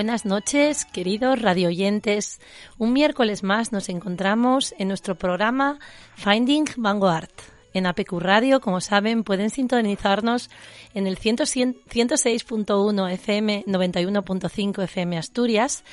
Buenas 0.00 0.24
noches, 0.24 0.86
queridos 0.86 1.42
radioyentes. 1.42 2.40
Un 2.78 2.94
miércoles 2.94 3.42
más 3.42 3.70
nos 3.70 3.90
encontramos 3.90 4.74
en 4.78 4.88
nuestro 4.88 5.14
programa 5.14 5.78
Finding 6.14 6.64
Vanguard. 6.78 7.28
En 7.74 7.84
APQ 7.84 8.12
Radio, 8.12 8.62
como 8.62 8.80
saben, 8.80 9.24
pueden 9.24 9.50
sintonizarnos 9.50 10.48
en 10.94 11.06
el 11.06 11.18
106.1 11.18 13.12
FM, 13.12 13.64
91.5 13.66 14.84
FM 14.84 15.18
Asturias 15.18 15.84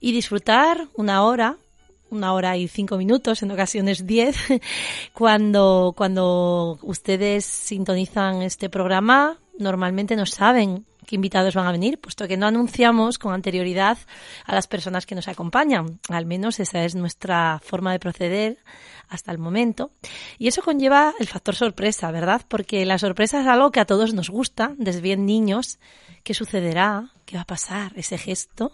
y 0.00 0.10
disfrutar 0.10 0.88
una 0.96 1.22
hora 1.22 1.56
una 2.10 2.32
hora 2.32 2.56
y 2.56 2.66
cinco 2.66 2.96
minutos, 2.96 3.44
en 3.44 3.52
ocasiones 3.52 4.04
diez, 4.04 4.36
cuando, 5.12 5.94
cuando 5.96 6.80
ustedes 6.82 7.44
sintonizan 7.44 8.42
este 8.42 8.68
programa, 8.68 9.38
normalmente 9.58 10.16
no 10.16 10.26
saben 10.26 10.86
qué 11.04 11.16
invitados 11.16 11.54
van 11.54 11.66
a 11.66 11.72
venir, 11.72 12.00
puesto 12.00 12.26
que 12.26 12.36
no 12.36 12.46
anunciamos 12.46 13.18
con 13.18 13.32
anterioridad 13.32 13.98
a 14.44 14.54
las 14.54 14.66
personas 14.66 15.06
que 15.06 15.14
nos 15.14 15.28
acompañan. 15.28 16.00
Al 16.08 16.26
menos 16.26 16.60
esa 16.60 16.84
es 16.84 16.94
nuestra 16.94 17.60
forma 17.62 17.92
de 17.92 17.98
proceder 17.98 18.58
hasta 19.08 19.32
el 19.32 19.38
momento. 19.38 19.90
Y 20.38 20.48
eso 20.48 20.62
conlleva 20.62 21.14
el 21.18 21.26
factor 21.26 21.54
sorpresa, 21.54 22.10
¿verdad? 22.10 22.42
Porque 22.48 22.84
la 22.84 22.98
sorpresa 22.98 23.40
es 23.40 23.46
algo 23.46 23.70
que 23.70 23.80
a 23.80 23.84
todos 23.84 24.14
nos 24.14 24.30
gusta, 24.30 24.74
desde 24.78 25.00
bien 25.00 25.26
niños. 25.26 25.78
¿Qué 26.22 26.34
sucederá? 26.34 27.10
¿Qué 27.26 27.36
va 27.36 27.42
a 27.42 27.46
pasar? 27.46 27.92
Ese 27.96 28.18
gesto. 28.18 28.72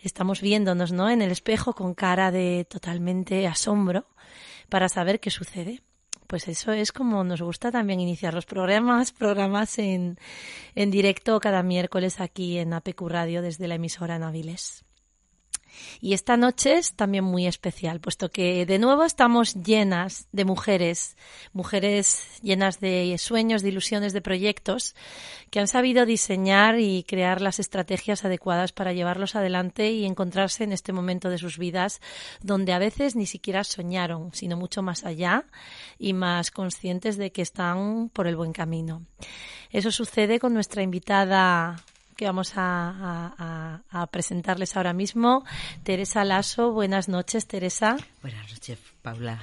Estamos 0.00 0.40
viéndonos, 0.40 0.92
¿no? 0.92 1.08
En 1.08 1.22
el 1.22 1.30
espejo 1.30 1.74
con 1.74 1.94
cara 1.94 2.30
de 2.30 2.66
totalmente 2.68 3.46
asombro 3.46 4.06
para 4.68 4.88
saber 4.88 5.20
qué 5.20 5.30
sucede 5.30 5.80
pues 6.34 6.48
eso 6.48 6.72
es 6.72 6.90
como 6.90 7.22
nos 7.22 7.42
gusta 7.42 7.70
también 7.70 8.00
iniciar 8.00 8.34
los 8.34 8.44
programas, 8.44 9.12
programas 9.18 9.78
en, 9.78 10.18
en 10.74 10.90
directo 10.90 11.38
cada 11.38 11.62
miércoles 11.62 12.20
aquí 12.20 12.58
en 12.58 12.72
APQ 12.72 13.02
Radio 13.02 13.40
desde 13.40 13.68
la 13.68 13.76
emisora 13.76 14.18
Naviles. 14.18 14.84
Y 16.00 16.14
esta 16.14 16.36
noche 16.36 16.74
es 16.74 16.94
también 16.94 17.24
muy 17.24 17.46
especial, 17.46 18.00
puesto 18.00 18.30
que 18.30 18.66
de 18.66 18.78
nuevo 18.78 19.04
estamos 19.04 19.54
llenas 19.54 20.28
de 20.32 20.44
mujeres, 20.44 21.16
mujeres 21.52 22.40
llenas 22.42 22.80
de 22.80 23.16
sueños, 23.18 23.62
de 23.62 23.68
ilusiones, 23.70 24.12
de 24.12 24.20
proyectos, 24.20 24.94
que 25.50 25.60
han 25.60 25.68
sabido 25.68 26.06
diseñar 26.06 26.78
y 26.78 27.04
crear 27.04 27.40
las 27.40 27.60
estrategias 27.60 28.24
adecuadas 28.24 28.72
para 28.72 28.92
llevarlos 28.92 29.36
adelante 29.36 29.92
y 29.92 30.04
encontrarse 30.04 30.64
en 30.64 30.72
este 30.72 30.92
momento 30.92 31.30
de 31.30 31.38
sus 31.38 31.58
vidas, 31.58 32.00
donde 32.42 32.72
a 32.72 32.78
veces 32.78 33.16
ni 33.16 33.26
siquiera 33.26 33.64
soñaron, 33.64 34.32
sino 34.34 34.56
mucho 34.56 34.82
más 34.82 35.04
allá 35.04 35.44
y 35.98 36.12
más 36.12 36.50
conscientes 36.50 37.16
de 37.16 37.32
que 37.32 37.42
están 37.42 38.10
por 38.12 38.26
el 38.26 38.36
buen 38.36 38.52
camino. 38.52 39.06
Eso 39.70 39.90
sucede 39.90 40.38
con 40.38 40.54
nuestra 40.54 40.82
invitada 40.82 41.76
que 42.14 42.26
vamos 42.26 42.52
a, 42.56 43.80
presentarles 44.10 44.76
ahora 44.76 44.92
mismo. 44.92 45.44
Teresa 45.82 46.24
Lasso, 46.24 46.72
buenas 46.72 47.08
noches, 47.08 47.46
Teresa. 47.46 47.96
Buenas 48.22 48.50
noches, 48.52 48.78
Paula. 49.02 49.40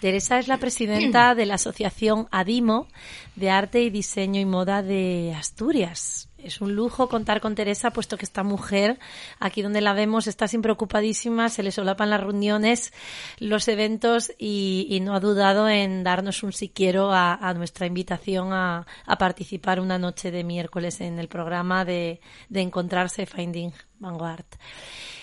Teresa 0.00 0.38
es 0.38 0.48
la 0.48 0.58
presidenta 0.58 1.34
de 1.34 1.46
la 1.46 1.54
Asociación 1.54 2.26
ADIMO 2.30 2.88
de 3.36 3.50
Arte 3.50 3.82
y 3.82 3.90
Diseño 3.90 4.40
y 4.40 4.44
Moda 4.44 4.82
de 4.82 5.34
Asturias 5.36 6.27
es 6.38 6.60
un 6.60 6.74
lujo 6.74 7.08
contar 7.08 7.40
con 7.40 7.54
Teresa, 7.54 7.90
puesto 7.90 8.16
que 8.16 8.24
esta 8.24 8.42
mujer, 8.42 8.98
aquí 9.40 9.62
donde 9.62 9.80
la 9.80 9.92
vemos, 9.92 10.26
está 10.26 10.48
siempre 10.48 10.72
ocupadísima, 10.72 11.48
se 11.48 11.62
le 11.62 11.72
solapan 11.72 12.10
las 12.10 12.20
reuniones, 12.20 12.92
los 13.38 13.68
eventos 13.68 14.32
y, 14.38 14.98
no 15.02 15.14
ha 15.14 15.20
dudado 15.20 15.68
en 15.68 16.02
darnos 16.02 16.42
un 16.42 16.52
siquiero 16.52 17.12
a, 17.12 17.34
a 17.34 17.54
nuestra 17.54 17.86
invitación 17.86 18.52
a, 18.52 18.86
participar 19.18 19.80
una 19.80 19.98
noche 19.98 20.30
de 20.30 20.44
miércoles 20.44 21.00
en 21.00 21.18
el 21.18 21.28
programa 21.28 21.84
de, 21.84 22.20
de 22.48 22.60
Encontrarse 22.60 23.26
Finding 23.26 23.72
Vanguard. 23.98 24.46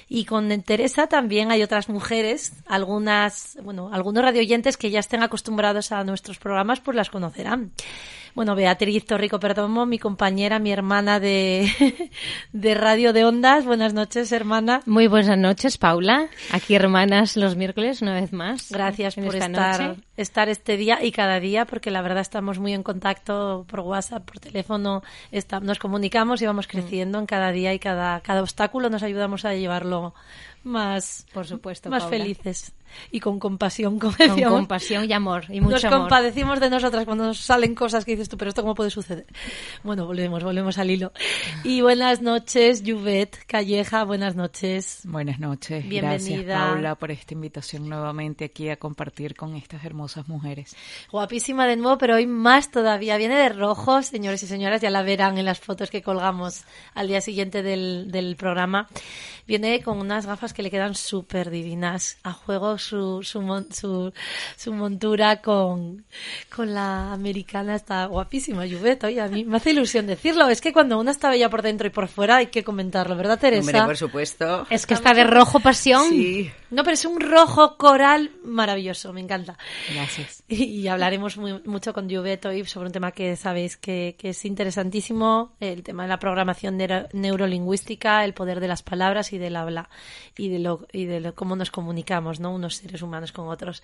Y 0.07 0.25
con 0.25 0.49
Teresa 0.61 1.07
también 1.07 1.51
hay 1.51 1.63
otras 1.63 1.89
mujeres, 1.89 2.53
algunas, 2.67 3.57
bueno, 3.63 3.89
algunos 3.91 4.23
radioyentes 4.23 4.77
que 4.77 4.91
ya 4.91 4.99
estén 4.99 5.23
acostumbrados 5.23 5.91
a 5.91 6.03
nuestros 6.03 6.37
programas, 6.37 6.79
pues 6.79 6.95
las 6.95 7.09
conocerán. 7.09 7.71
Bueno, 8.35 8.53
Beatriz 8.53 9.06
Torrico 9.06 9.40
Perdomo, 9.40 9.85
mi 9.85 9.97
compañera, 9.97 10.59
mi 10.59 10.69
hermana 10.69 11.22
de, 11.22 11.72
de 12.51 12.75
Radio 12.75 13.13
de 13.13 13.23
Ondas. 13.23 13.63
Buenas 13.63 13.94
noches, 13.94 14.29
hermana. 14.34 14.81
Muy 14.85 15.07
buenas 15.07 15.38
noches, 15.38 15.78
Paula. 15.78 16.28
Aquí 16.51 16.75
hermanas 16.75 17.38
los 17.38 17.56
miércoles, 17.56 18.01
una 18.01 18.13
vez 18.13 18.34
más. 18.34 18.74
Gracias 18.74 19.16
por 19.16 19.34
estar, 19.38 19.95
estar 20.18 20.50
este 20.50 20.75
día 20.75 21.01
y 21.01 21.13
cada 21.13 21.40
día, 21.40 21.63
porque 21.63 21.91
la 21.91 22.01
verdad 22.01 22.19
estamos 22.19 22.59
muy 22.59 22.74
en 22.74 22.84
contacto 22.84 23.66
por 23.69 23.79
WhatsApp, 23.79 24.25
por 24.25 24.40
teléfono. 24.40 25.01
nos 25.62 25.79
comunicamos 25.79 26.41
y 26.41 26.45
vamos 26.45 26.68
creciendo 26.68 27.19
en 27.19 27.28
cada 27.28 27.53
día 27.53 27.74
y 27.74 27.79
cada, 27.79 28.19
cada 28.19 28.41
obstáculo 28.41 28.90
nos 28.90 29.03
ayudamos 29.03 29.45
a 29.45 29.53
llevarlo 29.53 30.13
más, 30.66 31.25
por 31.34 31.47
supuesto, 31.47 31.90
más 31.90 32.06
felices 32.07 32.74
y 33.12 33.19
con 33.19 33.40
compasión, 33.40 34.00
como 34.00 34.16
Con 34.18 34.44
compasión 34.44 35.09
y 35.09 35.13
amor, 35.13 35.46
y 35.50 35.62
mucho 35.62 35.75
Nos 35.75 35.85
compadecimos 35.85 36.59
de 36.59 36.69
nosotras 36.69 37.06
cuando 37.06 37.25
nos 37.25 37.40
salen 37.40 37.75
cosas 37.75 38.06
que 38.06 38.12
dices 38.12 38.29
tú, 38.29 38.38
pero 38.38 38.50
esto 38.50 38.62
cómo 38.62 38.75
puede 38.75 38.90
suceder. 38.90 39.25
Bueno, 39.84 40.06
volvemos, 40.06 40.44
volvemos 40.44 40.78
al 40.78 40.90
hilo. 40.90 41.12
Y 41.63 41.81
buenas 41.81 42.22
noches, 42.22 42.84
Juvet 42.85 43.45
Calleja, 43.45 44.03
buenas 44.03 44.35
noches. 44.35 45.01
Buenas 45.04 45.39
noches. 45.39 45.88
Bienvenida. 45.88 46.44
Gracias, 46.44 46.71
Paula, 46.71 46.95
por 46.95 47.12
esta 47.12 47.33
invitación 47.33 47.89
nuevamente 47.89 48.45
aquí 48.45 48.69
a 48.69 48.77
compartir 48.77 49.36
con 49.36 49.56
estas 49.56 49.83
hermosas 49.83 50.27
mujeres. 50.27 50.75
Guapísima 51.12 51.68
de 51.68 51.75
nuevo, 51.75 51.98
pero 51.98 52.15
hoy 52.15 52.27
más 52.27 52.71
todavía. 52.71 53.18
Viene 53.18 53.36
de 53.36 53.50
rojo, 53.50 54.01
señores 54.01 54.44
y 54.44 54.48
señoras, 54.48 54.81
ya 54.81 54.89
la 54.89 55.04
verán 55.04 55.38
en 55.38 55.45
las 55.45 55.59
fotos 55.59 55.89
que 55.89 56.01
colgamos 56.01 56.63
al 56.94 57.07
día 57.07 57.21
siguiente 57.21 57.63
del, 57.63 58.12
del 58.12 58.36
programa. 58.36 58.88
Viene 59.48 59.81
con 59.81 60.00
unas 60.00 60.25
gafas 60.25 60.54
que 60.54 60.63
le 60.63 60.71
quedan 60.71 60.95
súper 60.95 61.50
divinas. 61.50 62.18
A 62.24 62.33
juego 62.33 62.75
su, 62.77 63.22
su, 63.24 64.13
su, 64.57 64.74
montura 64.74 65.42
con, 65.42 66.06
con 66.54 66.74
la 66.74 67.13
americana 67.13 67.75
está 67.75 68.06
guapísima, 68.06 68.63
Juvet. 68.68 69.04
y 69.12 69.19
a 69.19 69.27
mí 69.27 69.44
me 69.45 69.57
hace 69.57 69.72
ilusión 69.72 70.07
decirlo. 70.07 70.50
Es 70.50 70.62
que 70.62 70.74
cuando 70.74 71.00
una 71.00 71.12
está 71.12 71.30
bella 71.30 71.50
por 71.50 71.62
dentro 71.62 71.88
y 71.88 71.89
por 71.89 72.07
fuera 72.07 72.38
hay 72.38 72.48
que 72.48 72.63
comentarlo, 72.63 73.16
¿verdad, 73.16 73.39
Teresa? 73.39 73.62
Hombre, 73.62 73.86
por 73.86 73.98
supuesto. 73.98 74.68
Es 74.69 74.86
que 74.86 74.94
está 74.94 75.13
de 75.13 75.24
rojo 75.24 75.60
pasión. 75.60 76.10
Sí. 76.10 76.51
No, 76.72 76.83
pero 76.83 76.95
es 76.95 77.06
un 77.06 77.22
rojo 77.22 77.77
coral 77.77 78.31
maravilloso, 78.44 79.13
me 79.13 79.21
encanta. 79.21 79.57
Gracias. 79.94 80.44
Y, 80.48 80.88
hablaremos 80.88 81.38
mucho 81.38 81.94
con 81.94 82.10
Juvet 82.10 82.45
hoy 82.45 82.66
sobre 82.66 82.88
un 82.88 82.94
tema 82.94 83.12
que 83.12 83.36
sabéis 83.36 83.78
que, 83.78 84.16
que, 84.18 84.30
es 84.30 84.45
interesantísimo, 84.45 85.54
el 85.60 85.83
tema 85.83 86.04
de 86.04 86.10
la 86.10 86.19
programación 86.19 86.78
neurolingüística, 87.13 88.25
el 88.25 88.33
poder 88.33 88.60
de 88.60 88.68
las 88.68 88.83
palabras 88.83 89.31
y 89.33 89.38
del 89.38 89.56
habla 89.56 89.89
y 90.38 90.50
de 90.50 90.60
lo, 90.60 90.86
y 90.92 91.06
de 91.06 91.31
cómo 91.33 91.56
nos 91.56 91.71
comunicamos, 91.71 92.39
¿no? 92.39 92.54
Seres 92.69 93.01
humanos 93.01 93.31
con 93.31 93.47
otros. 93.47 93.83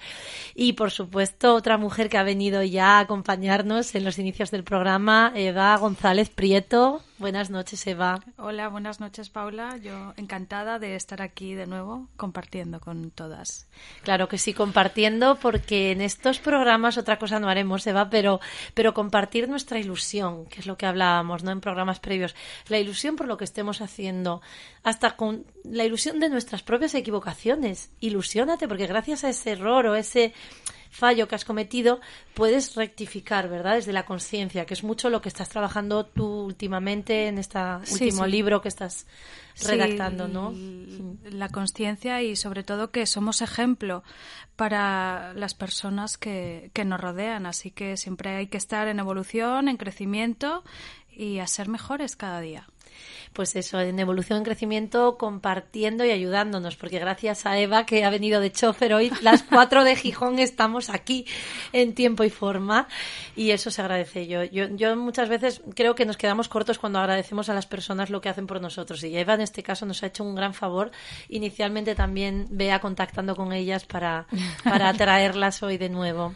Y 0.56 0.74
por 0.74 0.92
supuesto, 0.92 1.54
otra 1.56 1.78
mujer 1.78 2.10
que 2.10 2.18
ha 2.18 2.24
venido 2.24 2.64
ya 2.64 2.98
a 2.98 3.00
acompañarnos 3.02 3.94
en 3.96 4.04
los 4.04 4.18
inicios 4.18 4.50
del 4.50 4.64
programa, 4.64 5.32
Eva 5.36 5.78
González 5.78 6.30
Prieto. 6.30 7.04
Buenas 7.22 7.52
noches, 7.52 7.86
Eva. 7.86 8.20
Hola, 8.38 8.68
buenas 8.68 9.00
noches, 9.00 9.30
Paula. 9.30 9.78
Yo 9.78 10.16
encantada 10.18 10.80
de 10.80 10.96
estar 10.96 11.22
aquí 11.22 11.54
de 11.54 11.68
nuevo 11.68 12.08
compartiendo 12.18 12.80
con 12.80 13.12
todas. 13.12 13.70
Claro 14.02 14.28
que 14.28 14.40
sí, 14.40 14.56
compartiendo, 14.56 15.36
porque 15.36 15.92
en 15.92 16.02
estos 16.02 16.40
programas 16.40 16.98
otra 16.98 17.20
cosa 17.20 17.40
no 17.40 17.48
haremos, 17.48 17.86
Eva, 17.86 18.10
pero, 18.10 18.40
pero 18.74 18.96
compartir 18.96 19.48
nuestra 19.48 19.78
ilusión, 19.78 20.48
que 20.48 20.62
es 20.62 20.66
lo 20.66 20.78
que 20.78 20.88
hablábamos, 20.88 21.44
¿no? 21.44 21.52
En 21.52 21.62
programas 21.62 22.00
previos. 22.00 22.36
La 22.70 22.80
ilusión 22.80 23.16
por 23.16 23.28
lo 23.28 23.38
que 23.38 23.44
estemos 23.44 23.82
haciendo, 23.82 24.42
hasta 24.82 25.16
con 25.16 25.46
la 25.64 25.84
ilusión 25.84 26.20
de 26.20 26.28
nuestras 26.28 26.64
propias 26.64 26.96
equivocaciones. 26.96 27.92
Ilusiónate, 28.00 28.68
porque 28.68 28.88
gracias 28.88 29.24
a 29.26 29.30
ese 29.30 29.52
error 29.52 29.86
o 29.86 29.94
ese 29.94 30.34
fallo 30.92 31.28
que 31.28 31.36
has 31.36 31.46
cometido, 31.46 32.00
puedes 32.34 32.76
rectificar, 32.76 33.50
¿verdad? 33.50 33.76
Desde 33.76 33.94
la 33.94 34.06
conciencia, 34.06 34.66
que 34.66 34.74
es 34.74 34.84
mucho 34.84 35.10
lo 35.10 35.22
que 35.22 35.30
estás 35.30 35.50
trabajando 35.50 36.06
tú 36.06 36.26
últimamente 36.44 37.28
en 37.28 37.38
este 37.38 37.60
último 37.92 38.28
libro 38.28 38.62
que 38.62 38.68
estás 38.68 39.08
redactando, 39.64 40.28
¿no? 40.28 40.54
La 41.24 41.50
conciencia 41.50 42.22
y 42.22 42.36
sobre 42.36 42.64
todo 42.64 42.92
que 42.92 43.06
somos 43.06 43.42
ejemplo 43.42 44.04
para 44.56 45.34
las 45.34 45.54
personas 45.54 46.18
que, 46.18 46.70
que 46.74 46.86
nos 46.86 47.00
rodean, 47.00 47.46
así 47.46 47.72
que 47.72 47.98
siempre 47.98 48.36
hay 48.36 48.48
que 48.48 48.58
estar 48.58 48.88
en 48.88 49.00
evolución, 49.00 49.70
en 49.70 49.78
crecimiento 49.78 50.64
y 51.10 51.40
a 51.40 51.48
ser 51.48 51.70
mejores 51.70 52.16
cada 52.16 52.42
día 52.42 52.68
pues 53.34 53.56
eso, 53.56 53.80
en 53.80 54.00
evolución, 54.00 54.40
en 54.40 54.44
crecimiento, 54.44 55.18
compartiendo 55.18 56.04
y 56.04 56.12
ayudándonos, 56.12 56.76
porque 56.76 57.00
gracias 57.00 57.46
a 57.46 57.58
Eva, 57.58 57.86
que 57.86 58.04
ha 58.04 58.10
venido 58.10 58.42
de 58.42 58.52
chofer 58.52 58.94
hoy, 58.94 59.12
las 59.22 59.44
cuatro 59.44 59.84
de 59.84 59.96
Gijón 59.96 60.40
estamos 60.40 60.90
aquí 60.90 61.26
en 61.72 61.94
tiempo 61.94 62.24
y 62.24 62.30
forma, 62.30 62.88
y 63.36 63.52
eso 63.52 63.72
se 63.72 63.82
agradece. 63.82 64.28
Yo, 64.28 64.44
yo, 64.44 64.68
yo 64.76 64.96
muchas 64.96 65.30
veces 65.30 65.62
creo 65.76 65.96
que 65.96 66.06
nos 66.06 66.18
quedamos 66.18 66.50
cortos 66.50 66.78
cuando 66.78 67.00
agradecemos 67.00 67.50
a 67.50 67.54
las 67.54 67.68
personas 67.68 68.10
lo 68.10 68.22
que 68.22 68.30
hacen 68.30 68.48
por 68.48 68.62
nosotros, 68.62 69.04
y 69.04 69.18
Eva 69.18 69.36
en 69.36 69.42
este 69.42 69.64
caso 69.64 69.86
nos 69.86 70.04
ha 70.04 70.08
hecho 70.08 70.24
un 70.24 70.36
gran 70.36 70.54
favor. 70.54 70.92
Inicialmente 71.30 71.96
también 71.96 72.48
vea 72.50 72.80
contactando 72.80 73.36
con 73.36 73.54
ellas 73.54 73.86
para, 73.86 74.28
para 74.64 74.94
traerlas 75.02 75.64
hoy 75.64 75.78
de 75.78 75.90
nuevo. 75.90 76.34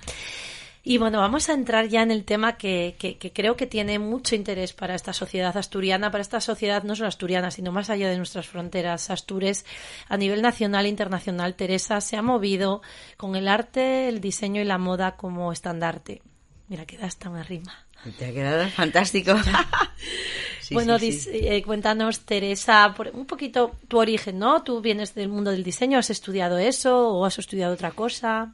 Y 0.88 1.00
bueno, 1.00 1.18
vamos 1.18 1.50
a 1.50 1.54
entrar 1.54 1.88
ya 1.88 2.04
en 2.04 2.12
el 2.12 2.26
tema 2.26 2.58
que, 2.58 2.96
que, 3.00 3.18
creo 3.18 3.58
que 3.58 3.66
tiene 3.66 3.98
mucho 3.98 4.36
interés 4.36 4.72
para 4.72 4.94
esta 4.94 5.14
sociedad 5.14 5.58
asturiana, 5.58 6.12
para 6.12 6.22
esta 6.22 6.40
sociedad 6.40 6.84
no 6.84 6.96
solo 6.96 7.08
asturiana, 7.08 7.50
sino 7.50 7.72
más 7.72 7.90
allá 7.90 8.08
de 8.08 8.18
nuestras 8.18 8.46
fronteras. 8.46 9.10
Astures, 9.10 9.66
a 10.08 10.16
nivel 10.16 10.44
nacional 10.44 10.86
e 10.86 10.90
internacional, 10.90 11.56
Teresa 11.56 12.02
se 12.02 12.18
ha 12.18 12.22
movido 12.22 12.84
con 13.18 13.36
el 13.36 13.48
arte, 13.48 14.08
el 14.08 14.22
diseño 14.22 14.62
y 14.62 14.66
la 14.66 14.78
moda 14.78 15.16
como 15.16 15.52
estandarte. 15.52 16.22
Mira, 16.68 16.86
queda 16.86 17.08
hasta 17.08 17.32
una 17.32 17.42
rima. 17.42 17.74
Te 18.20 18.26
ha 18.26 18.32
quedado 18.32 18.70
fantástico. 18.70 19.34
bueno, 20.70 20.98
eh, 21.02 21.64
cuéntanos, 21.66 22.20
Teresa, 22.20 22.94
por, 22.96 23.10
un 23.14 23.26
poquito 23.26 23.76
tu 23.88 23.98
origen, 23.98 24.38
¿no? 24.38 24.62
Tú 24.62 24.82
vienes 24.82 25.16
del 25.16 25.30
mundo 25.30 25.50
del 25.50 25.64
diseño, 25.64 25.98
¿has 25.98 26.12
estudiado 26.12 26.60
eso 26.60 27.10
o 27.10 27.26
has 27.26 27.40
estudiado 27.40 27.74
otra 27.74 27.90
cosa? 27.90 28.54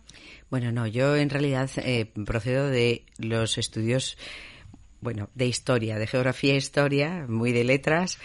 Bueno, 0.51 0.73
no, 0.73 0.85
yo 0.85 1.15
en 1.15 1.29
realidad 1.29 1.69
eh, 1.77 2.11
procedo 2.25 2.67
de 2.67 3.05
los 3.17 3.57
estudios, 3.57 4.17
bueno, 4.99 5.29
de 5.33 5.47
historia, 5.47 5.97
de 5.97 6.07
geografía 6.07 6.53
e 6.55 6.57
historia, 6.57 7.25
muy 7.25 7.53
de 7.53 7.63
letras, 7.63 8.19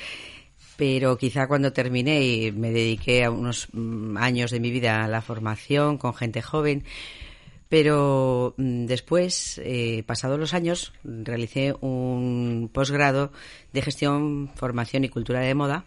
pero 0.76 1.18
quizá 1.18 1.46
cuando 1.46 1.72
terminé 1.72 2.24
y 2.24 2.50
me 2.50 2.72
dediqué 2.72 3.22
a 3.22 3.30
unos 3.30 3.68
mm, 3.72 4.16
años 4.16 4.50
de 4.50 4.58
mi 4.58 4.72
vida 4.72 5.04
a 5.04 5.08
la 5.08 5.22
formación 5.22 5.98
con 5.98 6.14
gente 6.14 6.42
joven, 6.42 6.82
pero 7.68 8.54
mm, 8.56 8.86
después, 8.86 9.60
eh, 9.62 10.02
pasados 10.04 10.40
los 10.40 10.52
años, 10.52 10.94
realicé 11.04 11.76
un 11.80 12.68
posgrado 12.72 13.30
de 13.72 13.82
gestión, 13.82 14.50
formación 14.56 15.04
y 15.04 15.10
cultura 15.10 15.38
de 15.38 15.54
moda 15.54 15.84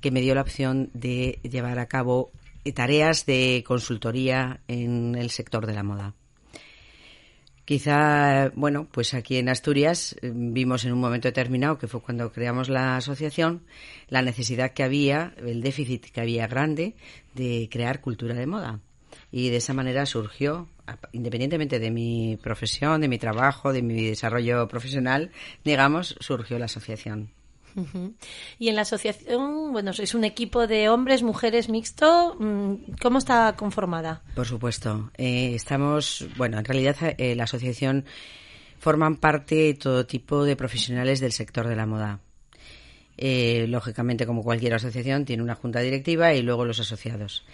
que 0.00 0.10
me 0.10 0.22
dio 0.22 0.34
la 0.34 0.40
opción 0.40 0.88
de 0.94 1.38
llevar 1.42 1.78
a 1.78 1.86
cabo 1.86 2.32
tareas 2.72 3.26
de 3.26 3.64
consultoría 3.66 4.60
en 4.68 5.14
el 5.14 5.30
sector 5.30 5.66
de 5.66 5.74
la 5.74 5.82
moda. 5.82 6.14
Quizá, 7.64 8.52
bueno, 8.54 8.86
pues 8.92 9.12
aquí 9.12 9.38
en 9.38 9.48
Asturias 9.48 10.14
eh, 10.22 10.30
vimos 10.32 10.84
en 10.84 10.92
un 10.92 11.00
momento 11.00 11.26
determinado, 11.26 11.78
que 11.78 11.88
fue 11.88 12.00
cuando 12.00 12.30
creamos 12.30 12.68
la 12.68 12.96
asociación, 12.96 13.64
la 14.08 14.22
necesidad 14.22 14.72
que 14.72 14.84
había, 14.84 15.34
el 15.38 15.62
déficit 15.62 16.12
que 16.12 16.20
había 16.20 16.46
grande 16.46 16.94
de 17.34 17.68
crear 17.70 18.00
cultura 18.00 18.34
de 18.34 18.46
moda. 18.46 18.80
Y 19.32 19.50
de 19.50 19.56
esa 19.56 19.74
manera 19.74 20.06
surgió 20.06 20.68
independientemente 21.12 21.78
de 21.78 21.90
mi 21.90 22.38
profesión, 22.40 23.00
de 23.00 23.08
mi 23.08 23.18
trabajo, 23.18 23.72
de 23.72 23.82
mi 23.82 24.06
desarrollo 24.06 24.68
profesional, 24.68 25.32
digamos, 25.64 26.16
surgió 26.20 26.58
la 26.58 26.66
asociación. 26.66 27.30
Y 28.58 28.68
en 28.68 28.74
la 28.74 28.82
asociación, 28.82 29.72
bueno, 29.72 29.90
es 29.90 30.14
un 30.14 30.24
equipo 30.24 30.66
de 30.66 30.88
hombres, 30.88 31.22
mujeres 31.22 31.68
mixto. 31.68 32.36
Mm, 32.38 32.96
¿Cómo 33.00 33.18
está 33.18 33.54
conformada? 33.56 34.22
Por 34.34 34.46
supuesto. 34.46 35.10
Eh, 35.16 35.54
estamos, 35.54 36.26
bueno, 36.36 36.58
en 36.58 36.64
realidad 36.64 36.96
eh, 37.18 37.34
la 37.34 37.44
asociación 37.44 38.04
forman 38.78 39.16
parte 39.16 39.74
todo 39.74 40.06
tipo 40.06 40.44
de 40.44 40.56
profesionales 40.56 41.20
del 41.20 41.32
sector 41.32 41.68
de 41.68 41.76
la 41.76 41.86
moda. 41.86 42.20
Eh, 43.18 43.66
lógicamente, 43.68 44.26
como 44.26 44.42
cualquier 44.42 44.74
asociación, 44.74 45.24
tiene 45.24 45.42
una 45.42 45.54
junta 45.54 45.80
directiva 45.80 46.34
y 46.34 46.42
luego 46.42 46.64
los 46.64 46.80
asociados. 46.80 47.44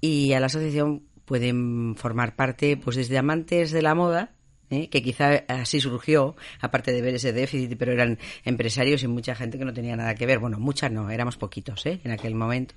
Y 0.00 0.32
a 0.32 0.40
la 0.40 0.46
asociación 0.46 1.02
pueden 1.24 1.94
formar 1.96 2.36
parte, 2.36 2.76
pues 2.76 2.96
desde 2.96 3.18
amantes 3.18 3.70
de 3.70 3.82
la 3.82 3.94
moda, 3.94 4.32
¿eh? 4.70 4.88
que 4.88 5.02
quizá 5.02 5.44
así 5.48 5.80
surgió, 5.80 6.36
aparte 6.60 6.92
de 6.92 7.02
ver 7.02 7.14
ese 7.14 7.32
déficit, 7.32 7.76
pero 7.78 7.92
eran 7.92 8.18
empresarios 8.44 9.02
y 9.02 9.08
mucha 9.08 9.34
gente 9.34 9.58
que 9.58 9.64
no 9.64 9.72
tenía 9.72 9.96
nada 9.96 10.14
que 10.14 10.26
ver. 10.26 10.38
Bueno, 10.38 10.58
muchas 10.58 10.90
no, 10.90 11.10
éramos 11.10 11.36
poquitos 11.36 11.84
¿eh? 11.86 12.00
en 12.04 12.10
aquel 12.10 12.34
momento. 12.34 12.74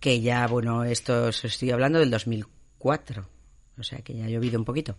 Que 0.00 0.20
ya, 0.20 0.46
bueno, 0.46 0.84
esto 0.84 1.28
estoy 1.28 1.70
hablando 1.70 1.98
del 1.98 2.10
2004, 2.10 3.28
o 3.78 3.82
sea 3.82 3.98
que 3.98 4.14
ya 4.14 4.26
ha 4.26 4.28
llovido 4.28 4.58
un 4.58 4.64
poquito. 4.64 4.96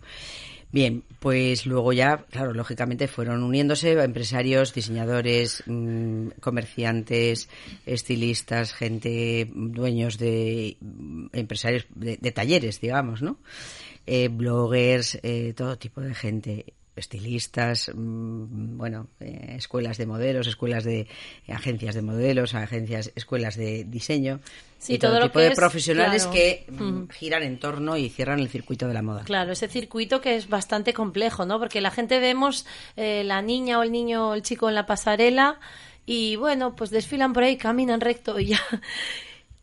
Bien, 0.72 1.02
pues 1.18 1.66
luego 1.66 1.92
ya, 1.92 2.26
claro, 2.30 2.54
lógicamente 2.54 3.08
fueron 3.08 3.42
uniéndose 3.42 3.90
empresarios, 3.92 4.72
diseñadores, 4.72 5.64
mm, 5.66 6.28
comerciantes, 6.40 7.48
estilistas, 7.86 8.72
gente, 8.72 9.50
dueños 9.52 10.16
de 10.16 10.76
mm, 10.80 11.26
empresarios 11.32 11.86
de, 11.92 12.16
talleres, 12.30 12.80
digamos, 12.80 13.20
¿no? 13.20 13.38
Eh, 14.06 14.28
bloggers, 14.28 15.18
eh, 15.22 15.52
todo 15.56 15.78
tipo 15.78 16.00
de 16.00 16.14
gente 16.14 16.74
estilistas, 17.00 17.90
mm, 17.92 18.78
bueno, 18.78 19.08
eh, 19.18 19.54
escuelas 19.56 19.98
de 19.98 20.06
modelos, 20.06 20.46
escuelas 20.46 20.84
de 20.84 21.08
agencias 21.48 21.94
de 21.94 22.02
modelos, 22.02 22.54
agencias, 22.54 23.10
escuelas 23.16 23.56
de 23.56 23.84
diseño. 23.84 24.40
Sí, 24.78 24.98
todo, 24.98 25.20
tipo 25.20 25.40
de 25.40 25.50
profesionales 25.50 26.26
que 26.26 26.64
giran 27.12 27.42
en 27.42 27.58
torno 27.58 27.96
y 27.96 28.08
cierran 28.08 28.40
el 28.40 28.48
circuito 28.48 28.88
de 28.88 28.94
la 28.94 29.02
moda. 29.02 29.24
Claro, 29.24 29.52
ese 29.52 29.68
circuito 29.68 30.20
que 30.20 30.36
es 30.36 30.48
bastante 30.48 30.94
complejo, 30.94 31.44
¿no? 31.44 31.58
Porque 31.58 31.82
la 31.82 31.90
gente 31.90 32.18
vemos 32.18 32.66
eh, 32.96 33.22
la 33.24 33.42
niña 33.42 33.78
o 33.78 33.82
el 33.82 33.92
niño 33.92 34.30
o 34.30 34.34
el 34.34 34.42
chico 34.42 34.68
en 34.68 34.74
la 34.74 34.86
pasarela 34.86 35.60
y 36.06 36.36
bueno, 36.36 36.76
pues 36.76 36.90
desfilan 36.90 37.34
por 37.34 37.42
ahí, 37.42 37.56
caminan 37.58 38.00
recto 38.00 38.40
y 38.40 38.46
ya 38.46 38.60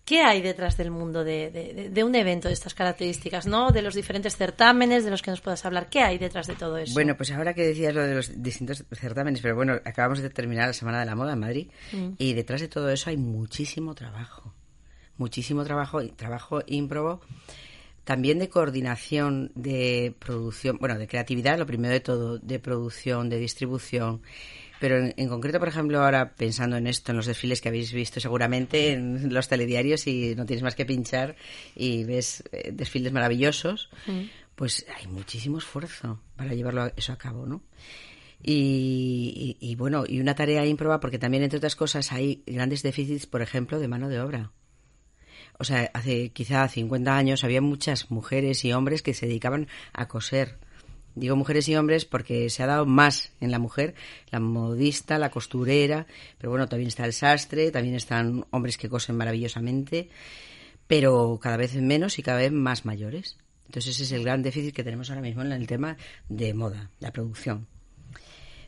¿Qué 0.08 0.22
hay 0.22 0.42
detrás 0.42 0.78
del 0.78 0.90
mundo 0.90 1.26
de, 1.26 2.02
un 2.02 2.16
evento 2.16 2.48
de 2.48 2.54
estas 2.54 2.74
características, 2.74 3.46
no? 3.46 3.72
De 3.72 3.82
los 3.82 3.94
diferentes 3.94 4.38
certámenes, 4.38 5.04
de 5.04 5.12
los 5.12 5.22
que 5.22 5.32
nos 5.32 5.42
puedas 5.42 5.66
hablar. 5.66 5.90
¿Qué 5.90 6.00
hay 6.00 6.18
detrás 6.18 6.48
de 6.48 6.56
todo 6.56 6.78
eso? 6.78 6.94
Bueno, 6.94 7.18
pues 7.18 7.30
ahora 7.32 7.54
que 7.54 7.68
decías 7.68 7.94
lo 7.94 8.04
de 8.04 8.16
los 8.16 8.42
distintos 8.42 8.86
certámenes, 8.94 9.42
pero 9.42 9.58
bueno, 9.58 9.74
acabamos 9.84 10.20
de 10.20 10.30
terminar 10.30 10.68
la 10.68 10.74
Semana 10.74 11.02
de 11.02 11.08
la 11.08 11.16
Moda 11.16 11.34
en 11.34 11.40
Madrid 11.40 11.68
mm. 11.92 12.12
y 12.20 12.34
detrás 12.36 12.62
de 12.62 12.70
todo 12.70 12.90
eso 12.90 13.10
hay 13.10 13.18
muchísimo 13.18 13.96
trabajo. 13.96 14.54
Muchísimo 15.18 15.66
trabajo, 15.66 16.02
trabajo 16.16 16.62
ímprobo 16.68 17.20
también 18.06 18.40
de 18.40 18.48
coordinación 18.48 19.52
de 19.56 20.16
producción, 20.18 20.78
bueno, 20.80 20.98
de 20.98 21.10
creatividad, 21.10 21.60
lo 21.60 21.66
primero 21.66 21.94
de 21.94 22.00
todo, 22.00 22.40
de 22.40 22.58
producción, 22.60 23.28
de 23.28 23.38
distribución, 23.38 24.22
pero 24.80 25.12
en, 25.16 25.28
concreto, 25.30 25.60
por 25.60 25.68
ejemplo, 25.68 26.04
ahora 26.04 26.34
pensando 26.36 26.78
en 26.78 26.88
esto, 26.88 27.12
en 27.12 27.18
los 27.18 27.26
desfiles 27.26 27.62
que 27.62 27.70
habéis 27.70 27.92
visto 27.94 28.20
seguramente 28.20 28.92
en 28.92 29.34
los 29.34 29.48
telediarios 29.48 30.08
y 30.08 30.36
no 30.36 30.46
tienes 30.46 30.64
más 30.64 30.76
que 30.76 30.86
pinchar 30.86 31.36
y 31.76 32.04
ves 32.04 32.44
eh, 32.52 32.72
desfiles 32.74 33.12
maravillosos, 33.12 33.90
mm. 34.06 34.22
pues 34.56 34.86
hay 34.96 35.08
muchísimo 35.08 35.58
esfuerzo 35.58 36.22
para 36.36 36.54
llevarlo 36.54 36.92
eso 36.96 37.14
a 37.14 37.18
cabo, 37.18 37.46
¿no? 37.46 37.64
Y, 38.40 39.76
bueno, 39.78 40.04
y 40.08 40.20
una 40.20 40.36
tarea 40.36 40.66
ímproba 40.66 41.00
porque 41.00 41.18
también, 41.18 41.44
entre 41.44 41.58
otras 41.58 41.76
cosas, 41.76 42.12
hay 42.12 42.44
grandes 42.46 42.84
déficits, 42.84 43.26
por 43.26 43.42
ejemplo, 43.42 43.80
de 43.80 43.88
mano 43.88 44.10
de 44.10 44.20
obra. 44.20 44.52
O 45.60 45.64
sea, 45.64 45.90
hace 45.94 46.30
quizá 46.30 46.68
50 46.68 47.18
años 47.18 47.44
había 47.44 47.62
muchas 47.62 48.12
mujeres 48.12 48.64
y 48.64 48.74
hombres 48.74 49.02
que 49.02 49.16
se 49.16 49.26
dedicaban 49.26 49.68
a 49.92 50.08
coser 50.08 50.60
Digo 51.18 51.36
mujeres 51.36 51.68
y 51.68 51.76
hombres 51.76 52.06
porque 52.06 52.50
se 52.50 52.64
ha 52.64 52.68
dado 52.68 52.86
más 52.86 53.32
en 53.42 53.52
la 53.52 53.60
mujer, 53.60 53.96
la 54.32 54.40
modista, 54.40 55.18
la 55.18 55.32
costurera, 55.32 56.06
pero 56.38 56.52
bueno, 56.52 56.68
también 56.68 56.90
está 56.90 57.06
el 57.06 57.14
sastre, 57.14 57.72
también 57.72 57.96
están 57.96 58.46
hombres 58.52 58.78
que 58.78 58.90
cosen 58.90 59.18
maravillosamente, 59.18 60.10
pero 60.88 61.40
cada 61.42 61.58
vez 61.58 61.76
menos 61.76 62.20
y 62.20 62.24
cada 62.24 62.40
vez 62.40 62.52
más 62.52 62.86
mayores. 62.86 63.38
Entonces 63.66 63.96
ese 63.96 64.04
es 64.04 64.12
el 64.14 64.24
gran 64.24 64.44
déficit 64.44 64.76
que 64.76 64.84
tenemos 64.84 65.10
ahora 65.10 65.22
mismo 65.22 65.42
en 65.42 65.52
el 65.52 65.68
tema 65.68 65.98
de 66.30 66.54
moda, 66.54 66.92
la 67.00 67.12
producción 67.12 67.68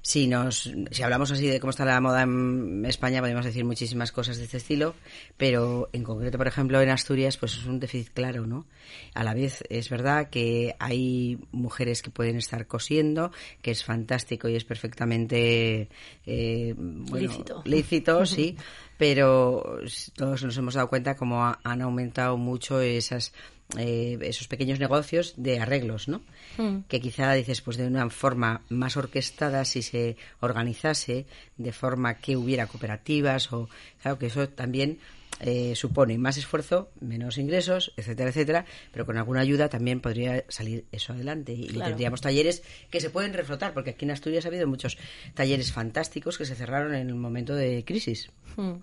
si 0.01 0.27
nos 0.27 0.71
si 0.91 1.03
hablamos 1.03 1.31
así 1.31 1.47
de 1.47 1.59
cómo 1.59 1.71
está 1.71 1.85
la 1.85 1.99
moda 2.01 2.23
en 2.23 2.85
España 2.85 3.21
podemos 3.21 3.45
decir 3.45 3.65
muchísimas 3.65 4.11
cosas 4.11 4.37
de 4.37 4.45
este 4.45 4.57
estilo 4.57 4.95
pero 5.37 5.89
en 5.93 6.03
concreto 6.03 6.37
por 6.37 6.47
ejemplo 6.47 6.81
en 6.81 6.89
Asturias 6.89 7.37
pues 7.37 7.57
es 7.57 7.65
un 7.65 7.79
déficit 7.79 8.13
claro 8.13 8.45
no 8.45 8.65
a 9.13 9.23
la 9.23 9.33
vez 9.33 9.63
es 9.69 9.89
verdad 9.89 10.29
que 10.29 10.75
hay 10.79 11.39
mujeres 11.51 12.01
que 12.01 12.11
pueden 12.11 12.37
estar 12.37 12.67
cosiendo 12.67 13.31
que 13.61 13.71
es 13.71 13.83
fantástico 13.83 14.47
y 14.49 14.55
es 14.55 14.63
perfectamente 14.63 15.89
eh, 16.25 16.75
lícito. 17.13 17.61
lícito 17.65 18.25
sí 18.25 18.57
pero 18.97 19.79
todos 20.15 20.43
nos 20.43 20.57
hemos 20.57 20.73
dado 20.73 20.89
cuenta 20.89 21.15
cómo 21.15 21.55
han 21.63 21.81
aumentado 21.81 22.37
mucho 22.37 22.81
esas 22.81 23.33
eh, 23.77 24.17
esos 24.21 24.47
pequeños 24.47 24.79
negocios 24.79 25.35
de 25.37 25.59
arreglos, 25.59 26.07
¿no? 26.07 26.21
Hmm. 26.57 26.79
Que 26.87 26.99
quizá 26.99 27.31
dices, 27.33 27.61
pues 27.61 27.77
de 27.77 27.85
una 27.85 28.09
forma 28.09 28.61
más 28.69 28.97
orquestada, 28.97 29.63
si 29.65 29.83
se 29.83 30.17
organizase 30.39 31.27
de 31.57 31.71
forma 31.71 32.15
que 32.15 32.35
hubiera 32.35 32.65
cooperativas 32.65 33.53
o, 33.53 33.69
claro, 34.01 34.17
que 34.17 34.25
eso 34.25 34.49
también 34.49 34.97
eh, 35.41 35.73
supone 35.75 36.17
más 36.17 36.37
esfuerzo, 36.37 36.89
menos 36.99 37.37
ingresos, 37.37 37.93
etcétera, 37.95 38.31
etcétera, 38.31 38.65
pero 38.91 39.05
con 39.05 39.17
alguna 39.17 39.41
ayuda 39.41 39.69
también 39.69 40.01
podría 40.01 40.43
salir 40.49 40.85
eso 40.91 41.13
adelante 41.13 41.53
y, 41.53 41.67
tendríamos 41.67 42.21
talleres 42.21 42.63
que 42.89 42.99
se 42.99 43.09
pueden 43.09 43.33
reflotar, 43.33 43.73
porque 43.73 43.91
aquí 43.91 44.03
en 44.03 44.11
Asturias 44.11 44.45
ha 44.45 44.49
habido 44.49 44.67
muchos 44.67 44.97
talleres 45.35 45.71
fantásticos 45.71 46.37
que 46.37 46.45
se 46.45 46.55
cerraron 46.55 46.95
en 46.95 47.09
el 47.09 47.15
momento 47.15 47.55
de 47.55 47.85
crisis. 47.85 48.31
Hmm. 48.57 48.77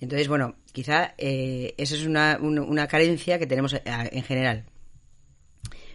Entonces, 0.00 0.28
bueno, 0.28 0.56
quizá 0.72 1.14
eh, 1.18 1.74
esa 1.76 1.94
es 1.94 2.06
una, 2.06 2.38
una, 2.40 2.86
carencia 2.86 3.38
que 3.38 3.46
tenemos 3.46 3.74
eh, 3.74 3.82
en 3.84 4.22
general. 4.22 4.64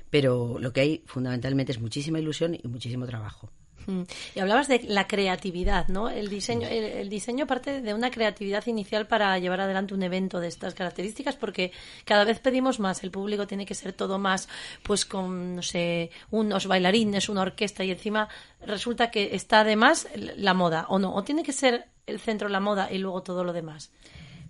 Pero 0.09 0.57
lo 0.59 0.71
que 0.71 0.81
hay 0.81 1.03
fundamentalmente 1.05 1.71
es 1.71 1.79
muchísima 1.81 2.19
ilusión 2.19 2.55
y 2.55 2.67
muchísimo 2.67 3.05
trabajo. 3.05 3.51
Mm. 3.87 4.03
Y 4.35 4.39
hablabas 4.39 4.67
de 4.67 4.81
la 4.83 5.07
creatividad, 5.07 5.87
¿no? 5.87 6.09
El 6.09 6.29
diseño, 6.29 6.67
el, 6.67 7.09
diseño 7.09 7.45
parte 7.47 7.81
de 7.81 7.93
una 7.93 8.09
creatividad 8.11 8.65
inicial 8.67 9.07
para 9.07 9.37
llevar 9.39 9.61
adelante 9.61 9.93
un 9.93 10.03
evento 10.03 10.39
de 10.39 10.47
estas 10.47 10.73
características, 10.73 11.35
porque 11.35 11.71
cada 12.03 12.23
vez 12.23 12.39
pedimos 12.39 12.79
más. 12.79 13.03
El 13.03 13.11
público 13.11 13.47
tiene 13.47 13.65
que 13.65 13.75
ser 13.75 13.93
todo 13.93 14.17
más, 14.17 14.47
pues 14.83 15.05
con, 15.05 15.55
no 15.57 15.61
sé, 15.61 16.11
unos 16.31 16.67
bailarines, 16.67 17.29
una 17.29 17.41
orquesta 17.41 17.83
y 17.83 17.91
encima 17.91 18.29
resulta 18.65 19.11
que 19.11 19.35
está 19.35 19.61
además 19.61 20.07
la 20.15 20.53
moda, 20.53 20.85
¿o 20.89 20.99
no? 20.99 21.13
¿O 21.13 21.23
tiene 21.23 21.43
que 21.43 21.53
ser 21.53 21.87
el 22.07 22.19
centro 22.19 22.49
la 22.49 22.59
moda 22.59 22.91
y 22.91 22.97
luego 22.97 23.23
todo 23.23 23.43
lo 23.43 23.53
demás? 23.53 23.91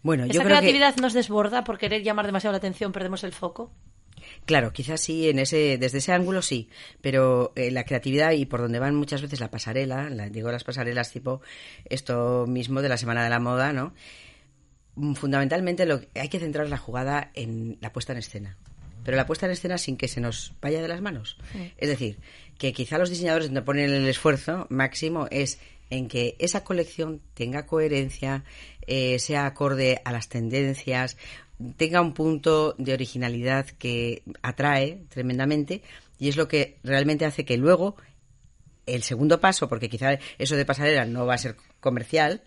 Bueno, 0.04 0.26
¿Esa 0.26 0.44
creatividad 0.44 0.96
nos 0.98 1.14
desborda 1.14 1.64
por 1.64 1.78
querer 1.78 2.04
llamar 2.04 2.28
demasiado 2.28 2.52
la 2.52 2.58
atención, 2.58 2.92
perdemos 2.92 3.24
el 3.24 3.32
foco? 3.32 3.72
Claro, 4.46 4.72
quizás 4.72 5.02
sí, 5.02 5.30
en 5.30 5.40
ese, 5.40 5.78
desde 5.78 5.98
ese 5.98 6.12
ángulo 6.12 6.42
sí, 6.42 6.70
pero 7.02 7.54
eh, 7.56 7.72
la 7.72 7.86
creatividad 7.86 8.32
y 8.32 8.46
por 8.46 8.62
donde 8.62 8.80
van 8.80 8.96
muchas 8.96 9.22
veces 9.22 9.40
la 9.40 9.50
pasarela, 9.50 10.10
digo 10.30 10.52
las 10.52 10.64
pasarelas 10.64 11.12
tipo 11.12 11.42
esto 11.90 12.46
mismo 12.48 12.82
de 12.82 12.90
la 12.90 12.98
Semana 12.98 13.24
de 13.24 13.30
la 13.30 13.40
Moda, 13.40 13.74
¿no? 13.74 13.94
Mm, 14.96 15.14
fundamentalmente 15.14 15.86
lo, 15.86 16.02
hay 16.14 16.30
que 16.30 16.40
centrar 16.40 16.70
la 16.70 16.78
jugada 16.78 17.32
en 17.34 17.78
la 17.82 17.92
puesta 17.92 18.14
en 18.14 18.20
escena, 18.20 18.58
pero 19.04 19.18
la 19.18 19.26
puesta 19.26 19.46
en 19.46 19.54
escena 19.54 19.78
sin 19.78 19.98
que 19.98 20.08
se 20.08 20.22
nos 20.22 20.54
vaya 20.62 20.82
de 20.82 20.88
las 20.88 21.02
manos. 21.02 21.38
Es 21.78 21.90
decir, 21.90 22.20
que 22.58 22.74
quizá 22.74 22.98
los 22.98 23.10
diseñadores 23.10 23.48
donde 23.48 23.62
ponen 23.62 23.92
el 23.92 24.08
esfuerzo 24.08 24.68
máximo 24.70 25.28
es 25.32 25.60
en 25.90 26.08
que 26.08 26.36
esa 26.40 26.64
colección 26.64 27.22
tenga 27.34 27.66
coherencia, 27.66 28.44
eh, 28.88 29.20
sea 29.20 29.46
acorde 29.46 30.02
a 30.06 30.12
las 30.12 30.30
tendencias, 30.30 31.18
tenga 31.78 32.02
un 32.02 32.14
punto 32.14 32.76
de 32.78 32.94
originalidad 32.94 33.68
que 33.68 34.24
atrae 34.42 35.04
tremendamente 35.10 35.82
y 36.20 36.30
es 36.30 36.38
lo 36.38 36.48
que 36.48 36.78
realmente 36.84 37.26
hace 37.26 37.46
que 37.46 37.58
luego 37.58 37.96
el 38.86 39.04
segundo 39.04 39.40
paso, 39.40 39.68
porque 39.68 39.90
quizá 39.90 40.20
eso 40.38 40.56
de 40.56 40.66
pasarela 40.66 41.06
no 41.06 41.26
va 41.26 41.36
a 41.36 41.40
ser 41.40 41.56
comercial, 41.80 42.44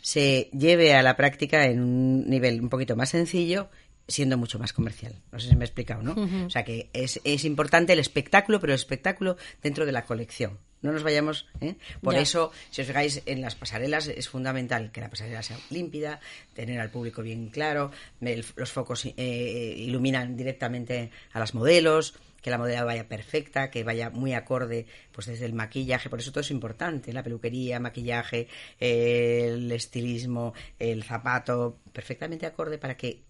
se 0.00 0.50
lleve 0.52 0.94
a 0.94 1.02
la 1.02 1.16
práctica 1.16 1.64
en 1.64 1.80
un 1.80 2.28
nivel 2.28 2.60
un 2.60 2.68
poquito 2.68 2.94
más 2.94 3.10
sencillo 3.10 3.68
siendo 4.08 4.38
mucho 4.38 4.58
más 4.58 4.72
comercial. 4.72 5.20
No 5.32 5.40
sé 5.40 5.48
si 5.48 5.56
me 5.56 5.64
he 5.64 5.66
explicado, 5.66 6.02
¿no? 6.02 6.46
O 6.46 6.50
sea 6.50 6.64
que 6.64 6.90
es, 6.92 7.20
es 7.24 7.44
importante 7.44 7.92
el 7.92 7.98
espectáculo, 7.98 8.60
pero 8.60 8.72
el 8.72 8.78
espectáculo 8.78 9.36
dentro 9.62 9.84
de 9.84 9.92
la 9.92 10.04
colección. 10.04 10.58
No 10.86 10.92
nos 10.92 11.02
vayamos. 11.02 11.46
¿eh? 11.60 11.74
Por 12.00 12.14
eso, 12.14 12.52
si 12.70 12.80
os 12.80 12.86
fijáis 12.86 13.22
en 13.26 13.40
las 13.40 13.56
pasarelas, 13.56 14.06
es 14.08 14.28
fundamental 14.28 14.92
que 14.92 15.00
la 15.00 15.10
pasarela 15.10 15.42
sea 15.42 15.58
límpida, 15.70 16.20
tener 16.54 16.80
al 16.80 16.90
público 16.90 17.22
bien 17.22 17.48
claro, 17.48 17.90
los 18.20 18.70
focos 18.70 19.04
eh, 19.04 19.74
iluminan 19.76 20.36
directamente 20.36 21.10
a 21.32 21.40
las 21.40 21.54
modelos, 21.54 22.14
que 22.40 22.50
la 22.50 22.58
modelo 22.58 22.86
vaya 22.86 23.08
perfecta, 23.08 23.70
que 23.70 23.82
vaya 23.82 24.10
muy 24.10 24.32
acorde, 24.32 24.86
pues 25.10 25.26
desde 25.26 25.46
el 25.46 25.52
maquillaje, 25.52 26.08
por 26.08 26.20
eso 26.20 26.30
todo 26.30 26.42
es 26.42 26.52
importante, 26.52 27.12
la 27.12 27.24
peluquería, 27.24 27.80
maquillaje, 27.80 28.46
el 28.78 29.72
estilismo, 29.72 30.54
el 30.78 31.02
zapato, 31.02 31.80
perfectamente 31.92 32.46
acorde 32.46 32.78
para 32.78 32.96
que 32.96 33.22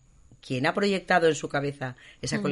quien 0.42 0.66
ha 0.66 0.74
proyectado 0.74 1.28
en 1.28 1.34
su 1.34 1.48
cabeza 1.48 1.96
esa 2.20 2.38
mm. 2.38 2.42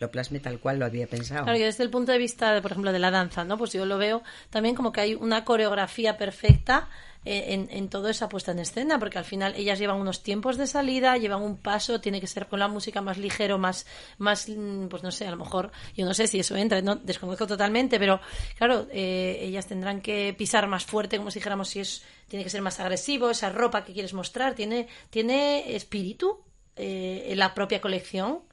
Lo 0.00 0.10
plasme 0.10 0.40
tal 0.40 0.58
cual 0.58 0.78
lo 0.78 0.86
había 0.86 1.06
pensado. 1.06 1.44
Claro, 1.44 1.58
y 1.58 1.62
desde 1.62 1.84
el 1.84 1.90
punto 1.90 2.10
de 2.10 2.18
vista, 2.18 2.52
de, 2.54 2.62
por 2.62 2.72
ejemplo, 2.72 2.92
de 2.92 2.98
la 2.98 3.10
danza, 3.10 3.44
¿no? 3.44 3.58
Pues 3.58 3.72
yo 3.72 3.84
lo 3.84 3.98
veo 3.98 4.22
también 4.48 4.74
como 4.74 4.92
que 4.92 5.02
hay 5.02 5.14
una 5.14 5.44
coreografía 5.44 6.16
perfecta 6.16 6.88
eh, 7.26 7.52
en, 7.52 7.68
en 7.70 7.90
toda 7.90 8.10
esa 8.10 8.30
puesta 8.30 8.52
en 8.52 8.60
escena, 8.60 8.98
porque 8.98 9.18
al 9.18 9.26
final 9.26 9.54
ellas 9.54 9.78
llevan 9.78 9.98
unos 9.98 10.22
tiempos 10.22 10.56
de 10.56 10.66
salida, 10.66 11.18
llevan 11.18 11.42
un 11.42 11.58
paso, 11.58 12.00
tiene 12.00 12.18
que 12.18 12.26
ser 12.26 12.46
con 12.46 12.60
la 12.60 12.66
música 12.66 13.02
más 13.02 13.18
ligero, 13.18 13.58
más, 13.58 13.86
más 14.16 14.48
mm, 14.48 14.86
pues 14.86 15.02
no 15.02 15.10
sé, 15.10 15.26
a 15.26 15.30
lo 15.30 15.36
mejor, 15.36 15.70
yo 15.94 16.06
no 16.06 16.14
sé 16.14 16.26
si 16.26 16.40
eso 16.40 16.56
entra, 16.56 16.80
no 16.80 16.96
desconozco 16.96 17.46
totalmente, 17.46 17.98
pero 17.98 18.20
claro, 18.56 18.86
eh, 18.90 19.38
ellas 19.42 19.66
tendrán 19.66 20.00
que 20.00 20.34
pisar 20.36 20.66
más 20.66 20.86
fuerte, 20.86 21.18
como 21.18 21.30
si 21.30 21.40
dijéramos, 21.40 21.68
si 21.68 21.80
es, 21.80 22.02
tiene 22.26 22.42
que 22.42 22.48
ser 22.48 22.62
más 22.62 22.80
agresivo, 22.80 23.28
esa 23.28 23.50
ropa 23.50 23.84
que 23.84 23.92
quieres 23.92 24.14
mostrar, 24.14 24.54
tiene, 24.54 24.88
tiene 25.10 25.76
espíritu 25.76 26.38
eh, 26.76 27.26
en 27.28 27.38
la 27.38 27.52
propia 27.52 27.82
colección 27.82 28.48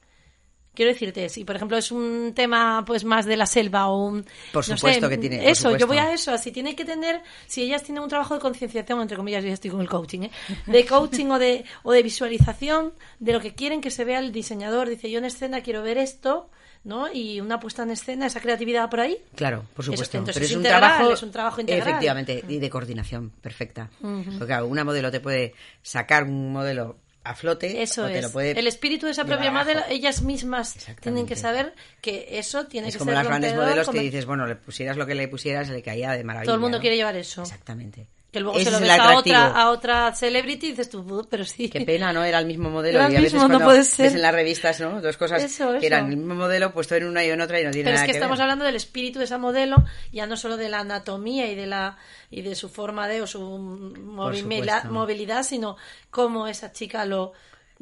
Quiero 0.78 0.92
decirte, 0.92 1.28
si 1.28 1.44
por 1.44 1.56
ejemplo 1.56 1.76
es 1.76 1.90
un 1.90 2.34
tema 2.36 2.84
pues 2.86 3.02
más 3.02 3.26
de 3.26 3.36
la 3.36 3.46
selva 3.46 3.88
o 3.88 4.06
un... 4.06 4.24
Por 4.52 4.64
supuesto 4.64 5.08
que 5.08 5.18
tiene... 5.18 5.50
Eso, 5.50 5.76
yo 5.76 5.88
voy 5.88 5.98
a 5.98 6.12
eso, 6.12 6.30
así 6.30 6.52
tiene 6.52 6.76
que 6.76 6.84
tener, 6.84 7.20
si 7.48 7.64
ellas 7.64 7.82
tienen 7.82 8.00
un 8.00 8.08
trabajo 8.08 8.34
de 8.34 8.40
concienciación, 8.40 9.00
entre 9.00 9.16
comillas, 9.16 9.42
yo 9.42 9.50
estoy 9.50 9.72
con 9.72 9.80
el 9.80 9.88
coaching, 9.88 10.20
¿eh? 10.20 10.30
de 10.66 10.86
coaching 10.86 11.26
o 11.30 11.38
de, 11.40 11.64
o 11.82 11.90
de 11.90 12.00
visualización 12.04 12.92
de 13.18 13.32
lo 13.32 13.40
que 13.40 13.56
quieren 13.56 13.80
que 13.80 13.90
se 13.90 14.04
vea 14.04 14.20
el 14.20 14.30
diseñador. 14.30 14.88
Dice, 14.88 15.10
yo 15.10 15.18
en 15.18 15.24
escena 15.24 15.62
quiero 15.62 15.82
ver 15.82 15.98
esto, 15.98 16.48
¿no? 16.84 17.12
Y 17.12 17.40
una 17.40 17.58
puesta 17.58 17.82
en 17.82 17.90
escena, 17.90 18.26
esa 18.26 18.40
creatividad 18.40 18.88
por 18.88 19.00
ahí. 19.00 19.18
Claro, 19.34 19.64
por 19.74 19.84
supuesto. 19.84 20.22
Pero 20.24 20.44
es, 20.44 20.54
un 20.54 20.62
trabajo, 20.62 21.12
es 21.12 21.22
un 21.24 21.32
trabajo 21.32 21.60
integral. 21.60 21.88
Efectivamente, 21.88 22.44
y 22.46 22.60
de 22.60 22.70
coordinación 22.70 23.30
perfecta. 23.30 23.90
Porque 24.38 24.54
una 24.62 24.84
modelo 24.84 25.10
te 25.10 25.18
puede 25.18 25.54
sacar 25.82 26.22
un 26.22 26.52
modelo 26.52 26.98
a 27.28 27.34
flote. 27.34 27.82
Eso 27.82 28.06
es. 28.06 28.34
el 28.34 28.66
espíritu 28.66 29.06
de 29.06 29.12
esa 29.12 29.24
propia 29.24 29.50
madre, 29.50 29.82
ellas 29.90 30.22
mismas 30.22 30.76
tienen 31.00 31.26
que 31.26 31.36
saber 31.36 31.74
que 32.00 32.38
eso 32.38 32.66
tiene 32.66 32.86
que 32.86 32.92
ser. 32.92 32.96
Es 32.96 32.98
como 33.00 33.12
las 33.12 33.26
grandes 33.26 33.54
modelos 33.54 33.88
que 33.90 34.00
dices, 34.00 34.24
bueno, 34.24 34.46
le 34.46 34.56
pusieras 34.56 34.96
lo 34.96 35.06
que 35.06 35.14
le 35.14 35.28
pusieras, 35.28 35.68
le 35.68 35.82
caía 35.82 36.12
de 36.12 36.24
maravilla. 36.24 36.46
Todo 36.46 36.54
el 36.54 36.60
mundo 36.60 36.80
quiere 36.80 36.96
llevar 36.96 37.16
eso. 37.16 37.42
Exactamente. 37.42 38.06
Que 38.30 38.40
luego 38.40 38.60
se 38.60 38.70
lo 38.70 38.78
ves 38.78 38.90
a 38.90 39.16
otra, 39.16 39.46
a 39.46 39.70
otra 39.70 40.14
celebrity 40.14 40.66
y 40.66 40.70
dices 40.70 40.90
tú, 40.90 41.26
pero 41.30 41.46
sí. 41.46 41.70
Qué 41.70 41.80
pena, 41.80 42.12
¿no? 42.12 42.24
Era 42.24 42.38
el 42.38 42.46
mismo 42.46 42.68
modelo. 42.68 43.10
y 43.10 43.16
a 43.16 43.20
veces 43.20 43.48
no 43.48 43.66
ves 43.66 43.98
en 44.00 44.20
las 44.20 44.34
revistas, 44.34 44.80
¿no? 44.80 45.00
Dos 45.00 45.16
cosas 45.16 45.42
que 45.80 45.86
eran 45.86 46.10
el 46.10 46.18
mismo 46.18 46.34
modelo 46.34 46.72
puesto 46.72 46.94
en 46.94 47.04
una 47.04 47.24
y 47.24 47.30
en 47.30 47.40
otra 47.40 47.60
y 47.60 47.64
no 47.64 47.70
tiene 47.70 47.84
pero 47.84 47.94
nada 47.94 48.04
es 48.04 48.06
que, 48.06 48.12
que 48.12 48.18
estamos 48.18 48.38
hablando 48.40 48.66
del 48.66 48.76
espíritu 48.76 49.18
de 49.18 49.24
esa 49.24 49.38
modelo, 49.38 49.82
ya 50.12 50.26
no 50.26 50.36
solo 50.36 50.58
de 50.58 50.68
la 50.68 50.80
anatomía 50.80 51.50
y 51.50 51.54
de 51.54 51.66
la 51.66 51.96
y 52.30 52.42
de 52.42 52.54
su 52.54 52.68
forma 52.68 53.08
de 53.08 53.22
o 53.22 53.26
su 53.26 53.40
movilidad, 53.40 55.42
sino 55.42 55.76
cómo 56.10 56.48
esa 56.48 56.72
chica 56.72 57.06
lo 57.06 57.32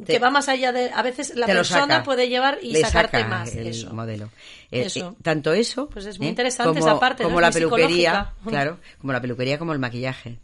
que 0.04 0.18
va 0.18 0.30
más 0.30 0.48
allá 0.48 0.72
de 0.72 0.90
a 0.90 1.02
veces 1.02 1.34
la 1.36 1.46
persona 1.46 2.02
puede 2.02 2.28
llevar 2.28 2.58
y 2.62 2.74
sacarte 2.76 3.24
más 3.24 3.54
el 3.54 3.68
eso. 3.68 3.92
modelo. 3.94 4.30
Eh, 4.70 4.88
eh, 4.94 5.02
tanto 5.22 5.52
eso 5.52 5.88
pues 5.88 6.06
es 6.06 6.18
muy 6.18 6.26
¿eh? 6.26 6.30
interesante 6.30 6.80
esa 6.80 6.98
parte 6.98 7.22
como 7.22 7.40
la 7.40 7.50
peluquería 7.50 8.32
claro 8.44 8.80
como 8.98 9.12
la 9.12 9.20
peluquería 9.20 9.58
como 9.58 9.72
el 9.72 9.78
maquillaje. 9.78 10.38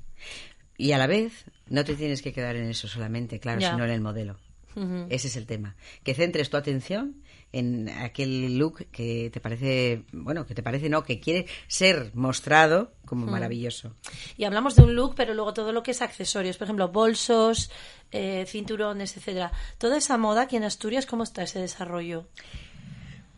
Y 0.78 0.92
a 0.92 0.98
la 0.98 1.06
vez 1.06 1.44
no 1.68 1.84
te 1.84 1.94
tienes 1.94 2.22
que 2.22 2.32
quedar 2.32 2.56
en 2.56 2.70
eso 2.70 2.88
solamente 2.88 3.38
claro 3.40 3.60
sino 3.60 3.84
en 3.84 3.90
el 3.90 4.00
modelo. 4.00 4.38
Ese 5.10 5.28
es 5.28 5.36
el 5.36 5.44
tema. 5.44 5.76
Que 6.02 6.14
centres 6.14 6.48
tu 6.48 6.56
atención 6.56 7.21
en 7.52 7.88
aquel 7.88 8.58
look 8.58 8.86
que 8.90 9.30
te 9.30 9.40
parece, 9.40 10.04
bueno, 10.12 10.46
que 10.46 10.54
te 10.54 10.62
parece 10.62 10.88
no, 10.88 11.04
que 11.04 11.20
quiere 11.20 11.46
ser 11.68 12.10
mostrado 12.14 12.92
como 13.04 13.26
maravilloso. 13.26 13.94
Y 14.38 14.44
hablamos 14.44 14.74
de 14.74 14.82
un 14.82 14.94
look, 14.94 15.14
pero 15.14 15.34
luego 15.34 15.52
todo 15.52 15.72
lo 15.72 15.82
que 15.82 15.90
es 15.90 16.00
accesorios, 16.00 16.56
por 16.56 16.64
ejemplo, 16.64 16.88
bolsos, 16.88 17.70
eh, 18.10 18.44
cinturones, 18.46 19.16
etcétera. 19.16 19.52
Toda 19.78 19.98
esa 19.98 20.16
moda 20.16 20.42
aquí 20.42 20.56
en 20.56 20.64
Asturias, 20.64 21.04
¿cómo 21.04 21.24
está 21.24 21.42
ese 21.42 21.58
desarrollo? 21.58 22.26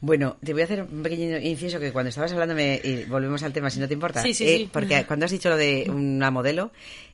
Bueno, 0.00 0.36
te 0.44 0.52
voy 0.52 0.60
a 0.60 0.66
hacer 0.66 0.82
un 0.82 1.02
pequeño 1.02 1.38
inciso 1.38 1.80
que 1.80 1.90
cuando 1.90 2.10
estabas 2.10 2.30
hablando, 2.30 2.54
y 2.60 3.04
volvemos 3.08 3.42
al 3.42 3.54
tema, 3.54 3.70
si 3.70 3.80
no 3.80 3.88
te 3.88 3.94
importa. 3.94 4.20
Sí, 4.22 4.34
sí, 4.34 4.44
eh, 4.44 4.56
sí. 4.58 4.70
Porque 4.70 5.04
cuando 5.08 5.24
has 5.24 5.32
dicho 5.32 5.48
lo 5.48 5.56
de 5.56 5.86
una 5.88 6.30
modelo, 6.30 6.72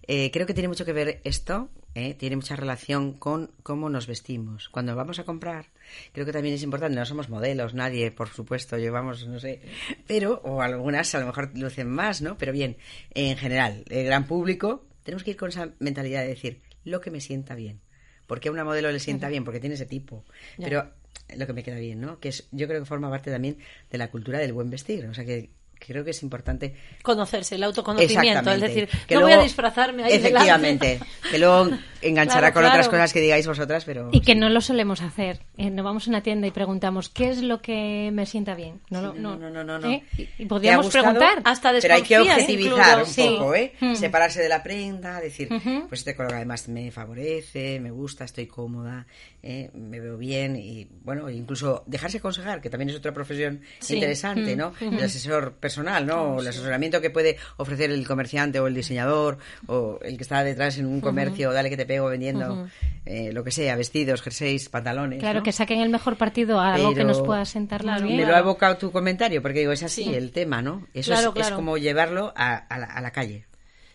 eh, 0.09 0.33
creo 0.33 0.45
que 0.45 0.54
tiene 0.54 0.66
mucho 0.66 0.85
que 0.85 0.92
ver 0.92 1.21
esto, 1.23 1.69
eh, 1.94 2.14
tiene 2.14 2.37
mucha 2.37 2.56
relación 2.56 3.12
con 3.14 3.52
cómo 3.62 3.90
nos 3.90 4.06
vestimos. 4.06 4.68
Cuando 4.68 4.94
vamos 4.94 5.18
a 5.18 5.25
comprar, 5.25 5.66
creo 6.12 6.25
que 6.25 6.32
también 6.32 6.54
es 6.54 6.62
importante, 6.62 6.99
no 6.99 7.04
somos 7.04 7.28
modelos, 7.28 7.75
nadie, 7.75 8.11
por 8.11 8.28
supuesto, 8.28 8.78
llevamos, 8.78 9.26
no 9.26 9.40
sé, 9.40 9.61
pero, 10.06 10.40
o 10.44 10.62
algunas 10.62 11.14
a 11.14 11.20
lo 11.20 11.26
mejor 11.26 11.50
lucen 11.56 11.88
más, 11.88 12.23
¿no? 12.23 12.38
Pero 12.38 12.52
bien, 12.52 12.76
en 13.14 13.37
general, 13.37 13.85
el 13.88 14.04
gran 14.04 14.26
público, 14.26 14.87
tenemos 15.02 15.25
que 15.25 15.32
ir 15.32 15.37
con 15.37 15.49
esa 15.49 15.70
mentalidad 15.78 16.23
de 16.23 16.28
decir, 16.28 16.62
lo 16.85 17.00
que 17.00 17.11
me 17.11 17.20
sienta 17.20 17.54
bien. 17.54 17.80
Porque 18.26 18.49
a 18.49 18.52
una 18.52 18.64
modelo 18.64 18.92
le 18.92 19.00
sienta 19.00 19.28
bien, 19.28 19.44
porque 19.44 19.59
tiene 19.59 19.75
ese 19.75 19.87
tipo. 19.87 20.25
Pero 20.56 20.92
lo 21.37 21.47
que 21.47 21.52
me 21.52 21.64
queda 21.64 21.78
bien, 21.78 22.00
¿no? 22.00 22.20
Que 22.20 22.28
es, 22.28 22.49
yo 22.52 22.68
creo 22.68 22.80
que 22.80 22.87
forma 22.87 23.11
parte 23.11 23.30
también 23.30 23.59
de 23.90 23.99
la 23.99 24.11
cultura 24.11 24.38
del 24.38 24.52
buen 24.52 24.70
vestir. 24.70 25.06
O 25.06 25.14
sea, 25.14 25.25
que 25.25 25.50
creo 25.87 26.04
que 26.04 26.10
es 26.10 26.22
importante 26.22 26.75
conocerse, 27.02 27.54
el 27.56 27.64
autoconocimiento, 27.64 28.50
es 28.50 28.60
decir, 28.60 28.88
que 29.06 29.14
no 29.14 29.22
voy 29.22 29.32
a 29.32 29.42
disfrazarme 29.42 30.04
ahí 30.04 30.12
Efectivamente, 30.14 31.00
que 31.30 31.38
luego 31.38 31.70
enganchará 32.02 32.52
con 32.52 32.64
otras 32.64 32.88
cosas 32.88 33.12
que 33.12 33.21
digáis 33.21 33.47
vosotras, 33.47 33.85
pero... 33.85 34.09
Y 34.12 34.21
que 34.21 34.35
no 34.35 34.49
lo 34.49 34.61
solemos 34.61 35.02
hacer. 35.02 35.40
Eh, 35.57 35.71
no 35.71 35.83
vamos 35.83 36.07
a 36.07 36.11
una 36.11 36.23
tienda 36.23 36.47
y 36.47 36.50
preguntamos, 36.50 37.09
¿qué 37.09 37.30
es 37.30 37.42
lo 37.42 37.61
que 37.61 38.11
me 38.12 38.26
sienta 38.26 38.54
bien? 38.54 38.80
No, 38.90 39.00
no, 39.00 39.37
no, 39.37 39.50
no, 39.50 39.64
no, 39.64 39.88
¿Eh? 39.88 40.04
Y 40.38 40.47
podríamos 40.47 40.88
preguntar. 40.88 41.40
Hasta 41.45 41.73
Pero 41.80 41.95
hay 41.95 42.02
que 42.02 42.19
objetivizar 42.19 43.02
un 43.02 43.38
poco, 43.38 43.54
¿eh? 43.54 43.73
Mm. 43.80 43.95
Separarse 43.95 44.42
de 44.42 44.49
la 44.49 44.62
prenda, 44.62 45.21
decir, 45.21 45.49
pues 45.88 46.00
este 46.00 46.14
color 46.14 46.35
además 46.35 46.69
me 46.69 46.90
favorece, 46.90 47.80
me 47.80 47.90
gusta, 47.90 48.25
estoy 48.25 48.47
cómoda, 48.47 49.07
¿eh? 49.42 49.71
me 49.75 50.00
veo 50.00 50.16
bien 50.16 50.57
y, 50.57 50.88
bueno, 51.02 51.30
incluso 51.30 51.85
dejarse 51.87 52.19
aconsejar, 52.19 52.61
que 52.61 52.71
también 52.71 52.90
es 52.90 52.97
otra 52.97 53.12
profesión 53.12 53.61
interesante, 53.88 54.57
¿no? 54.57 54.73
El 54.80 55.02
asesor 55.02 55.54
personal, 55.54 56.07
¿no? 56.07 56.40
el 56.40 56.49
asesoramiento 56.49 57.00
que 57.00 57.11
puede 57.11 57.37
ofrecer 57.57 57.90
el 57.90 58.07
comerciante 58.07 58.61
o 58.61 58.66
el 58.66 58.75
diseñador 58.75 59.38
o 59.66 59.99
el 60.02 60.16
que 60.16 60.23
está 60.23 60.42
detrás 60.45 60.78
en 60.78 60.87
un 60.87 61.00
comercio, 61.00 61.52
dale 61.52 61.71
que 61.71 61.76
te 61.76 61.87
pego 61.90 62.06
vendiendo 62.06 62.68
eh, 63.04 63.32
lo 63.32 63.42
que 63.42 63.50
sea, 63.50 63.75
vestidos, 63.75 64.23
jerseys, 64.23 64.68
pantalones. 64.68 65.18
Claro, 65.18 65.40
¿no? 65.40 65.42
que 65.42 65.50
saquen 65.50 65.80
el 65.80 65.88
mejor 65.88 66.16
partido 66.16 66.61
a 66.61 66.75
algo 66.75 66.94
que 66.94 67.02
nos 67.02 67.20
pueda 67.20 67.44
sentar 67.44 67.82
bien. 67.82 68.16
Me 68.16 68.25
lo 68.25 68.37
ha 68.37 68.38
evocado 68.38 68.76
tu 68.76 68.92
comentario, 68.92 69.42
porque 69.42 69.59
digo, 69.59 69.73
es 69.73 69.82
así 69.82 70.04
Sí. 70.04 70.14
el 70.14 70.30
tema, 70.30 70.62
¿no? 70.62 70.87
Eso 70.94 71.11
Claro, 71.11 71.32
es, 71.35 71.50
como 71.50 71.76
llevarlo 71.78 72.32
a, 72.37 72.54
a 72.54 72.78
la, 72.78 72.87
a 72.87 73.00
la 73.00 73.11
calle. 73.11 73.47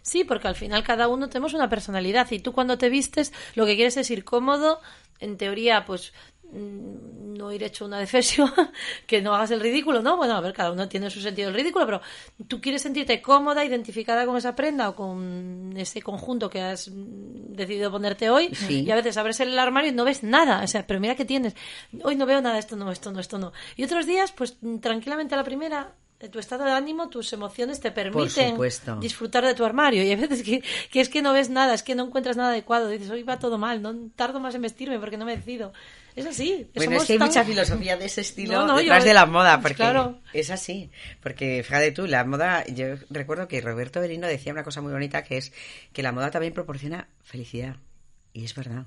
Sí, 0.02 0.26
porque 0.26 0.50
al 0.50 0.56
final 0.56 0.84
cada 0.84 1.08
uno 1.08 1.30
tenemos 1.30 1.54
una 1.54 1.70
personalidad 1.70 2.30
y 2.32 2.40
tú 2.40 2.52
cuando 2.52 2.78
te 2.78 2.90
vistes 2.90 3.32
lo 3.56 3.66
que 3.66 3.76
quieres 3.76 3.96
es 3.96 4.12
ir 4.12 4.26
cómodo, 4.26 4.82
en 5.22 5.38
teoría 5.38 5.86
pues 5.86 6.12
mm, 6.52 7.38
no 7.38 7.52
ir 7.52 7.64
hecho 7.64 7.86
una 7.86 7.98
defesio, 7.98 8.46
que 9.08 9.22
no 9.22 9.34
hagas 9.34 9.52
el 9.52 9.62
ridículo, 9.62 10.02
¿no? 10.02 10.18
Bueno, 10.18 10.36
a 10.36 10.42
ver, 10.42 10.54
cada 10.54 10.72
uno 10.72 10.88
tiene 10.90 11.10
su 11.10 11.22
sentido 11.22 11.48
del 11.50 11.56
ridículo, 11.56 11.86
pero 11.86 12.02
tú 12.48 12.60
quieres 12.62 12.82
sentirte 12.82 13.22
cómoda, 13.22 13.64
identificada 13.66 14.26
con 14.26 14.36
esa 14.38 14.54
prenda 14.56 14.90
o 14.90 14.96
con 14.96 15.74
ese 15.78 16.02
conjunto 16.02 16.50
que 16.50 16.62
has 16.62 16.92
decidido 17.56 17.92
ponerte 17.92 18.30
hoy 18.30 18.54
Sí. 18.56 18.84
y 18.84 18.92
a 18.92 18.96
veces 18.96 19.18
abres 19.18 19.40
el 19.40 19.58
armario 19.58 19.92
y 19.92 19.94
no 19.94 20.04
ves 20.06 20.24
nada, 20.24 20.64
o 20.64 20.68
sea, 20.68 20.86
pero 20.86 21.00
mira 21.00 21.16
que 21.16 21.26
tienes, 21.26 21.56
hoy 22.04 22.16
no 22.16 22.26
veo 22.26 22.42
nada, 22.42 22.58
esto 22.60 22.76
no, 22.76 22.92
esto 22.92 23.12
no, 23.12 23.20
esto 23.20 23.38
no. 23.38 23.54
Y 23.76 23.84
otros 23.84 24.06
días, 24.06 24.32
pues 24.32 24.58
mm, 24.62 24.78
tranquilamente 24.78 25.34
a 25.36 25.38
la 25.38 25.44
primera 25.44 25.94
eh, 26.20 26.30
tu 26.30 26.40
estado 26.40 26.64
de 26.64 26.72
ánimo, 26.72 27.10
tus 27.10 27.34
emociones 27.34 27.82
te 27.82 27.92
permiten 27.92 28.56
disfrutar 29.02 29.46
de 29.46 29.54
tu 29.54 29.66
armario. 29.66 30.02
Y 30.02 30.10
hay 30.12 30.16
veces 30.16 30.44
que, 30.44 30.64
que 30.90 31.02
es 31.02 31.10
que 31.10 31.22
no 31.22 31.34
ves 31.34 31.50
nada, 31.50 31.74
es 31.74 31.84
que 31.84 31.94
no 31.94 32.06
encuentras 32.06 32.38
nada 32.38 32.50
adecuado. 32.52 32.88
Dices, 32.88 33.10
hoy 33.10 33.24
va 33.24 33.38
todo 33.38 33.58
mal, 33.58 33.82
no 33.82 33.94
tardo 34.16 34.40
más 34.40 34.56
en 34.56 34.62
vestirme 34.62 34.98
porque 34.98 35.18
no 35.18 35.26
me 35.26 35.36
decido. 35.36 35.74
Es 36.16 36.26
así. 36.26 36.70
Bueno, 36.74 36.92
somos 36.92 37.04
es 37.04 37.08
que 37.08 37.14
hay 37.14 37.20
tan- 37.20 37.28
mucha 37.28 37.44
filosofía 37.44 37.98
de 37.98 38.06
ese 38.06 38.22
estilo 38.22 38.54
No, 38.54 38.68
no, 38.68 38.78
detrás 38.78 39.04
yo- 39.04 39.08
de 39.10 39.14
la 39.14 39.26
moda, 39.26 39.60
porque 39.60 39.76
claro. 39.76 40.20
es 40.34 40.50
así. 40.50 40.90
Porque 41.22 41.62
fíjate 41.64 41.92
tú, 41.92 42.08
la 42.08 42.24
moda, 42.24 42.64
yo 42.68 42.96
recuerdo 43.10 43.48
que 43.50 43.60
Roberto 43.60 44.00
Berino 44.00 44.26
decía 44.28 44.54
una 44.54 44.64
cosa 44.64 44.82
muy 44.82 44.94
bonita 44.94 45.24
que 45.24 45.38
es 45.38 45.52
que 45.92 46.04
la 46.04 46.12
moda 46.14 46.32
también 46.32 46.54
proporciona 46.54 47.10
felicidad. 47.24 47.76
Y 48.34 48.46
es 48.46 48.56
verdad. 48.56 48.86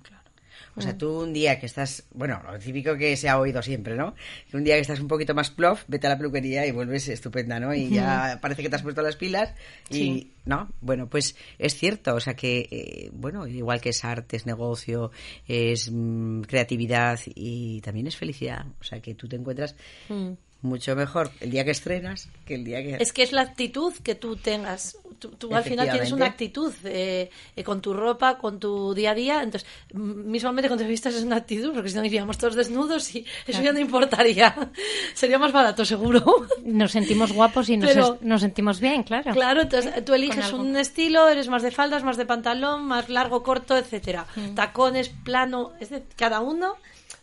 O 0.78 0.80
Mm. 0.80 0.82
sea, 0.82 0.96
tú 0.96 1.22
un 1.22 1.32
día 1.32 1.58
que 1.58 1.66
estás, 1.66 2.04
bueno, 2.14 2.40
lo 2.50 2.56
típico 2.58 2.96
que 2.96 3.16
se 3.16 3.28
ha 3.28 3.38
oído 3.38 3.60
siempre, 3.62 3.96
¿no? 3.96 4.14
Que 4.50 4.56
un 4.56 4.62
día 4.64 4.76
que 4.76 4.82
estás 4.82 5.00
un 5.00 5.08
poquito 5.08 5.34
más 5.34 5.50
plof, 5.50 5.82
vete 5.88 6.06
a 6.06 6.10
la 6.10 6.16
peluquería 6.16 6.64
y 6.66 6.70
vuelves 6.70 7.08
estupenda, 7.08 7.58
¿no? 7.58 7.74
Y 7.74 7.90
ya 7.90 8.38
parece 8.40 8.62
que 8.62 8.68
te 8.70 8.76
has 8.76 8.82
puesto 8.82 9.02
las 9.02 9.16
pilas 9.16 9.52
y, 9.90 9.94
Sí. 9.94 10.32
¿no? 10.44 10.70
Bueno, 10.80 11.08
pues 11.08 11.34
es 11.58 11.74
cierto, 11.74 12.14
o 12.14 12.20
sea 12.20 12.34
que, 12.34 12.68
eh, 12.70 13.10
bueno, 13.12 13.46
igual 13.46 13.80
que 13.80 13.88
es 13.90 14.04
arte, 14.04 14.36
es 14.36 14.46
negocio, 14.46 15.10
es 15.46 15.90
mm, 15.92 16.42
creatividad 16.42 17.18
y 17.34 17.80
también 17.80 18.06
es 18.06 18.16
felicidad. 18.16 18.64
O 18.80 18.84
sea 18.84 19.00
que 19.00 19.14
tú 19.14 19.28
te 19.28 19.36
encuentras 19.36 19.74
Mm. 20.08 20.30
Mucho 20.60 20.96
mejor 20.96 21.30
el 21.40 21.50
día 21.50 21.64
que 21.64 21.70
estrenas 21.70 22.28
que 22.44 22.56
el 22.56 22.64
día 22.64 22.82
que... 22.82 22.96
Es 23.00 23.12
que 23.12 23.22
es 23.22 23.30
la 23.32 23.42
actitud 23.42 23.92
que 24.02 24.14
tú 24.16 24.34
tengas. 24.36 24.96
Tú, 25.20 25.30
tú 25.30 25.54
al 25.54 25.62
final 25.64 25.90
tienes 25.90 26.10
una 26.12 26.26
actitud 26.26 26.72
eh, 26.84 27.30
eh, 27.56 27.64
con 27.64 27.80
tu 27.80 27.92
ropa, 27.92 28.38
con 28.38 28.58
tu 28.60 28.92
día 28.94 29.12
a 29.12 29.14
día. 29.14 29.42
Entonces, 29.42 29.68
m- 29.92 30.14
mismamente 30.24 30.68
cuando 30.68 30.84
te 30.84 30.88
vistas 30.90 31.14
es 31.14 31.22
una 31.22 31.36
actitud, 31.36 31.72
porque 31.74 31.88
si 31.90 31.96
no 31.96 32.04
iríamos 32.04 32.38
todos 32.38 32.54
desnudos 32.56 33.14
y 33.14 33.24
eso 33.46 33.62
ya 33.62 33.72
no 33.72 33.78
importaría. 33.80 34.54
Sería 35.14 35.38
más 35.38 35.52
barato, 35.52 35.84
seguro. 35.84 36.24
Nos 36.64 36.90
sentimos 36.92 37.32
guapos 37.32 37.68
y 37.68 37.76
nos, 37.76 37.90
Pero- 37.90 38.14
es- 38.14 38.22
nos 38.22 38.40
sentimos 38.40 38.80
bien, 38.80 39.02
claro. 39.04 39.32
Claro, 39.32 39.62
entonces 39.62 40.04
tú 40.04 40.14
eliges 40.14 40.52
un 40.52 40.76
estilo, 40.76 41.28
eres 41.28 41.48
más 41.48 41.62
de 41.62 41.70
faldas, 41.70 42.02
más 42.04 42.16
de 42.16 42.26
pantalón, 42.26 42.84
más 42.84 43.08
largo, 43.08 43.42
corto, 43.44 43.76
etcétera. 43.76 44.26
Mm. 44.36 44.54
Tacones, 44.54 45.08
plano, 45.08 45.72
es 45.80 45.90
de, 45.90 46.02
cada 46.16 46.40
uno 46.40 46.74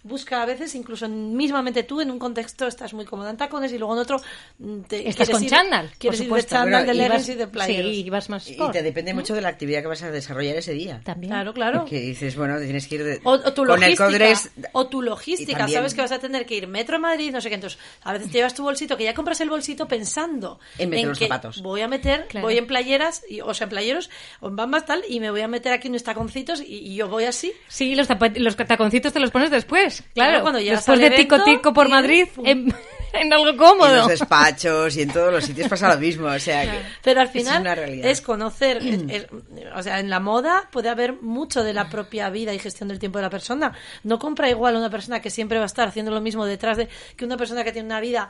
busca 0.06 0.42
a 0.42 0.46
veces, 0.46 0.74
incluso 0.76 1.06
en- 1.06 1.36
mismamente 1.36 1.84
tú, 1.84 2.00
en 2.00 2.12
un 2.12 2.20
contexto 2.20 2.68
estás 2.68 2.94
muy 2.94 3.06
cómoda 3.06 3.32
en 3.32 3.38
tacones 3.38 3.74
y 3.74 3.78
luego 3.78 3.94
en 3.96 4.00
otro 4.00 4.22
mm, 4.60 4.82
te, 4.82 5.10
Estás 5.10 5.30
con 5.30 5.44
ir- 5.44 5.50
chándal, 5.50 5.88
por 5.90 5.98
Quieres 5.98 6.22
ir 6.22 6.32
de 6.32 6.44
chándal, 6.44 6.86
Bueno, 6.86 6.86
de 6.86 6.94
y 6.94 6.98
leggings 6.98 7.22
vas- 7.28 7.30
y 7.30 7.36
de 7.36 7.48
playeros. 7.48 7.92
Sí, 7.92 8.04
y 8.06 8.10
vas 8.10 8.30
más 8.30 8.48
y 8.48 8.52
sport. 8.52 8.72
te 8.74 8.84
depende 8.84 9.14
mucho 9.14 9.34
de 9.34 9.42
la 9.42 9.50
actividad 9.50 9.82
que 9.82 9.88
vas 9.88 10.04
a 10.04 10.12
desarrollar 10.12 10.56
ese 10.58 10.74
día. 10.74 11.02
También. 11.04 11.32
Claro, 11.32 11.54
claro. 11.54 11.80
Porque 11.82 12.00
dices, 12.00 12.36
bueno, 12.38 12.60
tienes 12.60 12.88
que 12.88 12.96
ir 12.96 13.04
de- 13.04 13.20
O, 13.24 13.32
o 13.32 13.54
tu 13.54 13.66
con 13.66 13.82
el 13.84 13.92
logística, 13.92 14.06
codres 14.06 14.52
o 14.74 14.88
tu 14.88 15.02
logística, 15.02 15.58
también- 15.58 15.80
sabes 15.80 15.94
que 15.96 16.02
vas 16.02 16.12
a 16.12 16.20
tener 16.20 16.46
que 16.46 16.56
ir 16.56 16.68
metro 16.68 16.98
a 16.98 17.00
Madrid, 17.00 17.32
no 17.34 17.42
sé 17.42 17.50
qué, 17.50 17.56
entonces 17.56 17.80
a 18.04 18.14
veces 18.14 18.28
te 18.32 18.38
llevas 18.38 18.54
tu 18.54 18.64
bolsito, 18.64 18.96
que 18.98 19.04
ya 19.06 19.14
compras 19.14 19.42
el 19.42 19.50
bolsito 19.50 19.88
pensando 19.88 20.60
En 20.78 20.90
meter 20.92 21.08
los 21.08 21.18
que 21.20 21.26
zapatos. 21.26 21.62
voy 21.62 21.82
a 21.82 21.88
meter, 21.88 22.28
Claro. 22.28 22.46
voy 22.46 22.58
en 22.58 22.68
playeras, 22.68 23.24
y, 23.28 23.42
o 23.42 23.54
sea, 23.54 23.66
en 23.66 23.70
playeros, 23.72 24.10
o 24.40 24.48
en 24.50 24.56
bambas 24.56 24.86
tal, 24.86 25.04
y 25.10 25.20
me 25.20 25.32
voy 25.32 25.42
a 25.42 25.48
meter 25.48 25.74
aquí 25.74 25.88
unos 25.88 26.04
taconcitos 26.04 26.62
y, 26.62 26.66
y 26.92 26.96
yo 26.96 27.08
voy 27.08 27.24
así. 27.26 27.52
Sí, 27.68 27.96
los, 27.96 28.08
los 28.36 28.56
taconcitos 28.56 29.12
te 29.12 29.20
los 29.20 29.32
pones 29.32 29.50
después. 29.50 29.95
Claro, 30.14 30.30
Claro, 30.32 30.42
cuando 30.42 30.60
llegas 30.60 30.80
después 30.80 31.00
al 31.04 31.10
de 31.10 31.16
tico 31.16 31.36
evento, 31.36 31.52
tico 31.52 31.74
por 31.74 31.90
Madrid 31.90 32.28
en, 32.44 32.74
en 33.14 33.34
algo 33.34 33.50
en 33.50 33.58
cómodo. 33.58 33.96
los 33.96 34.08
despachos 34.08 34.96
y 34.98 35.02
en 35.04 35.12
todos 35.12 35.32
los 35.34 35.44
sitios 35.46 35.68
pasa 35.70 35.94
lo 35.94 36.00
mismo. 36.00 36.28
O 36.28 36.40
sea, 36.40 36.64
que 36.64 36.80
Pero 37.04 37.22
al 37.22 37.28
es 37.28 37.34
final 37.34 37.66
es, 38.04 38.22
conocer, 38.22 38.78
es- 38.78 39.02
es- 39.10 39.28
o 39.76 39.82
sea, 39.84 40.00
en 40.00 40.10
la 40.10 40.20
moda 40.20 40.70
puede 40.72 40.90
haber 40.90 41.14
mucho 41.22 41.64
de 41.64 41.74
la 41.74 41.90
propia 41.90 42.30
vida 42.30 42.54
y 42.54 42.60
gestión 42.60 42.90
del 42.90 43.00
tiempo 43.00 43.18
de 43.20 43.24
la 43.24 43.30
persona. 43.30 43.74
No 44.04 44.20
compra 44.20 44.50
igual 44.50 44.76
una 44.76 44.90
persona 44.90 45.22
que 45.22 45.30
siempre 45.30 45.58
va 45.58 45.64
a 45.64 45.68
estar 45.68 45.88
haciendo 45.88 46.12
lo 46.12 46.22
mismo 46.22 46.46
detrás 46.46 46.78
de 46.78 46.88
que 47.16 47.26
una 47.26 47.38
persona 47.38 47.64
que 47.64 47.72
tiene 47.72 47.86
una 47.88 48.00
vida 48.00 48.30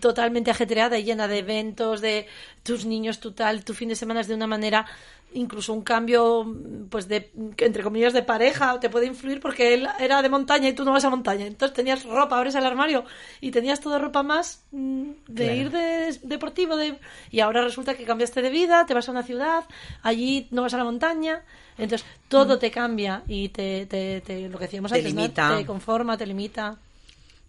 totalmente 0.00 0.50
ajetreada 0.50 0.98
y 0.98 1.04
llena 1.04 1.28
de 1.28 1.38
eventos, 1.38 2.00
de 2.00 2.26
tus 2.62 2.84
niños, 2.86 3.20
tu 3.20 3.32
tal, 3.32 3.64
tu 3.64 3.74
fin 3.74 3.88
de 3.88 3.96
semana 3.96 4.20
es 4.20 4.28
de 4.28 4.34
una 4.34 4.46
manera 4.46 4.86
incluso 5.34 5.72
un 5.72 5.82
cambio 5.82 6.46
pues 6.90 7.08
de 7.08 7.30
entre 7.58 7.82
comillas 7.82 8.12
de 8.12 8.22
pareja 8.22 8.80
te 8.80 8.88
puede 8.88 9.06
influir 9.06 9.40
porque 9.40 9.74
él 9.74 9.88
era 9.98 10.22
de 10.22 10.28
montaña 10.28 10.68
y 10.68 10.72
tú 10.72 10.84
no 10.84 10.92
vas 10.92 11.04
a 11.04 11.10
montaña 11.10 11.44
entonces 11.46 11.74
tenías 11.74 12.04
ropa 12.04 12.38
abres 12.38 12.54
el 12.54 12.64
armario 12.64 13.04
y 13.40 13.50
tenías 13.50 13.80
toda 13.80 13.98
ropa 13.98 14.22
más 14.22 14.64
mm, 14.72 15.02
de 15.28 15.44
Claro. 15.44 15.60
ir 15.60 15.70
de 15.70 16.18
deportivo 16.22 16.76
de 16.76 16.96
y 17.30 17.40
ahora 17.40 17.62
resulta 17.62 17.94
que 17.94 18.04
cambiaste 18.04 18.42
de 18.42 18.50
vida 18.50 18.86
te 18.86 18.94
vas 18.94 19.08
a 19.08 19.12
una 19.12 19.22
ciudad 19.22 19.64
allí 20.02 20.46
no 20.50 20.62
vas 20.62 20.74
a 20.74 20.78
la 20.78 20.84
montaña 20.84 21.42
entonces 21.78 22.06
todo 22.28 22.58
te 22.58 22.70
cambia 22.70 23.22
y 23.26 23.48
te, 23.48 23.86
te, 23.86 24.20
te- 24.20 24.48
lo 24.48 24.58
que 24.58 24.64
decíamos 24.66 24.92
Te 24.92 24.98
antes 24.98 25.14
¿no? 25.14 25.20
limita. 25.22 25.56
te 25.58 25.66
conforma 25.66 26.16
te 26.16 26.26
limita 26.26 26.76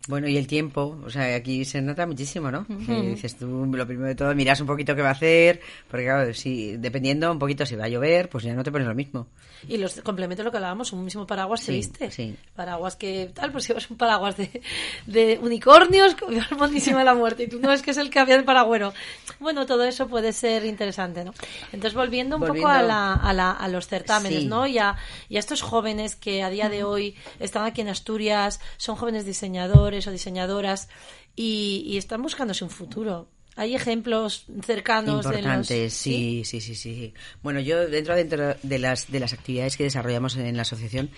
Bueno, 0.08 0.28
y 0.28 0.38
el 0.38 0.46
tiempo, 0.46 1.00
o 1.04 1.10
sea, 1.10 1.36
aquí 1.36 1.66
se 1.66 1.82
nota 1.82 2.06
muchísimo, 2.06 2.52
¿no? 2.52 2.68
Que 2.68 3.02
dices 3.02 3.38
tú, 3.38 3.66
lo 3.66 3.88
primero 3.88 4.08
de 4.08 4.14
todo, 4.14 4.36
miras 4.36 4.62
un 4.62 4.68
poquito 4.68 4.96
qué 4.96 5.02
va 5.02 5.10
a 5.10 5.14
hacer, 5.14 5.62
porque 5.90 6.06
claro, 6.06 6.32
si, 6.36 6.78
dependiendo 6.78 7.32
un 7.32 7.40
poquito 7.40 7.66
si 7.66 7.76
va 7.76 7.86
a 7.86 7.88
llover, 7.88 8.30
pues 8.30 8.44
ya 8.44 8.54
no 8.54 8.64
te 8.64 8.72
pones 8.72 8.88
lo 8.88 8.94
mismo. 8.94 9.26
Y 9.68 9.78
los 9.78 10.00
complementos, 10.02 10.46
lo 10.46 10.52
que 10.52 10.58
hablábamos, 10.58 10.94
un 10.94 11.04
mismo 11.04 11.26
paraguas 11.26 11.62
se 11.62 11.72
viste. 11.72 12.12
sí. 12.12 12.36
Paraguas 12.56 12.96
que 12.96 13.32
tal, 13.34 13.52
pues 13.52 13.64
si 13.64 13.70
llevas 13.70 13.90
un 13.90 13.98
paraguas 13.98 14.38
de, 14.38 14.62
de 15.08 15.40
unicornios, 15.42 16.16
de 16.28 17.04
la 17.04 17.16
muerte, 17.16 17.44
y 17.46 17.48
tú 17.48 17.60
no 17.60 17.72
es 17.72 17.82
que 17.82 17.90
es 17.90 17.98
el 17.98 18.12
que 18.12 18.20
había 18.20 18.38
de 18.38 18.44
paragüero. 18.44 18.94
Bueno, 19.40 19.66
todo 19.66 19.84
eso 19.86 20.08
puede 20.08 20.34
ser 20.34 20.66
interesante, 20.66 21.26
¿no? 21.26 21.34
Entonces, 21.74 21.96
volviendo 21.96 22.36
un 22.38 22.46
poco 22.46 22.68
a, 22.68 22.84
la, 22.84 23.14
a, 23.16 23.34
la- 23.34 23.52
a 23.54 23.68
los 23.70 23.88
certámenes, 23.88 24.42
Sí. 24.44 24.48
¿no? 24.48 24.68
Y 24.68 24.78
a, 24.78 24.96
y 25.30 25.38
a 25.38 25.40
estos 25.40 25.64
jóvenes 25.64 26.16
que 26.16 26.44
a 26.44 26.52
día 26.52 26.70
de 26.70 26.84
hoy 26.84 27.16
están 27.40 27.66
aquí 27.66 27.82
en 27.82 27.90
Asturias, 27.90 28.60
son 28.78 28.96
jóvenes 28.98 29.26
diseñadores 29.26 29.95
o 30.08 30.12
diseñadoras 30.12 30.90
y, 31.36 31.84
y 31.88 31.98
están 31.98 32.22
buscándose 32.22 32.64
un 32.64 32.70
futuro. 32.70 33.28
Hay 33.56 33.74
ejemplos 33.74 34.46
cercanos 34.64 35.24
de 35.24 35.30
los... 35.30 35.38
Importantes, 35.38 35.94
sí, 35.94 36.44
sí, 36.44 36.60
sí, 36.60 36.76
sí. 36.76 37.14
Bueno, 37.42 37.62
yo 37.62 37.88
dentro, 37.88 38.16
dentro 38.16 38.56
de 38.62 38.80
las 38.80 39.10
de 39.10 39.20
las 39.22 39.32
actividades 39.32 39.78
que 39.78 39.86
desarrollamos 39.86 40.36
en 40.36 40.56
la 40.58 40.64
asociación, 40.64 41.10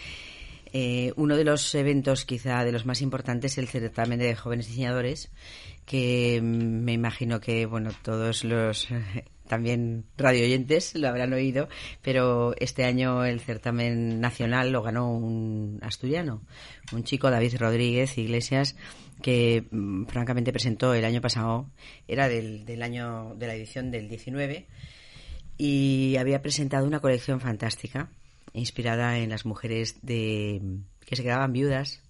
eh, 0.71 1.13
uno 1.15 1.35
de 1.35 1.43
los 1.43 1.73
eventos 1.73 2.25
quizá 2.25 2.63
de 2.63 2.71
los 2.71 2.85
más 2.85 3.01
importantes 3.01 3.53
es 3.53 3.57
el 3.57 3.67
certamen 3.67 4.19
de 4.19 4.35
jóvenes 4.35 4.67
diseñadores, 4.67 5.31
que 5.87 6.39
mm, 6.39 6.45
me 6.83 6.93
imagino 6.93 7.39
que 7.39 7.65
bueno 7.65 7.89
todos 8.03 8.43
los 8.43 8.87
también 9.47 10.05
radioyentes 10.17 10.95
lo 10.95 11.07
habrán 11.07 11.33
oído, 11.33 11.67
pero 12.01 12.53
este 12.59 12.83
año 12.85 13.25
el 13.25 13.39
certamen 13.39 14.19
nacional 14.19 14.71
lo 14.71 14.81
ganó 14.81 15.11
un 15.11 15.79
asturiano, 15.81 16.41
un 16.93 17.03
chico 17.03 17.31
David 17.31 17.57
Rodríguez 17.57 18.17
Iglesias 18.17 18.75
que 19.21 19.65
mm, 19.71 20.05
francamente 20.05 20.51
presentó 20.51 20.93
el 20.93 21.05
año 21.05 21.21
pasado, 21.21 21.69
era 22.07 22.29
del, 22.29 22.65
del 22.65 22.83
año 22.83 23.35
de 23.35 23.47
la 23.47 23.55
edición 23.55 23.91
del 23.91 24.09
19 24.09 24.67
y 25.57 26.15
había 26.17 26.41
presentado 26.41 26.85
una 26.85 26.99
colección 26.99 27.39
fantástica 27.39 28.09
inspirada 28.53 29.17
en 29.17 29.29
las 29.29 29.45
mujeres 29.45 29.97
de 30.01 30.61
que 31.05 31.15
se 31.15 31.23
quedaban 31.23 31.53
viudas 31.53 32.01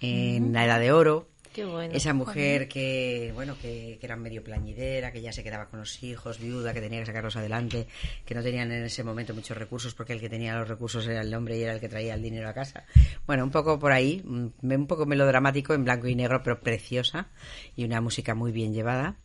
en 0.00 0.52
la 0.52 0.64
edad 0.64 0.80
de 0.80 0.90
oro 0.90 1.28
Qué 1.52 1.64
bueno. 1.64 1.94
esa 1.94 2.14
mujer 2.14 2.68
que 2.68 3.30
bueno 3.34 3.56
que, 3.60 3.98
que 4.00 4.06
era 4.06 4.16
medio 4.16 4.42
plañidera 4.42 5.12
que 5.12 5.20
ya 5.20 5.32
se 5.32 5.42
quedaba 5.42 5.68
con 5.68 5.80
los 5.80 6.02
hijos 6.02 6.38
viuda 6.38 6.72
que 6.72 6.80
tenía 6.80 7.00
que 7.00 7.06
sacarlos 7.06 7.36
adelante 7.36 7.86
que 8.24 8.34
no 8.34 8.42
tenían 8.42 8.72
en 8.72 8.84
ese 8.84 9.04
momento 9.04 9.34
muchos 9.34 9.56
recursos 9.56 9.94
porque 9.94 10.14
el 10.14 10.20
que 10.20 10.30
tenía 10.30 10.56
los 10.56 10.68
recursos 10.68 11.06
era 11.06 11.20
el 11.20 11.34
hombre 11.34 11.58
y 11.58 11.62
era 11.62 11.74
el 11.74 11.80
que 11.80 11.88
traía 11.88 12.14
el 12.14 12.22
dinero 12.22 12.48
a 12.48 12.54
casa 12.54 12.84
bueno 13.26 13.44
un 13.44 13.50
poco 13.50 13.78
por 13.78 13.92
ahí 13.92 14.22
un 14.24 14.54
un 14.62 14.86
poco 14.86 15.04
melodramático 15.04 15.74
en 15.74 15.84
blanco 15.84 16.08
y 16.08 16.14
negro 16.14 16.42
pero 16.42 16.60
preciosa 16.60 17.28
y 17.76 17.84
una 17.84 18.00
música 18.00 18.34
muy 18.34 18.52
bien 18.52 18.72
llevada 18.72 19.16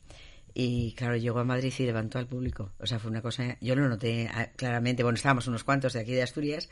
y 0.60 0.94
claro, 0.94 1.16
llegó 1.18 1.38
a 1.38 1.44
Madrid 1.44 1.72
y 1.78 1.84
levantó 1.84 2.18
al 2.18 2.26
público. 2.26 2.72
O 2.80 2.88
sea, 2.88 2.98
fue 2.98 3.12
una 3.12 3.22
cosa, 3.22 3.58
yo 3.62 3.76
lo 3.76 3.88
noté 3.88 4.28
ah, 4.34 4.50
claramente. 4.56 5.04
Bueno, 5.04 5.16
estábamos 5.16 5.46
unos 5.46 5.64
cuantos 5.64 5.94
de 5.94 6.00
aquí 6.00 6.14
de 6.14 6.24
Asturias 6.24 6.68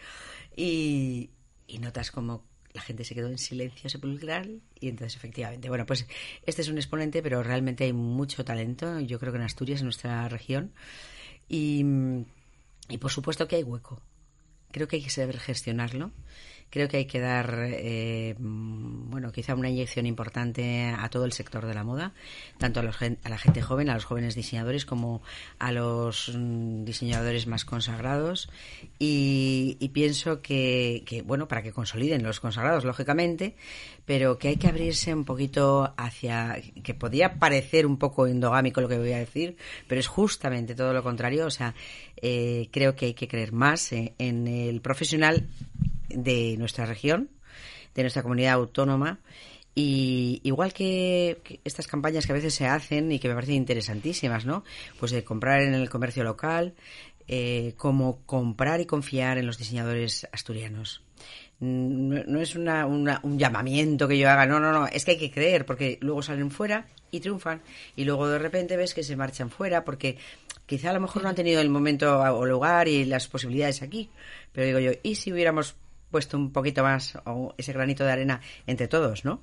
y, 0.56 1.30
y 1.68 1.78
notas 1.78 2.10
como 2.10 2.44
la 2.76 2.82
gente 2.82 3.06
se 3.06 3.16
quedó 3.16 3.30
en 3.30 3.38
silencio 3.38 3.90
sepulcral 3.90 4.62
y 4.80 4.90
entonces 4.90 5.16
efectivamente, 5.16 5.70
bueno, 5.70 5.86
pues 5.86 6.06
este 6.46 6.62
es 6.62 6.68
un 6.68 6.78
exponente, 6.78 7.24
pero 7.24 7.42
realmente 7.42 7.86
hay 7.86 7.94
mucho 7.94 8.44
talento, 8.44 9.00
yo 9.00 9.18
creo 9.18 9.32
que 9.32 9.38
en 9.38 9.46
Asturias, 9.46 9.80
en 9.80 9.86
nuestra 9.86 10.28
región, 10.28 10.74
y, 11.48 11.86
y 12.90 12.98
por 12.98 13.12
supuesto 13.12 13.48
que 13.48 13.56
hay 13.56 13.64
hueco. 13.64 14.02
Creo 14.72 14.90
que 14.90 14.98
hay 14.98 15.04
que 15.04 15.10
saber 15.10 15.40
gestionarlo 15.40 16.12
creo 16.76 16.90
que 16.90 16.98
hay 16.98 17.06
que 17.06 17.22
dar, 17.22 17.70
eh, 17.70 18.36
bueno, 18.38 19.32
quizá 19.32 19.56
una 19.56 19.70
inyección 19.70 20.06
importante 20.06 20.90
a 20.90 21.08
todo 21.08 21.24
el 21.24 21.32
sector 21.32 21.66
de 21.66 21.74
la 21.74 21.86
moda, 21.86 22.12
tanto 22.58 22.82
a, 22.82 22.84
los, 22.84 22.98
a 23.02 23.30
la 23.30 23.38
gente 23.38 23.62
joven, 23.62 23.90
a 23.90 23.94
los 23.94 24.04
jóvenes 24.04 24.36
diseñadores, 24.36 24.86
como 24.86 25.22
a 25.58 25.72
los 25.72 26.34
mm, 26.36 26.84
diseñadores 26.84 27.48
más 27.48 27.64
consagrados. 27.64 28.50
Y, 29.00 29.90
pienso 29.94 30.42
que, 30.42 31.24
bueno, 31.26 31.48
para 31.48 31.64
que 31.64 31.72
consoliden 31.72 32.24
los 32.24 32.42
consagrados, 32.42 32.84
lógicamente, 32.84 33.56
pero 34.04 34.38
que 34.38 34.50
hay 34.50 34.58
que 34.58 34.68
abrirse 34.68 35.14
un 35.14 35.24
poquito 35.24 35.94
hacia, 35.96 36.62
que 36.84 36.94
podría 36.94 37.36
parecer 37.36 37.86
un 37.86 37.96
poco 37.96 38.28
endogámico 38.28 38.82
lo 38.82 38.90
que 38.90 38.98
voy 38.98 39.14
a 39.14 39.20
decir, 39.20 39.56
pero 39.88 40.02
es 40.02 40.08
justamente 40.08 40.76
todo 40.76 40.92
lo 40.92 41.04
contrario. 41.04 41.46
O 41.46 41.52
sea, 41.52 41.74
eh, 42.18 42.68
creo 42.70 42.98
que 42.98 43.06
hay 43.06 43.14
que 43.14 43.30
creer 43.30 43.54
más 43.54 43.94
en 43.94 44.48
el 44.50 44.82
profesional 44.82 45.48
de 46.16 46.56
nuestra 46.58 46.86
región, 46.86 47.30
de 47.94 48.04
nuestra 48.04 48.24
comunidad 48.24 48.54
autónoma. 48.54 49.20
Y 49.78 50.40
igual 50.44 50.74
que, 50.74 51.60
estas 51.66 51.88
campañas 51.88 52.26
que 52.26 52.32
a 52.32 52.36
veces 52.36 52.54
se 52.54 52.66
hacen 52.66 53.12
y 53.12 53.20
que 53.20 53.28
me 53.28 53.36
parecen 53.36 53.56
interesantísimas, 53.56 54.46
¿no? 54.46 54.64
Pues 55.00 55.12
de 55.12 55.24
comprar 55.24 55.62
en 55.62 55.74
el 55.74 55.90
comercio 55.90 56.24
local, 56.24 56.76
eh, 57.28 57.74
como 57.76 58.22
comprar 58.26 58.80
y 58.80 58.86
confiar 58.86 59.38
en 59.38 59.46
los 59.46 59.58
diseñadores 59.58 60.28
asturianos. 60.32 61.04
No, 61.60 62.42
es 62.42 62.56
una, 62.56 62.86
un 62.86 63.40
llamamiento 63.40 64.08
que 64.08 64.18
yo 64.18 64.30
haga, 64.30 64.46
no, 64.46 64.60
no, 64.60 64.72
no, 64.72 64.88
es 64.88 65.06
que 65.06 65.12
hay 65.12 65.18
que 65.18 65.32
creer, 65.32 65.66
porque 65.66 65.98
luego 66.02 66.22
salen 66.22 66.52
fuera 66.52 66.86
y 67.12 67.22
triunfan, 67.22 67.62
y 67.96 68.04
luego 68.04 68.28
de 68.28 68.40
repente 68.40 68.76
ves 68.76 68.94
que 68.94 69.04
se 69.04 69.16
marchan 69.16 69.50
fuera, 69.50 69.86
porque 69.86 70.18
quizá 70.66 70.90
a 70.90 70.94
lo 70.94 71.00
mejor 71.00 71.24
no 71.24 71.30
han 71.30 71.36
tenido 71.36 71.62
el 71.62 71.70
momento 71.70 72.20
o 72.20 72.46
lugar 72.46 72.90
y 72.90 73.06
las 73.06 73.28
posibilidades 73.28 73.82
aquí, 73.82 74.10
pero 74.52 74.68
digo 74.68 74.80
yo, 74.80 74.92
¿y 75.02 75.16
si 75.16 75.32
hubiéramos 75.32 75.76
puesto 76.12 76.38
un 76.38 76.52
poquito 76.52 76.84
más 76.84 77.18
o 77.26 77.54
ese 77.58 77.74
granito 77.74 78.04
de 78.04 78.12
arena 78.12 78.42
entre 78.68 78.88
todos, 78.88 79.26
¿no? 79.26 79.42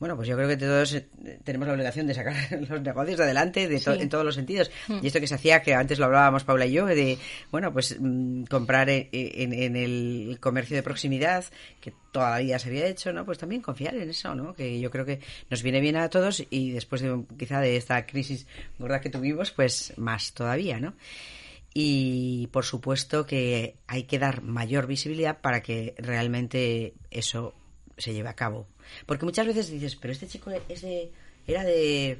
Bueno, 0.00 0.16
pues 0.16 0.28
yo 0.28 0.34
creo 0.34 0.48
que 0.48 0.56
todos 0.56 0.94
eh, 0.94 1.06
tenemos 1.44 1.68
la 1.68 1.74
obligación 1.74 2.06
de 2.06 2.14
sacar 2.14 2.34
los 2.68 2.80
negocios 2.80 3.20
adelante 3.20 3.68
de 3.68 3.82
en 4.00 4.08
todos 4.08 4.24
los 4.24 4.34
sentidos. 4.34 4.70
Hmm. 4.88 5.00
Y 5.02 5.08
esto 5.08 5.20
que 5.20 5.26
se 5.26 5.34
hacía, 5.34 5.60
que 5.60 5.74
antes 5.74 5.98
lo 5.98 6.06
hablábamos 6.06 6.42
Paula 6.42 6.64
y 6.64 6.72
yo, 6.72 6.86
de, 6.86 7.18
bueno, 7.52 7.70
pues 7.70 7.96
mm, 8.00 8.44
comprar 8.44 8.88
e, 8.88 9.10
e, 9.12 9.42
en, 9.42 9.76
el 9.76 10.38
comercio 10.40 10.74
de 10.74 10.82
proximidad, 10.82 11.44
que 11.82 11.92
todavía 12.12 12.58
se 12.58 12.70
había 12.70 12.86
hecho, 12.86 13.12
¿no? 13.12 13.26
Pues 13.26 13.36
también 13.36 13.60
confiar 13.60 13.94
en 13.94 14.08
eso, 14.08 14.34
¿no? 14.34 14.54
Que 14.54 14.80
yo 14.80 14.90
creo 14.90 15.04
que 15.04 15.20
nos 15.50 15.62
viene 15.62 15.80
bien 15.80 15.96
a 15.96 16.08
todos 16.08 16.42
y 16.48 16.70
después 16.70 17.02
de 17.02 17.22
quizá 17.38 17.60
de 17.60 17.76
esta 17.76 18.06
crisis 18.06 18.46
gorda 18.78 19.02
que 19.02 19.10
tuvimos, 19.10 19.50
pues 19.50 19.92
más 19.98 20.32
todavía, 20.32 20.80
¿no? 20.80 20.94
Y 21.72 22.48
por 22.48 22.64
supuesto 22.64 23.26
que 23.26 23.76
hay 23.86 24.04
que 24.04 24.18
dar 24.18 24.42
mayor 24.42 24.86
visibilidad 24.86 25.40
para 25.40 25.62
que 25.62 25.94
realmente 25.98 26.94
eso 27.10 27.54
se 27.96 28.12
lleve 28.12 28.28
a 28.28 28.34
cabo. 28.34 28.66
Porque 29.06 29.24
muchas 29.24 29.46
veces 29.46 29.70
dices, 29.70 29.96
pero 29.96 30.12
este 30.12 30.26
chico 30.26 30.50
es 30.68 30.82
de, 30.82 31.10
era 31.46 31.64
de, 31.64 32.18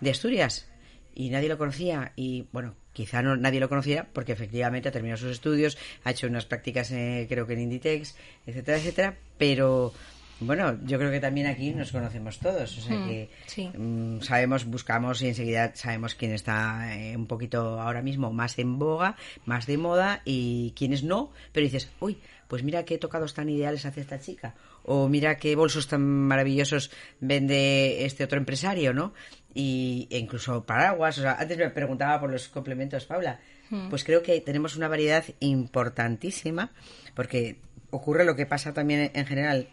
de 0.00 0.10
Asturias 0.10 0.68
y 1.14 1.30
nadie 1.30 1.48
lo 1.48 1.58
conocía 1.58 2.12
y 2.14 2.46
bueno, 2.52 2.76
quizá 2.92 3.22
no, 3.22 3.36
nadie 3.36 3.58
lo 3.58 3.68
conocía 3.68 4.06
porque 4.12 4.32
efectivamente 4.32 4.88
ha 4.88 4.92
terminado 4.92 5.18
sus 5.18 5.32
estudios, 5.32 5.76
ha 6.04 6.12
hecho 6.12 6.28
unas 6.28 6.46
prácticas 6.46 6.90
eh, 6.92 7.26
creo 7.28 7.46
que 7.46 7.54
en 7.54 7.60
Inditex, 7.60 8.14
etcétera, 8.46 8.78
etcétera, 8.78 9.16
pero 9.36 9.92
bueno, 10.40 10.78
yo 10.84 10.98
creo 10.98 11.10
que 11.10 11.20
también 11.20 11.48
aquí 11.48 11.72
nos 11.72 11.90
conocemos 11.90 12.38
todos, 12.38 12.78
o 12.78 12.80
sea 12.80 12.96
mm, 12.96 13.08
que 13.08 13.30
mm, 13.76 14.20
sabemos, 14.20 14.66
buscamos 14.66 15.20
y 15.22 15.28
enseguida 15.28 15.74
sabemos 15.74 16.14
quién 16.14 16.32
está 16.32 16.96
eh, 16.96 17.16
un 17.16 17.26
poquito 17.26 17.80
ahora 17.80 18.02
mismo 18.02 18.32
más 18.32 18.58
en 18.58 18.78
boga, 18.78 19.16
más 19.46 19.66
de 19.66 19.78
moda 19.78 20.22
y 20.24 20.72
quiénes 20.76 21.02
no, 21.02 21.32
pero 21.52 21.64
dices, 21.64 21.90
uy, 21.98 22.18
pues 22.46 22.62
mira 22.62 22.84
qué 22.84 22.98
tocados 22.98 23.34
tan 23.34 23.48
ideales 23.48 23.84
hace 23.84 24.00
esta 24.00 24.20
chica, 24.20 24.54
o 24.84 25.08
mira 25.08 25.36
qué 25.38 25.56
bolsos 25.56 25.88
tan 25.88 26.02
maravillosos 26.02 26.92
vende 27.20 28.04
este 28.04 28.22
otro 28.22 28.38
empresario, 28.38 28.94
¿no? 28.94 29.14
Y, 29.54 30.06
e 30.10 30.18
incluso 30.18 30.64
paraguas, 30.64 31.18
o 31.18 31.22
sea, 31.22 31.36
antes 31.38 31.58
me 31.58 31.70
preguntaba 31.70 32.20
por 32.20 32.30
los 32.30 32.48
complementos, 32.48 33.06
Paula, 33.06 33.40
mm. 33.70 33.88
pues 33.88 34.04
creo 34.04 34.22
que 34.22 34.40
tenemos 34.40 34.76
una 34.76 34.86
variedad 34.86 35.24
importantísima, 35.40 36.70
porque 37.14 37.58
ocurre 37.90 38.24
lo 38.24 38.36
que 38.36 38.46
pasa 38.46 38.72
también 38.72 39.10
en 39.14 39.26
general 39.26 39.68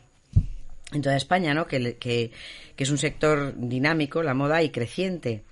en 0.95 1.01
toda 1.01 1.15
España, 1.15 1.53
¿no? 1.53 1.67
Que, 1.67 1.97
que, 1.97 2.31
es 2.77 2.89
un 2.89 2.97
sector 2.97 3.53
dinámico, 3.57 4.23
la 4.23 4.33
moda, 4.33 4.63
y 4.63 4.69
creciente 4.69 5.43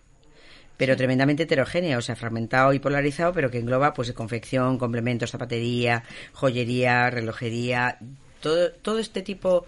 pero 0.75 0.97
tremendamente 0.97 1.43
heterogéneo, 1.43 1.99
o 1.99 2.01
sea, 2.01 2.15
fragmentado 2.15 2.73
y 2.73 2.79
polarizado, 2.79 3.32
pero 3.32 3.51
que 3.51 3.60
engloba 3.60 3.93
pues 3.93 4.12
confección, 4.12 4.79
complementos, 4.79 5.32
zapatería, 5.32 6.03
joyería, 6.34 7.10
relojería, 7.12 7.99
todo, 8.41 8.71
todo 8.71 8.99
este 8.99 9.21
tipo 9.21 9.67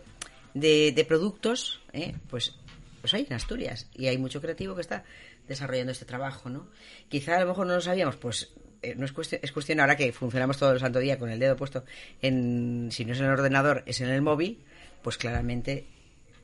de, 0.55 0.91
de 0.93 1.05
productos, 1.05 1.79
¿eh? 1.93 2.15
pues, 2.27 2.57
pues 3.01 3.13
hay 3.13 3.27
en 3.29 3.33
Asturias 3.33 3.87
y 3.93 4.07
hay 4.07 4.17
mucho 4.17 4.41
creativo 4.41 4.73
que 4.73 4.81
está 4.81 5.03
desarrollando 5.47 5.91
este 5.91 6.05
trabajo, 6.05 6.49
¿no? 6.49 6.67
Quizá 7.07 7.37
a 7.37 7.39
lo 7.41 7.47
mejor 7.47 7.67
no 7.67 7.75
lo 7.75 7.81
sabíamos, 7.81 8.15
pues 8.15 8.51
eh, 8.81 8.95
no 8.95 9.05
es 9.05 9.11
cuestión, 9.11 9.41
es 9.43 9.51
cuestión 9.51 9.79
ahora 9.79 9.95
que 9.95 10.11
funcionamos 10.11 10.57
todo 10.57 10.71
el 10.71 10.79
santo 10.79 10.99
día 10.99 11.17
con 11.17 11.29
el 11.29 11.39
dedo 11.39 11.55
puesto 11.55 11.85
en, 12.21 12.89
si 12.91 13.05
no 13.05 13.13
es 13.13 13.19
en 13.19 13.25
el 13.25 13.31
ordenador, 13.31 13.83
es 13.85 14.01
en 14.01 14.09
el 14.09 14.21
móvil, 14.21 14.63
pues 15.05 15.19
claramente 15.19 15.85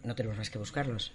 no 0.04 0.14
tenemos 0.14 0.38
más 0.38 0.52
que 0.52 0.60
buscarlos. 0.60 1.12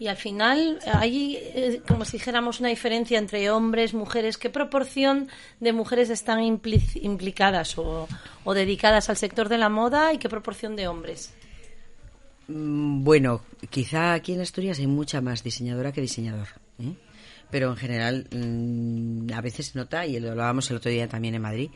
Y 0.00 0.08
al 0.08 0.16
final 0.16 0.80
hay 0.92 1.36
eh, 1.36 1.82
como 1.86 2.04
si 2.04 2.16
dijéramos 2.16 2.58
una 2.58 2.68
diferencia 2.68 3.16
entre 3.16 3.48
hombres, 3.48 3.94
mujeres. 3.94 4.36
¿Qué 4.36 4.50
proporción 4.50 5.28
de 5.60 5.72
mujeres 5.72 6.10
están 6.10 6.42
implicadas 6.42 7.78
o, 7.78 8.08
dedicadas 8.52 9.08
al 9.08 9.18
sector 9.18 9.48
de 9.48 9.58
la 9.58 9.68
moda 9.68 10.12
y 10.12 10.18
qué 10.18 10.28
proporción 10.28 10.74
de 10.74 10.88
hombres? 10.88 11.32
Mm, 12.48 13.04
bueno, 13.04 13.42
quizá 13.70 14.14
aquí 14.14 14.32
en 14.32 14.40
Asturias 14.40 14.80
hay 14.80 14.88
mucha 14.88 15.20
más 15.20 15.44
diseñadora 15.44 15.92
que 15.92 16.00
diseñador. 16.00 16.48
¿eh? 16.80 16.92
Pero 17.52 17.70
en 17.70 17.76
general 17.76 18.26
mm, 18.32 19.32
a 19.32 19.40
veces 19.40 19.66
se 19.66 19.78
nota, 19.78 20.06
y 20.06 20.18
lo 20.18 20.32
hablábamos 20.32 20.68
el 20.72 20.78
otro 20.78 20.90
día 20.90 21.06
también 21.06 21.36
en 21.36 21.42
Madrid, 21.42 21.70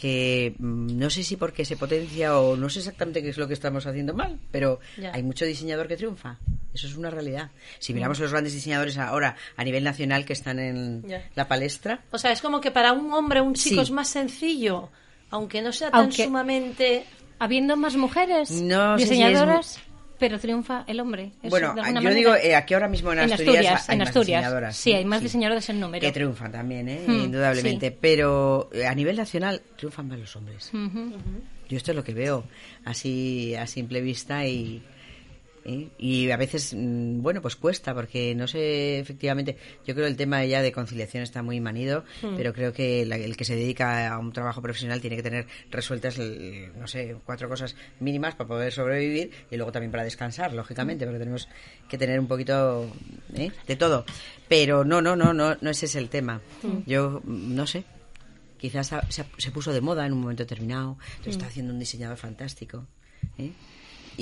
que 0.00 0.54
mm, 0.58 0.98
no 0.98 1.10
sé 1.10 1.22
si 1.22 1.36
porque 1.36 1.66
se 1.66 1.76
potencia 1.76 2.38
o 2.38 2.56
no 2.56 2.70
sé 2.70 2.78
exactamente 2.78 3.22
qué 3.22 3.28
es 3.28 3.36
lo 3.36 3.46
que 3.46 3.52
estamos 3.52 3.86
haciendo 3.86 4.14
mal, 4.14 4.38
pero 4.50 4.80
hay 5.12 5.22
mucho 5.22 5.44
diseñador 5.44 5.88
que 5.88 5.96
triunfa. 5.98 6.38
Eso 6.72 6.86
es 6.86 6.96
una 6.96 7.10
realidad. 7.10 7.50
Si 7.78 7.92
miramos 7.92 8.18
a 8.18 8.22
los 8.22 8.32
grandes 8.32 8.54
diseñadores 8.54 8.96
ahora 8.96 9.36
a 9.56 9.64
nivel 9.64 9.84
nacional 9.84 10.24
que 10.24 10.32
están 10.32 10.58
en 10.58 11.04
la 11.34 11.48
palestra. 11.48 12.00
O 12.12 12.18
sea, 12.18 12.32
es 12.32 12.40
como 12.40 12.62
que 12.62 12.70
para 12.70 12.92
un 12.92 13.12
hombre, 13.12 13.42
un 13.42 13.52
chico 13.52 13.82
es 13.82 13.90
más 13.90 14.08
sencillo, 14.08 14.88
aunque 15.28 15.60
no 15.60 15.70
sea 15.70 15.90
tan 15.90 16.10
sumamente. 16.10 17.04
Habiendo 17.38 17.76
más 17.76 17.96
mujeres 17.96 18.50
diseñadoras 18.50 19.80
pero 20.20 20.38
triunfa 20.38 20.84
el 20.86 21.00
hombre. 21.00 21.32
bueno, 21.42 21.74
yo 22.00 22.14
digo 22.14 22.34
eh, 22.36 22.54
aquí 22.54 22.74
ahora 22.74 22.88
mismo 22.88 23.12
en, 23.12 23.20
Asturias, 23.20 23.88
hay 23.88 23.94
en 23.94 23.98
más 24.00 24.08
Asturias. 24.08 24.42
diseñadoras. 24.42 24.76
Sí, 24.76 24.92
hay 24.92 25.04
más 25.06 25.22
diseñadoras 25.22 25.68
en 25.70 25.80
número. 25.80 26.00
Que 26.06 26.12
triunfan 26.12 26.52
también, 26.52 26.88
¿eh? 26.90 27.00
Hmm, 27.06 27.24
indudablemente. 27.24 27.90
Pero 27.90 28.68
eh, 28.72 28.86
a 28.86 28.94
nivel 28.94 29.16
nacional 29.16 29.62
triunfan 29.76 30.08
más 30.08 30.18
los 30.18 30.36
hombres. 30.36 30.70
Yo 30.72 31.76
esto 31.76 31.92
es 31.92 31.96
lo 31.96 32.04
que 32.04 32.12
veo 32.12 32.44
así 32.84 33.54
a 33.54 33.66
simple 33.66 34.02
vista 34.02 34.46
y 34.46 34.82
¿eh? 35.70 35.88
Y 35.98 36.30
a 36.30 36.36
veces, 36.36 36.74
mm, 36.76 37.22
bueno, 37.22 37.40
pues 37.40 37.56
cuesta, 37.56 37.94
porque 37.94 38.34
no 38.34 38.46
sé, 38.46 38.98
efectivamente, 38.98 39.56
yo 39.86 39.94
creo 39.94 40.06
que 40.06 40.10
el 40.10 40.16
tema 40.16 40.44
ya 40.44 40.62
de 40.62 40.72
conciliación 40.72 41.22
está 41.22 41.42
muy 41.42 41.60
manido, 41.60 42.04
hmm. 42.22 42.36
pero 42.36 42.52
creo 42.52 42.72
que 42.72 43.02
el 43.02 43.36
que 43.36 43.44
se 43.44 43.54
dedica 43.54 44.12
a 44.12 44.18
un 44.18 44.32
trabajo 44.32 44.60
profesional 44.60 45.00
tiene 45.00 45.16
que 45.16 45.22
tener 45.22 45.46
resueltas, 45.70 46.18
no 46.18 46.86
sé, 46.86 47.16
cuatro 47.24 47.48
cosas 47.48 47.76
mínimas 48.00 48.34
para 48.34 48.48
poder 48.48 48.72
sobrevivir 48.72 49.30
y 49.50 49.56
luego 49.56 49.72
también 49.72 49.90
para 49.90 50.04
descansar, 50.04 50.52
lógicamente, 50.52 51.04
porque 51.04 51.18
tenemos 51.18 51.48
que 51.88 51.98
tener 51.98 52.18
un 52.18 52.26
poquito 52.26 52.90
¿eh? 53.34 53.50
de 53.66 53.76
todo. 53.76 54.04
Pero 54.48 54.84
no, 54.84 55.00
no, 55.00 55.14
no, 55.16 55.32
no, 55.32 55.56
no 55.60 55.70
ese 55.70 55.86
es 55.86 55.94
el 55.94 56.08
tema. 56.08 56.40
Hmm. 56.62 56.78
Yo, 56.86 57.20
mm, 57.24 57.54
no 57.54 57.66
sé, 57.66 57.84
quizás 58.58 58.92
se, 59.08 59.50
puso 59.52 59.72
de 59.72 59.80
moda 59.80 60.06
en 60.06 60.12
un 60.12 60.20
momento 60.20 60.42
determinado, 60.42 60.98
está 61.24 61.44
hmm. 61.44 61.48
haciendo 61.48 61.72
un 61.72 61.78
diseñador 61.78 62.16
fantástico. 62.16 62.86
¿eh? 63.38 63.52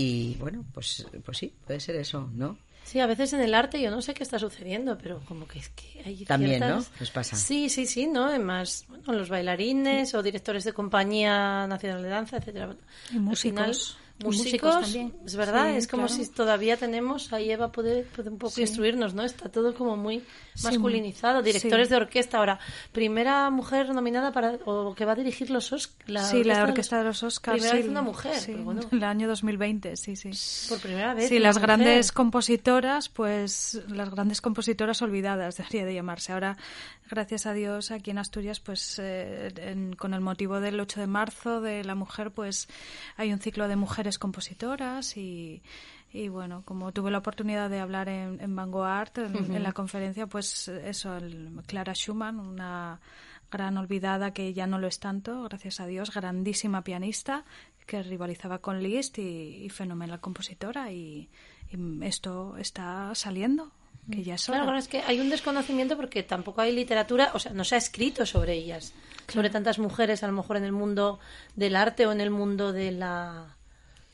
Y 0.01 0.37
bueno, 0.39 0.65
pues, 0.73 1.05
pues 1.25 1.39
sí, 1.39 1.53
puede 1.67 1.81
ser 1.81 1.97
eso, 1.97 2.31
¿no? 2.33 2.57
Sí, 2.85 3.01
a 3.01 3.07
veces 3.09 3.33
en 3.33 3.41
el 3.41 3.53
arte 3.53 3.83
yo 3.83 3.91
no 3.91 4.01
sé 4.01 4.15
qué 4.15 4.23
está 4.23 4.39
sucediendo, 4.39 4.97
pero 4.97 5.21
como 5.27 5.49
que 5.49 5.59
es 5.59 5.71
que 5.71 6.01
hay 6.07 6.25
También, 6.25 6.61
¿no? 6.61 6.85
Les 7.01 7.11
pasa. 7.11 7.35
Sí, 7.35 7.69
sí, 7.69 7.85
sí, 7.85 8.07
¿no? 8.07 8.27
Además, 8.27 8.85
bueno, 8.89 9.13
los 9.13 9.29
bailarines 9.29 10.15
o 10.15 10.23
directores 10.23 10.63
de 10.63 10.73
compañía 10.73 11.67
nacional 11.67 12.01
de 12.05 12.09
danza, 12.11 12.37
etcétera. 12.37 12.77
Y 13.13 13.19
músicos 13.19 13.99
músicos, 14.23 14.81
también. 14.81 15.15
Es 15.25 15.37
verdad, 15.37 15.71
es 15.71 15.87
como 15.87 16.09
si 16.09 16.27
todavía 16.29 16.77
tenemos, 16.77 17.33
ahí 17.33 17.51
Eva 17.51 17.71
puede, 17.71 18.03
puede 18.03 18.31
un 18.31 18.39
poco 18.39 18.61
instruirnos, 18.61 19.15
¿no? 19.15 19.23
Está 19.23 19.49
todo 19.49 19.75
como 19.75 19.97
muy 19.97 20.23
masculinizado. 20.63 21.43
Directores 21.43 21.89
de 21.89 21.97
orquesta 21.97 22.39
ahora. 22.39 22.59
Primera 22.93 23.51
mujer 23.51 23.95
nominada 23.95 24.33
para, 24.33 24.59
o 24.65 24.95
que 24.95 25.05
va 25.05 25.13
a 25.13 25.17
dirigir 25.17 25.51
los 25.51 25.73
Oscars. 25.73 26.29
Sí, 26.29 26.45
la 26.45 26.65
orquesta 26.65 26.99
de 26.99 27.05
los 27.05 27.23
Oscars. 27.23 27.59
Primera 27.59 27.77
vez 27.77 27.89
una 27.89 28.03
mujer. 28.03 28.35
el 28.91 29.05
año 29.05 29.29
2020, 29.29 29.97
sí, 29.97 30.17
sí. 30.17 30.31
Por 30.69 30.81
primera 30.81 31.15
vez. 31.15 31.29
Sí, 31.29 31.39
las 31.39 31.59
grandes 31.59 32.13
compositoras 32.13 32.39
compositoras, 32.49 33.09
pues 33.09 33.81
las 33.89 34.11
grandes 34.11 34.41
compositoras 34.41 35.03
olvidadas, 35.03 35.57
debería 35.59 35.85
de 35.85 35.95
llamarse. 35.95 36.33
Ahora, 36.33 36.57
gracias 37.09 37.47
a 37.47 37.53
Dios, 37.53 37.91
aquí 37.91 38.11
en 38.11 38.19
Asturias, 38.19 38.61
pues 38.61 38.99
eh, 39.03 39.93
con 39.97 40.15
el 40.15 40.21
motivo 40.21 40.61
del 40.61 40.79
8 40.79 41.01
de 41.01 41.07
marzo 41.07 41.61
de 41.61 41.85
la 41.85 41.95
mujer, 41.95 42.31
pues 42.31 42.69
hay 43.17 43.33
un 43.33 43.39
ciclo 43.39 43.69
de 43.69 43.77
mujeres 43.77 44.19
compositoras 44.19 45.17
y, 45.17 45.63
y 46.13 46.29
bueno, 46.29 46.63
como 46.65 46.93
tuve 46.93 47.11
la 47.11 47.19
oportunidad 47.19 47.71
de 47.71 47.81
hablar 47.81 48.09
en, 48.09 48.41
en 48.41 48.55
Vanguard, 48.57 49.19
en, 49.19 49.63
la 49.63 49.73
conferencia, 49.73 50.27
pues 50.27 50.69
eso, 50.69 51.17
el, 51.17 51.51
Clara 51.67 51.95
Schumann, 51.95 52.39
una 52.39 53.01
gran 53.51 53.77
olvidada 53.79 54.33
que 54.33 54.53
ya 54.53 54.67
no 54.67 54.79
lo 54.79 54.87
es 54.87 55.01
tanto, 55.01 55.43
gracias 55.45 55.81
a 55.81 55.87
Dios, 55.87 56.13
grandísima 56.13 56.83
pianista 56.83 57.45
que 57.87 58.03
rivalizaba 58.03 58.59
con 58.59 58.83
Liszt 58.83 59.19
y, 59.19 59.65
y 59.65 59.69
fenomenal 59.71 60.21
compositora 60.21 60.93
y, 60.93 61.29
esto 62.01 62.57
está 62.57 63.15
saliendo. 63.15 63.71
Que 64.11 64.23
ya 64.23 64.37
es 64.37 64.47
Claro, 64.47 64.77
es 64.77 64.89
que 64.89 65.03
hay 65.03 65.21
un 65.21 65.29
desconocimiento 65.29 65.97
porque 65.97 66.23
tampoco 66.23 66.63
hay 66.63 66.73
literatura, 66.73 67.31
o 67.35 67.39
sea, 67.39 67.53
no 67.53 67.65
se 67.65 67.75
ha 67.75 67.79
escrito 67.79 68.25
sobre 68.25 68.55
ellas, 68.55 68.95
sobre 69.29 69.51
tantas 69.51 69.79
mujeres, 69.79 70.23
a 70.23 70.27
lo 70.27 70.33
mejor 70.33 70.57
en 70.57 70.65
el 70.65 70.73
mundo 70.73 71.19
del 71.57 71.77
arte 71.77 72.07
o 72.07 72.13
en 72.13 72.21
el 72.21 72.31
mundo 72.31 72.73
de 72.73 72.93
la 72.93 73.58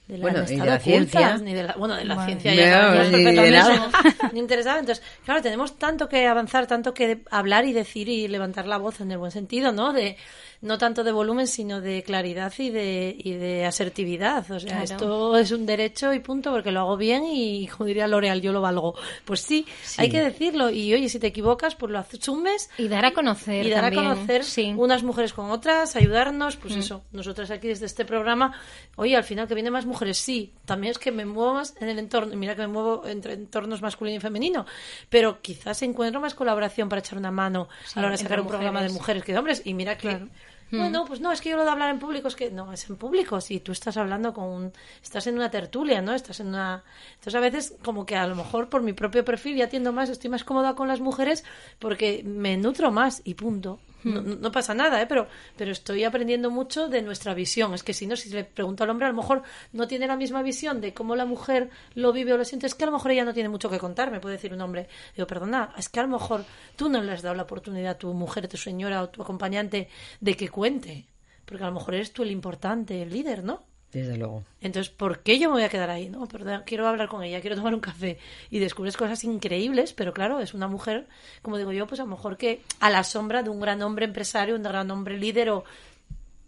de 0.07 0.19
la, 0.19 0.23
bueno, 0.23 0.43
de 0.43 0.57
la 0.59 0.79
ciencia. 0.79 1.39
Ni 1.39 1.55
de 1.55 1.63
la, 1.63 1.75
bueno, 1.79 1.95
de 1.95 2.05
la 2.05 2.27
ciencia 2.27 2.55
ya 2.55 3.05
ni, 3.05 3.25
de 3.25 3.51
nada. 3.51 3.91
ni 4.33 4.41
interesaba. 4.41 4.79
Entonces, 4.79 5.03
claro, 5.25 5.41
tenemos 5.41 5.79
tanto 5.79 6.09
que 6.09 6.27
avanzar, 6.27 6.67
tanto 6.67 6.93
que 6.93 7.23
hablar 7.31 7.65
y 7.65 7.73
decir 7.73 8.11
y 8.11 8.29
levantar 8.29 8.67
la 8.67 8.77
voz 8.77 9.01
en 9.01 9.11
el 9.13 9.19
buen 9.19 9.31
sentido, 9.31 9.73
¿no? 9.73 9.95
De, 9.95 10.19
no 10.65 10.79
tanto 10.79 11.05
de 11.05 11.13
volumen, 11.13 11.47
sino 11.47 11.81
de 11.81 12.03
claridad 12.03 12.53
y 12.59 12.71
de, 12.71 13.15
y 13.19 13.33
de 13.33 13.67
asertividad. 13.67 14.51
O 14.51 14.59
sea, 14.59 14.83
esto 14.83 15.37
es 15.37 15.51
un 15.53 15.67
derecho 15.67 16.13
y 16.13 16.21
punto, 16.21 16.53
porque 16.53 16.71
lo 16.71 16.81
hago 16.81 16.97
bien 16.97 17.25
y, 17.27 17.67
como 17.69 17.87
diría 17.87 18.07
L'Oreal, 18.07 18.41
yo 18.41 18.53
lo 18.53 18.61
valgo. 18.61 18.95
Pues 19.25 19.41
sí, 19.41 19.67
hay 19.99 20.11
que 20.11 20.23
decirlo. 20.23 20.71
Y 20.71 20.93
oye, 20.95 21.09
si 21.09 21.19
te 21.19 21.27
equivocas, 21.27 21.75
pues 21.75 21.93
lo 21.93 21.99
asumes. 21.99 22.71
Y 22.79 22.89
dar 22.89 23.05
a 23.05 23.13
conocer. 23.13 23.67
Y 23.67 23.71
dar 23.71 23.85
a 23.85 23.93
conocer 23.93 24.43
unas 24.77 25.03
mujeres 25.03 25.33
con 25.33 25.51
otras, 25.51 25.97
ayudarnos. 25.97 26.57
Pues 26.57 26.77
mm. 26.77 26.79
eso, 26.79 27.05
nosotros 27.13 27.51
aquí 27.51 27.69
desde 27.69 27.87
este 27.87 28.05
programa, 28.05 28.59
oye, 28.97 29.17
al 29.17 29.25
final 29.25 29.47
que 29.47 29.55
vienen 29.55 29.73
más 29.73 29.85
mujeres, 29.85 29.94
sí. 30.15 30.53
También 30.65 30.93
es 30.93 30.99
que 30.99 31.13
me 31.13 31.25
muevo 31.25 31.55
más 31.55 31.75
en 31.81 31.89
el 31.89 31.99
entorno. 31.99 32.37
Mira 32.37 32.55
que 32.55 32.63
me 32.63 32.69
muevo 32.69 33.07
entre 33.07 33.35
entornos 33.35 33.83
masculino 33.83 34.17
y 34.17 34.21
femenino. 34.21 34.67
Pero 35.09 35.41
quizás 35.41 35.83
encuentro 35.83 36.21
más 36.21 36.35
colaboración 36.35 36.89
para 36.89 37.01
echar 37.01 37.19
una 37.19 37.31
mano 37.31 37.69
a 37.95 38.01
la 38.01 38.07
hora 38.07 38.17
de 38.17 38.23
sacar 38.23 38.41
un 38.41 38.49
programa 38.49 38.83
de 38.83 38.91
mujeres 38.91 39.23
que 39.23 39.33
de 39.33 39.39
hombres. 39.39 39.63
Y 39.65 39.75
mira 39.75 39.97
que. 39.97 40.29
Bueno, 40.71 41.05
pues 41.07 41.21
no, 41.21 41.31
es 41.31 41.41
que 41.41 41.51
yo 41.51 41.57
lo 41.57 41.65
de 41.65 41.71
hablar 41.71 41.91
en 41.91 42.01
público 42.01 42.27
es 42.27 42.35
que 42.35 42.51
no, 42.51 42.73
es 42.73 42.89
en 42.89 42.97
público. 42.97 43.41
Si 43.41 43.61
tú 43.61 43.71
estás 43.71 43.97
hablando 43.97 44.33
con 44.33 44.45
un, 44.45 44.73
estás 45.03 45.27
en 45.27 45.37
una 45.37 45.51
tertulia, 45.51 46.03
¿no? 46.03 46.15
Estás 46.15 46.41
en 46.41 46.49
una. 46.49 46.83
Entonces 47.11 47.35
a 47.37 47.41
veces, 47.41 47.75
como 47.85 48.05
que 48.05 48.17
a 48.17 48.27
lo 48.27 48.35
mejor 48.35 48.69
por 48.69 48.83
mi 48.83 48.93
propio 48.93 49.25
perfil 49.25 49.57
ya 49.57 49.67
atiendo 49.67 49.93
más, 49.93 50.09
estoy 50.09 50.31
más 50.31 50.43
cómoda 50.43 50.75
con 50.75 50.89
las 50.89 51.01
mujeres 51.01 51.45
porque 51.79 52.23
me 52.25 52.57
nutro 52.57 52.91
más 52.91 53.23
y 53.25 53.35
punto. 53.35 53.79
No, 54.05 54.53
pasa 54.53 54.75
nada, 54.75 55.01
¿eh? 55.01 55.07
pero, 55.07 55.27
pero 55.57 55.73
estoy 55.73 56.05
aprendiendo 56.05 56.51
mucho 56.51 56.89
de 56.89 57.03
nuestra 57.03 57.33
visión. 57.35 57.73
Es 57.75 57.83
que 57.83 57.95
si 57.95 58.07
no, 58.07 58.17
si 58.17 58.29
le 58.29 58.45
pregunto 58.45 58.85
al 58.85 58.91
hombre, 58.91 59.07
a 59.07 59.11
lo 59.11 59.17
mejor 59.17 59.43
no 59.73 59.89
tiene 59.89 60.07
la 60.07 60.17
misma 60.17 60.43
visión 60.43 60.81
de 60.81 60.93
cómo 60.93 61.17
la 61.17 61.25
mujer 61.25 61.71
lo 61.95 62.13
vive 62.13 62.33
o 62.33 62.37
lo 62.37 62.45
siente. 62.45 62.67
Es 62.67 62.75
que 62.75 62.85
a 62.85 62.87
lo 62.87 62.93
mejor 62.93 63.11
ella 63.11 63.25
no 63.25 63.33
tiene 63.33 63.49
mucho 63.49 63.71
que 63.71 63.79
contar, 63.79 64.11
me 64.11 64.21
puede 64.21 64.37
decir 64.37 64.53
un 64.53 64.61
hombre. 64.61 64.89
Digo, 65.17 65.27
perdona, 65.27 65.73
es 65.79 65.89
que 65.89 66.01
a 66.01 66.03
lo 66.03 66.09
mejor 66.09 66.45
tú 66.77 66.89
no 66.89 67.01
le 67.03 67.13
has 67.13 67.23
dado 67.23 67.35
la 67.35 67.45
oportunidad 67.45 67.93
a 67.93 67.99
tu 67.99 68.13
mujer, 68.13 68.45
a 68.45 68.49
tu 68.49 68.57
señora 68.57 69.03
o 69.03 69.09
tu 69.09 69.23
acompañante 69.23 69.89
de 70.21 70.37
que 70.37 70.49
cuente. 70.49 71.07
Porque 71.45 71.65
a 71.65 71.69
lo 71.69 71.75
mejor 71.75 71.95
eres 71.95 72.13
tú 72.13 72.23
el 72.23 72.31
importante, 72.31 73.03
el 73.03 73.11
líder, 73.11 73.45
¿no? 73.45 73.65
Desde 73.95 74.17
luego. 74.17 74.43
Entonces, 74.61 74.93
¿por 74.93 75.21
qué 75.21 75.39
yo 75.39 75.49
me 75.49 75.55
voy 75.55 75.63
a 75.63 75.69
quedar 75.69 75.89
ahí? 75.89 76.09
No, 76.09 76.27
pero 76.27 76.65
quiero 76.67 76.89
hablar 76.89 77.09
con 77.09 77.23
ella, 77.23 77.41
quiero 77.41 77.55
tomar 77.55 77.73
un 77.73 77.81
café. 77.81 78.19
Y 78.51 78.59
descubres 78.59 78.97
cosas 78.97 79.23
increíbles, 79.23 79.93
pero 79.93 80.13
claro, 80.13 80.41
es 80.41 80.53
una 80.53 80.67
mujer, 80.67 81.07
como 81.43 81.59
digo 81.59 81.71
yo, 81.71 81.87
pues 81.87 82.01
a 82.01 82.03
lo 82.05 82.11
mejor 82.11 82.37
que 82.37 82.61
a 82.81 82.91
la 82.91 83.05
sombra 83.05 83.45
de 83.45 83.51
un 83.51 83.61
gran 83.61 83.81
hombre 83.83 84.05
empresario, 84.05 84.57
un 84.57 84.65
gran 84.65 84.91
hombre 84.91 85.17
líder 85.17 85.51
o... 85.51 85.65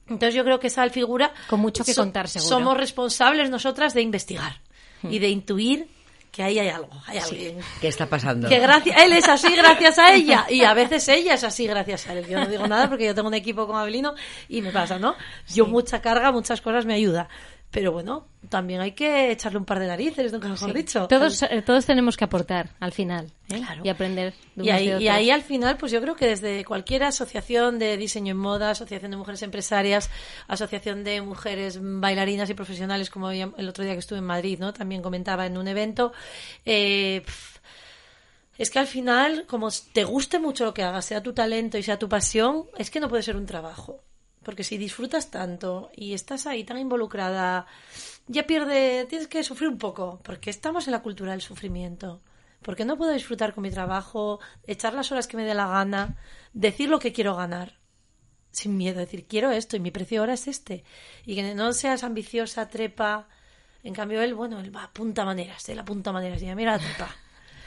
Entonces 0.09 0.35
yo 0.35 0.43
creo 0.43 0.59
que 0.59 0.67
esa 0.67 0.89
figura... 0.91 1.33
Con 1.49 1.61
mucho 1.61 1.85
que 1.85 1.95
contar, 1.95 2.29
seguro. 2.29 2.49
Somos 2.49 2.77
responsables 2.77 3.49
nosotras 3.49 3.95
de 3.95 4.03
investigar 4.03 4.61
hmm. 5.03 5.13
y 5.13 5.19
de 5.21 5.29
intuir 5.29 5.89
que 6.37 6.43
ahí 6.43 6.59
hay 6.59 6.69
algo, 6.69 6.91
hay 7.07 7.17
alguien. 7.17 7.61
¿Qué 7.81 7.89
está 7.89 8.07
pasando? 8.11 8.47
Que 8.47 8.59
gracias, 8.59 8.95
él 9.03 9.15
es 9.15 9.27
así 9.27 9.57
gracias 9.57 9.99
a 9.99 10.13
ella 10.13 10.45
y 10.51 10.65
a 10.65 10.75
veces 10.75 11.09
ella 11.09 11.33
es 11.33 11.43
así 11.45 11.67
gracias 11.67 12.07
a 12.09 12.13
él. 12.13 12.27
Yo 12.29 12.39
no 12.39 12.47
digo 12.47 12.67
nada 12.67 12.91
porque 12.91 13.07
yo 13.07 13.15
tengo 13.15 13.29
un 13.29 13.35
equipo 13.35 13.67
con 13.67 13.75
Abelino 13.75 14.13
y 14.47 14.61
me 14.61 14.71
pasa, 14.71 14.99
¿no? 14.99 15.15
Yo 15.49 15.65
mucha 15.65 16.03
carga, 16.03 16.33
muchas 16.33 16.61
cosas 16.61 16.85
me 16.85 16.93
ayuda. 16.93 17.31
Pero 17.77 17.93
bueno, 17.93 18.27
también 18.49 18.81
hay 18.81 18.93
que 18.93 19.31
echarle 19.31 19.59
un 19.59 19.67
par 19.67 19.79
de 19.79 19.87
narices, 19.87 20.33
nunca 20.33 20.49
mejor 20.49 20.73
dicho. 20.73 21.09
Todos, 21.09 21.43
eh, 21.43 21.61
todos 21.61 21.85
tenemos 21.85 22.17
que 22.17 22.25
aportar 22.25 22.71
al 22.81 22.91
final 22.91 23.31
¿eh? 23.51 23.61
y 23.85 23.91
aprender. 23.91 24.33
y, 24.57 24.71
ahí, 24.71 24.95
y 24.99 25.09
ahí 25.09 25.31
al 25.31 25.43
final, 25.43 25.77
pues 25.77 25.93
yo 25.93 26.01
creo 26.01 26.17
que 26.17 26.27
desde 26.27 26.65
cualquier 26.65 27.05
asociación 27.05 27.79
de 27.79 27.99
diseño 27.99 28.31
en 28.31 28.39
moda, 28.39 28.71
asociación 28.71 29.11
de 29.11 29.19
mujeres 29.19 29.43
empresarias, 29.43 30.09
asociación 30.49 31.05
de 31.05 31.21
mujeres 31.21 31.79
bailarinas 31.79 32.49
y 32.49 32.55
profesionales, 32.55 33.11
como 33.11 33.31
el 33.31 33.69
otro 33.69 33.85
día 33.85 33.93
que 33.93 33.99
estuve 33.99 34.21
en 34.21 34.25
Madrid, 34.25 34.59
¿no? 34.59 34.73
También 34.73 35.03
comentaba 35.03 35.45
en 35.45 35.59
un 35.59 35.69
evento. 35.69 36.15
Eh, 36.65 37.27
es 38.57 38.71
que 38.71 38.79
al 38.79 38.87
final, 38.87 39.45
como 39.47 39.69
te 39.93 40.05
guste 40.05 40.39
mucho 40.39 40.65
lo 40.65 40.73
que 40.73 40.83
hagas, 40.83 41.05
sea 41.05 41.23
tu 41.23 41.35
talento 41.35 41.77
y 41.77 41.83
sea 41.83 41.99
tu 41.99 42.09
pasión, 42.09 42.65
es 42.79 42.91
que 42.91 43.01
no 43.01 43.11
puede 43.11 43.23
ser 43.23 43.37
un 43.37 43.45
trabajo. 43.45 44.06
Porque 44.47 44.63
si 44.63 44.79
disfrutas 44.79 45.33
tanto 45.33 45.91
y 45.97 46.15
estás 46.15 46.47
ahí 46.47 46.63
tan 46.63 46.79
involucrada, 46.79 47.67
ya 48.29 48.47
pierde, 48.47 49.05
tienes 49.07 49.27
que 49.27 49.43
sufrir 49.43 49.69
un 49.69 49.77
poco, 49.77 50.21
porque 50.23 50.51
estamos 50.51 50.87
en 50.87 50.93
la 50.93 51.03
cultura 51.03 51.33
del 51.33 51.41
sufrimiento. 51.41 52.23
Porque 52.63 52.85
no 52.85 52.97
puedo 52.97 53.11
disfrutar 53.11 53.55
con 53.55 53.63
mi 53.63 53.73
trabajo, 53.73 54.39
echar 54.65 54.95
las 54.95 55.11
horas 55.11 55.27
que 55.27 55.37
me 55.37 55.45
dé 55.45 55.53
la 55.53 55.67
gana, 55.67 56.17
decir 56.53 56.89
lo 56.89 57.01
que 57.01 57.13
quiero 57.13 57.35
ganar, 57.35 57.81
sin 58.53 58.77
miedo, 58.77 59.01
decir 59.01 59.27
quiero 59.27 59.51
esto 59.51 59.77
y 59.77 59.81
mi 59.81 59.91
precio 59.91 60.21
ahora 60.21 60.35
es 60.35 60.47
este. 60.47 60.85
Y 61.25 61.35
que 61.35 61.53
no 61.57 61.73
seas 61.73 62.05
ambiciosa, 62.05 62.69
trepa. 62.69 63.27
En 63.83 63.95
cambio, 63.95 64.23
él, 64.23 64.35
bueno, 64.35 64.61
él 64.61 64.75
va 64.75 64.85
a 64.85 64.93
punta 64.93 65.25
maneras, 65.25 65.69
él 65.69 65.81
a 65.81 65.85
punta 65.85 66.13
maneras, 66.13 66.41
y 66.41 66.55
mira 66.55 66.77
la 66.77 66.79
trepa. 66.79 67.17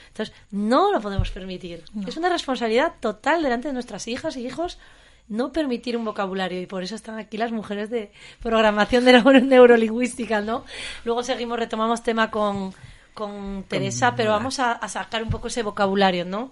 Entonces, 0.07 0.33
no 0.51 0.93
lo 0.93 1.01
podemos 1.01 1.29
permitir. 1.31 1.83
Es 2.07 2.15
una 2.15 2.29
responsabilidad 2.29 2.93
total 3.01 3.43
delante 3.43 3.67
de 3.67 3.73
nuestras 3.73 4.07
hijas 4.07 4.37
y 4.37 4.47
hijos 4.47 4.79
no 5.29 5.51
permitir 5.51 5.95
un 5.95 6.03
vocabulario 6.03 6.59
y 6.59 6.65
por 6.65 6.83
eso 6.83 6.95
están 6.95 7.17
aquí 7.19 7.37
las 7.37 7.51
mujeres 7.51 7.89
de 7.89 8.11
programación 8.41 9.05
de 9.05 9.13
neurolingüística, 9.43 10.41
¿no? 10.41 10.65
Luego 11.05 11.23
seguimos, 11.23 11.59
retomamos 11.59 12.03
tema 12.03 12.31
con, 12.31 12.73
con 13.13 13.63
Teresa, 13.67 14.15
pero 14.15 14.31
vamos 14.31 14.59
a, 14.59 14.85
sacar 14.87 15.23
un 15.23 15.29
poco 15.29 15.47
ese 15.47 15.63
vocabulario, 15.63 16.25
¿no? 16.25 16.51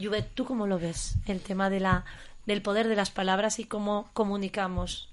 Juvet, 0.00 0.30
¿tú 0.34 0.44
cómo 0.44 0.66
lo 0.66 0.78
ves? 0.78 1.16
El 1.26 1.40
tema 1.40 1.70
de 1.70 1.80
la, 1.80 2.04
del 2.46 2.62
poder 2.62 2.86
de 2.86 2.96
las 2.96 3.10
palabras 3.10 3.58
y 3.58 3.64
cómo 3.64 4.10
comunicamos. 4.12 5.08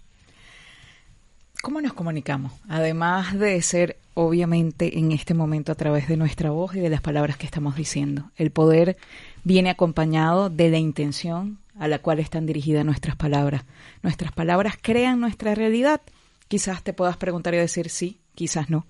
¿Cómo 1.62 1.82
nos 1.82 1.94
comunicamos? 1.94 2.52
Además 2.70 3.40
de 3.40 3.60
ser, 3.62 3.98
obviamente, 4.14 5.00
en 5.00 5.12
este 5.12 5.34
momento 5.34 5.72
a 5.72 5.76
través 5.76 6.08
de 6.08 6.18
nuestra 6.18 6.52
voz 6.52 6.76
y 6.76 6.80
de 6.80 6.90
las 6.90 7.02
palabras 7.02 7.38
que 7.38 7.46
estamos 7.46 7.76
diciendo. 7.76 8.30
El 8.36 8.52
poder 8.52 8.98
viene 9.44 9.72
acompañado 9.72 10.50
de 10.50 10.70
la 10.70 10.78
intención, 10.78 11.58
a 11.78 11.88
la 11.88 12.00
cual 12.00 12.20
están 12.20 12.46
dirigidas 12.46 12.86
nuestras 12.86 13.16
palabras. 13.16 13.64
Nuestras 14.02 14.32
palabras 14.32 14.76
crean 14.82 15.20
nuestra 15.20 15.56
realidad. 15.56 16.02
Quizás 16.48 16.84
te 16.84 16.94
puedas 16.94 17.18
preguntar 17.18 17.54
y 17.54 17.58
decir 17.58 17.90
sí, 17.90 18.20
quizás 18.36 18.70
no. 18.70 18.86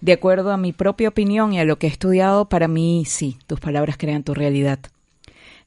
De 0.00 0.12
acuerdo 0.12 0.50
a 0.52 0.56
mi 0.56 0.72
propia 0.72 1.08
opinión 1.08 1.52
y 1.52 1.60
a 1.60 1.64
lo 1.64 1.78
que 1.78 1.86
he 1.86 1.90
estudiado, 1.90 2.48
para 2.48 2.68
mí 2.68 3.04
sí, 3.06 3.38
tus 3.46 3.60
palabras 3.60 3.96
crean 3.98 4.22
tu 4.22 4.34
realidad. 4.34 4.78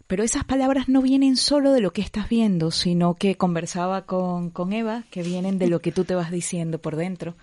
Pero 0.07 0.23
esas 0.23 0.43
palabras 0.43 0.89
no 0.89 1.01
vienen 1.01 1.37
solo 1.37 1.71
de 1.71 1.81
lo 1.81 1.93
que 1.93 2.01
estás 2.01 2.29
viendo, 2.29 2.71
sino 2.71 3.13
que 3.13 3.35
conversaba 3.35 4.05
con, 4.05 4.49
con 4.49 4.73
Eva, 4.73 5.03
que 5.11 5.23
vienen 5.23 5.59
de 5.59 5.67
lo 5.67 5.81
que 5.81 5.91
tú 5.91 6.03
te 6.03 6.15
vas 6.15 6.31
diciendo 6.31 6.79
por 6.79 6.95
dentro. 6.95 7.35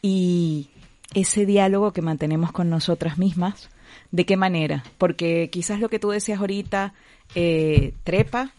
Y 0.00 0.70
ese 1.14 1.46
diálogo 1.46 1.92
que 1.92 2.02
mantenemos 2.02 2.50
con 2.52 2.70
nosotras 2.70 3.18
mismas, 3.18 3.68
¿de 4.10 4.26
qué 4.26 4.36
manera? 4.36 4.82
Porque 4.98 5.48
quizás 5.50 5.80
lo 5.80 5.88
que 5.88 5.98
tú 5.98 6.10
decías 6.10 6.40
ahorita 6.40 6.94
eh, 7.34 7.94
trepa. 8.04 8.52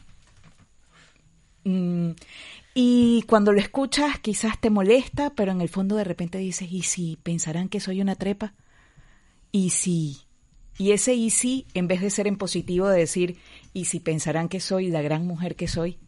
Mm, 1.63 2.11
y 2.75 3.21
cuando 3.23 3.51
lo 3.51 3.59
escuchas 3.59 4.19
quizás 4.19 4.59
te 4.59 4.69
molesta, 4.69 5.31
pero 5.35 5.51
en 5.51 5.61
el 5.61 5.69
fondo 5.69 5.95
de 5.95 6.03
repente 6.03 6.39
dices, 6.39 6.71
¿y 6.71 6.81
si 6.81 7.17
pensarán 7.21 7.69
que 7.69 7.79
soy 7.79 8.01
una 8.01 8.15
trepa? 8.15 8.53
¿Y 9.51 9.69
si? 9.69 10.17
Y 10.77 10.91
ese 10.91 11.13
y 11.13 11.29
si, 11.29 11.67
en 11.75 11.87
vez 11.87 12.01
de 12.01 12.09
ser 12.09 12.25
en 12.25 12.37
positivo 12.37 12.87
de 12.87 12.99
decir, 12.99 13.37
¿y 13.73 13.85
si 13.85 13.99
pensarán 13.99 14.49
que 14.49 14.59
soy 14.59 14.89
la 14.89 15.03
gran 15.03 15.27
mujer 15.27 15.55
que 15.55 15.67
soy? 15.67 15.99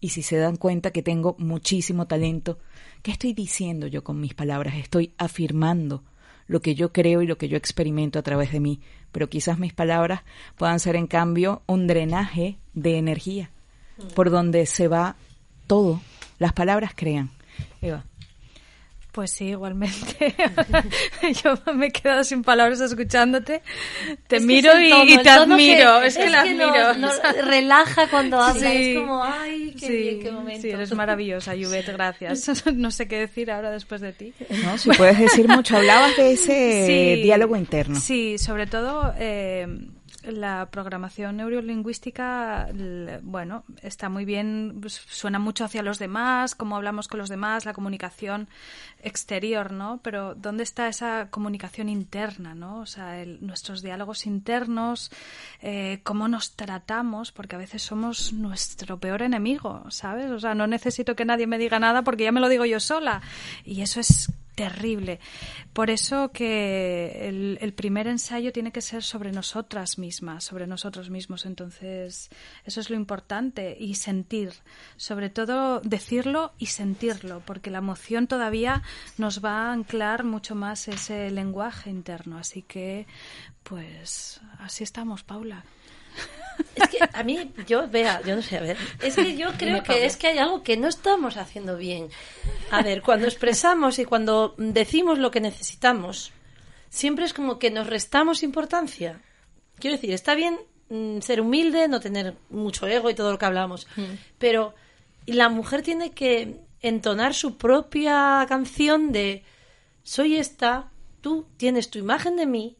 ¿Y 0.00 0.10
si 0.10 0.22
se 0.22 0.36
dan 0.36 0.56
cuenta 0.56 0.92
que 0.92 1.02
tengo 1.02 1.36
muchísimo 1.38 2.06
talento? 2.06 2.58
¿Qué 3.02 3.10
estoy 3.10 3.34
diciendo 3.34 3.86
yo 3.86 4.02
con 4.02 4.20
mis 4.20 4.34
palabras? 4.34 4.76
Estoy 4.76 5.12
afirmando 5.18 6.04
lo 6.46 6.60
que 6.60 6.74
yo 6.74 6.92
creo 6.92 7.22
y 7.22 7.26
lo 7.26 7.38
que 7.38 7.48
yo 7.48 7.56
experimento 7.56 8.18
a 8.18 8.22
través 8.22 8.52
de 8.52 8.60
mí, 8.60 8.80
pero 9.12 9.28
quizás 9.28 9.58
mis 9.58 9.72
palabras 9.72 10.22
puedan 10.56 10.80
ser 10.80 10.96
en 10.96 11.06
cambio 11.06 11.62
un 11.66 11.86
drenaje 11.86 12.58
de 12.74 12.98
energía 12.98 13.50
por 14.14 14.30
donde 14.30 14.66
se 14.66 14.88
va 14.88 15.16
todo. 15.66 16.00
Las 16.38 16.52
palabras 16.52 16.92
crean. 16.94 17.30
Eva. 17.80 18.04
Pues 19.14 19.30
sí, 19.30 19.44
igualmente. 19.50 20.34
Yo 21.44 21.54
me 21.72 21.86
he 21.86 21.92
quedado 21.92 22.24
sin 22.24 22.42
palabras 22.42 22.80
escuchándote. 22.80 23.62
Te 24.26 24.40
miro 24.40 24.72
y, 24.80 25.16
te 25.18 25.30
admiro. 25.30 26.02
es, 26.02 26.16
que, 26.16 26.28
la 26.28 26.40
admiro. 26.40 27.12
Relaja 27.44 28.08
cuando 28.08 28.40
habla. 28.40 28.74
Es 28.74 28.98
como, 28.98 29.22
ay, 29.22 29.72
qué 29.78 29.88
bien, 29.88 30.20
qué 30.20 30.32
momento. 30.32 30.62
Sí, 30.62 30.70
eres 30.70 30.92
maravillosa, 30.94 31.52
Juvet, 31.52 31.86
gracias. 31.86 32.66
no 32.74 32.90
sé 32.90 33.06
qué 33.06 33.20
decir 33.20 33.52
ahora 33.52 33.70
después 33.70 34.00
de 34.00 34.12
ti. 34.12 34.34
No, 34.64 34.76
si 34.78 34.90
puedes 34.90 35.16
decir 35.16 35.46
mucho. 35.46 35.76
Hablabas 35.76 36.16
de 36.16 36.32
ese 36.32 37.20
diálogo 37.22 37.54
interno. 37.56 38.00
Sí, 38.00 38.36
sobre 38.36 38.66
todo... 38.66 39.14
Eh, 39.16 39.68
la 40.26 40.68
programación 40.70 41.36
neurolingüística, 41.36 42.68
bueno, 43.22 43.64
está 43.82 44.08
muy 44.08 44.24
bien, 44.24 44.78
pues, 44.80 44.94
suena 44.94 45.38
mucho 45.38 45.64
hacia 45.64 45.82
los 45.82 45.98
demás, 45.98 46.54
cómo 46.54 46.76
hablamos 46.76 47.08
con 47.08 47.18
los 47.18 47.28
demás, 47.28 47.64
la 47.64 47.72
comunicación 47.72 48.48
exterior, 49.02 49.72
¿no? 49.72 50.00
Pero 50.02 50.34
¿dónde 50.34 50.62
está 50.62 50.88
esa 50.88 51.28
comunicación 51.30 51.88
interna, 51.88 52.54
¿no? 52.54 52.78
O 52.80 52.86
sea, 52.86 53.24
nuestros 53.40 53.82
diálogos 53.82 54.26
internos, 54.26 55.10
eh, 55.60 56.00
cómo 56.02 56.28
nos 56.28 56.56
tratamos, 56.56 57.32
porque 57.32 57.56
a 57.56 57.58
veces 57.58 57.82
somos 57.82 58.32
nuestro 58.32 58.98
peor 58.98 59.22
enemigo, 59.22 59.84
¿sabes? 59.90 60.30
O 60.30 60.40
sea, 60.40 60.54
no 60.54 60.66
necesito 60.66 61.14
que 61.16 61.24
nadie 61.24 61.46
me 61.46 61.58
diga 61.58 61.78
nada 61.78 62.02
porque 62.02 62.24
ya 62.24 62.32
me 62.32 62.40
lo 62.40 62.48
digo 62.48 62.64
yo 62.64 62.80
sola. 62.80 63.22
Y 63.64 63.82
eso 63.82 64.00
es 64.00 64.30
terrible. 64.54 65.20
Por 65.72 65.90
eso 65.90 66.30
que 66.32 67.28
el, 67.60 67.72
primer 67.74 68.06
ensayo 68.06 68.52
tiene 68.52 68.72
que 68.72 68.80
ser 68.80 69.02
sobre 69.02 69.32
nosotras 69.32 69.98
mismas, 69.98 70.44
sobre 70.44 70.66
nosotros 70.66 71.10
mismos. 71.10 71.46
Entonces, 71.46 72.30
eso 72.64 72.80
es 72.80 72.90
lo 72.90 72.96
importante. 72.96 73.76
Y 73.78 73.96
sentir, 73.96 74.52
sobre 74.96 75.30
todo 75.30 75.80
decirlo 75.80 76.52
y 76.58 76.66
sentirlo, 76.66 77.42
porque 77.44 77.70
la 77.70 77.78
emoción 77.78 78.26
todavía 78.26 78.82
nos 79.18 79.44
va 79.44 79.68
a 79.68 79.72
anclar 79.72 80.24
mucho 80.24 80.54
más 80.54 80.88
ese 80.88 81.30
lenguaje 81.30 81.90
interno. 81.90 82.38
Así 82.38 82.62
que, 82.62 83.06
pues, 83.62 84.40
así 84.58 84.84
estamos, 84.84 85.22
Paula. 85.22 85.64
Es 86.74 86.88
que 86.88 86.98
a 87.12 87.22
mí, 87.22 87.52
yo, 87.66 87.88
vea, 87.88 88.20
yo 88.22 88.36
no 88.36 88.42
sé, 88.42 88.56
a 88.56 88.60
ver, 88.60 88.76
es 89.02 89.14
que 89.14 89.36
yo 89.36 89.52
creo 89.58 89.82
que 89.82 90.06
es 90.06 90.16
que 90.16 90.28
hay 90.28 90.38
algo 90.38 90.62
que 90.62 90.76
no 90.76 90.88
estamos 90.88 91.36
haciendo 91.36 91.76
bien. 91.76 92.08
A 92.70 92.82
ver, 92.82 93.02
cuando 93.02 93.26
expresamos 93.26 93.98
y 93.98 94.04
cuando 94.04 94.54
decimos 94.56 95.18
lo 95.18 95.30
que 95.30 95.40
necesitamos, 95.40 96.32
siempre 96.88 97.24
es 97.24 97.32
como 97.32 97.58
que 97.58 97.70
nos 97.70 97.86
restamos 97.86 98.42
importancia. 98.42 99.20
Quiero 99.78 99.96
decir, 99.96 100.12
está 100.12 100.34
bien 100.34 100.58
mm, 100.88 101.20
ser 101.20 101.40
humilde, 101.40 101.88
no 101.88 102.00
tener 102.00 102.34
mucho 102.50 102.86
ego 102.86 103.10
y 103.10 103.14
todo 103.14 103.32
lo 103.32 103.38
que 103.38 103.46
hablamos, 103.46 103.86
mm. 103.96 104.02
pero 104.38 104.74
la 105.26 105.48
mujer 105.48 105.82
tiene 105.82 106.12
que 106.12 106.60
entonar 106.80 107.34
su 107.34 107.56
propia 107.56 108.44
canción 108.48 109.10
de 109.12 109.42
soy 110.02 110.36
esta, 110.36 110.90
tú 111.20 111.46
tienes 111.56 111.88
tu 111.88 111.98
imagen 111.98 112.36
de 112.36 112.46
mí, 112.46 112.76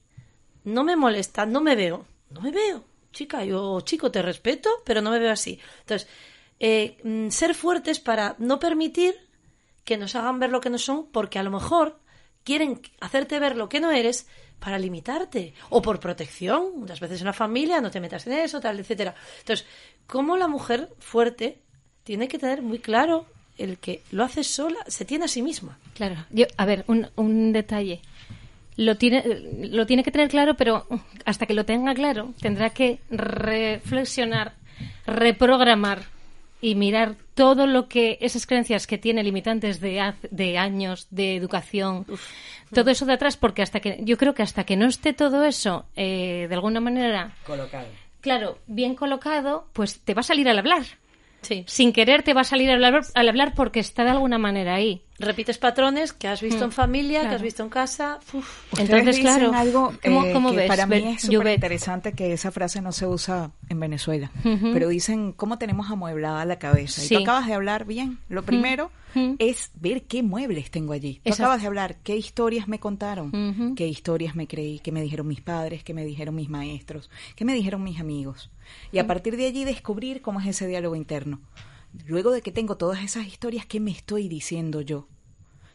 no 0.65 0.85
me 0.85 0.97
molesta, 0.97 1.47
no 1.47 1.61
me 1.61 1.75
veo, 1.75 2.07
no 2.31 2.41
me 2.41 2.51
veo 2.51 2.85
chica, 3.15 3.45
yo, 3.45 3.81
chico, 3.81 4.11
te 4.11 4.21
respeto, 4.21 4.69
pero 4.85 5.01
no 5.01 5.11
me 5.11 5.19
veo 5.19 5.33
así. 5.33 5.59
Entonces, 5.81 6.07
eh, 6.61 6.99
mm, 7.03 7.31
ser 7.31 7.55
fuertes 7.55 7.99
para 8.01 8.37
no 8.39 8.59
permitir 8.59 9.15
que 9.85 9.97
nos 9.97 10.15
hagan 10.15 10.39
ver 10.39 10.51
lo 10.51 10.61
que 10.61 10.71
no 10.71 10.79
son, 10.79 11.07
porque 11.07 11.39
a 11.39 11.43
lo 11.43 11.51
mejor 11.51 11.99
quieren 12.43 12.81
hacerte 13.01 13.39
ver 13.39 13.57
lo 13.57 13.69
que 13.69 13.81
no 13.81 13.91
eres 13.91 14.27
para 14.59 14.79
limitarte 14.79 15.55
o 15.71 15.83
por 15.83 16.01
protección. 16.01 16.79
Muchas 16.79 17.01
veces 17.01 17.21
en 17.21 17.27
la 17.27 17.33
familia 17.33 17.81
no 17.81 17.91
te 17.91 18.01
metas 18.01 18.27
en 18.27 18.35
eso, 18.35 18.61
tal, 18.61 18.79
etcétera. 18.79 19.15
Entonces, 19.41 19.67
¿cómo 20.07 20.37
la 20.37 20.49
mujer 20.49 20.91
fuerte 20.99 21.61
tiene 22.03 22.29
que 22.29 22.39
tener 22.39 22.63
muy 22.63 22.79
claro 22.79 23.27
el 23.59 23.79
que 23.79 24.03
lo 24.11 24.25
hace 24.25 24.43
sola, 24.43 24.79
se 24.87 25.05
tiene 25.05 25.27
a 25.27 25.29
sí 25.29 25.43
misma? 25.43 25.79
Claro. 25.95 26.17
Yo, 26.31 26.47
a 26.57 26.65
ver, 26.65 26.85
un, 26.89 27.09
un 27.17 27.53
detalle 27.53 28.01
lo 28.77 28.97
tiene, 28.97 29.23
lo 29.71 29.87
tiene 29.87 30.03
que 30.03 30.11
tener 30.11 30.29
claro, 30.29 30.55
pero 30.55 30.87
hasta 31.25 31.47
que 31.47 31.55
lo 31.55 31.65
tenga 31.65 31.95
claro, 31.95 32.33
tendrá 32.41 32.71
que 32.71 32.99
reflexionar, 33.11 34.55
reprogramar 35.07 36.03
y 36.61 36.75
mirar 36.75 37.17
todo 37.35 37.67
lo 37.67 37.89
que 37.89 38.19
esas 38.21 38.47
creencias 38.47 38.87
que 38.87 38.99
tiene 38.99 39.23
limitantes 39.23 39.81
de, 39.81 40.15
de 40.31 40.59
años 40.59 41.07
de 41.11 41.37
educación, 41.37 42.07
todo 42.73 42.91
eso 42.91 43.07
de 43.07 43.13
atrás, 43.13 43.37
porque 43.37 43.63
hasta 43.63 43.81
que 43.81 43.99
yo 44.01 44.17
creo 44.17 44.35
que 44.35 44.43
hasta 44.43 44.65
que 44.65 44.77
no 44.77 44.87
esté 44.87 45.13
todo 45.13 45.45
eso 45.45 45.87
eh, 45.95 46.47
de 46.49 46.55
alguna 46.55 46.81
manera 46.81 47.35
colocado, 47.47 47.87
claro, 48.21 48.59
bien 48.67 48.95
colocado, 48.95 49.69
pues 49.73 50.01
te 50.01 50.15
va 50.15 50.21
a 50.21 50.25
salir 50.25 50.49
al 50.49 50.59
hablar. 50.59 50.83
Sí. 51.43 51.65
Sin 51.67 51.93
querer 51.93 52.23
te 52.23 52.33
va 52.33 52.41
a 52.41 52.45
salir 52.45 52.71
al 52.71 52.83
hablar, 52.83 53.03
al 53.15 53.29
hablar 53.29 53.53
porque 53.55 53.79
está 53.79 54.03
de 54.03 54.11
alguna 54.11 54.39
manera 54.39 54.75
ahí 54.75 55.04
repites 55.19 55.59
patrones 55.59 56.13
que 56.13 56.29
has 56.29 56.41
visto 56.41 56.65
en 56.65 56.71
mm, 56.71 56.73
familia, 56.73 57.21
que 57.29 57.35
has 57.35 57.43
visto 57.43 57.63
en 57.63 57.69
casa. 57.69 58.19
Entonces, 58.77 59.19
claro, 59.19 59.53
algo 59.55 59.93
¿cómo, 60.03 60.53
eh, 60.53 60.67
para 60.67 60.87
mí 60.87 61.15
es 61.15 61.23
súper 61.23 61.55
interesante 61.55 62.13
que 62.13 62.33
esa 62.33 62.51
frase 62.51 62.81
no 62.81 62.93
se 62.93 63.07
usa 63.07 63.53
en 63.69 63.81
Venezuela, 63.81 64.31
pero 64.43 64.89
dicen 64.89 65.33
cómo 65.33 65.59
tenemos 65.59 65.91
amueblada 65.91 66.45
la 66.45 66.59
cabeza. 66.59 67.05
Y 67.05 67.09
tú 67.09 67.23
acabas 67.23 67.47
de 67.47 67.55
hablar 67.55 67.85
bien. 67.85 68.19
Lo 68.29 68.43
primero 68.43 68.91
es 69.39 69.71
ver 69.75 70.03
qué 70.03 70.23
muebles 70.23 70.71
tengo 70.71 70.93
allí. 70.93 71.21
Tú 71.25 71.33
acabas 71.33 71.61
de 71.61 71.69
hablar 71.69 71.97
qué 72.03 72.17
historias 72.17 72.69
me 72.69 72.79
contaron, 72.79 73.75
qué 73.77 73.87
historias 73.87 74.35
me 74.35 74.47
creí, 74.47 74.81
qué 74.81 74.93
me 74.93 75.03
dijeron 75.03 75.27
mis 75.27 75.41
padres, 75.41 75.85
qué 75.85 75.95
me 75.95 76.05
dijeron 76.05 76.35
mis 76.35 76.49
maestros, 76.49 77.11
qué 77.37 77.45
me 77.45 77.55
dijeron 77.55 77.83
mis 77.83 78.01
amigos. 78.01 78.51
Y 78.93 78.99
a 78.99 79.07
partir 79.07 79.37
de 79.37 79.47
allí 79.47 79.65
descubrir 79.65 80.23
cómo 80.23 80.41
es 80.41 80.47
ese 80.47 80.67
diálogo 80.67 80.97
interno. 80.97 81.41
Luego 82.07 82.31
de 82.31 82.43
que 82.43 82.53
tengo 82.53 82.77
todas 82.77 83.03
esas 83.03 83.27
historias, 83.27 83.67
¿qué 83.67 83.81
me 83.81 83.91
estoy 83.91 84.29
diciendo 84.29 84.81
yo? 84.81 85.09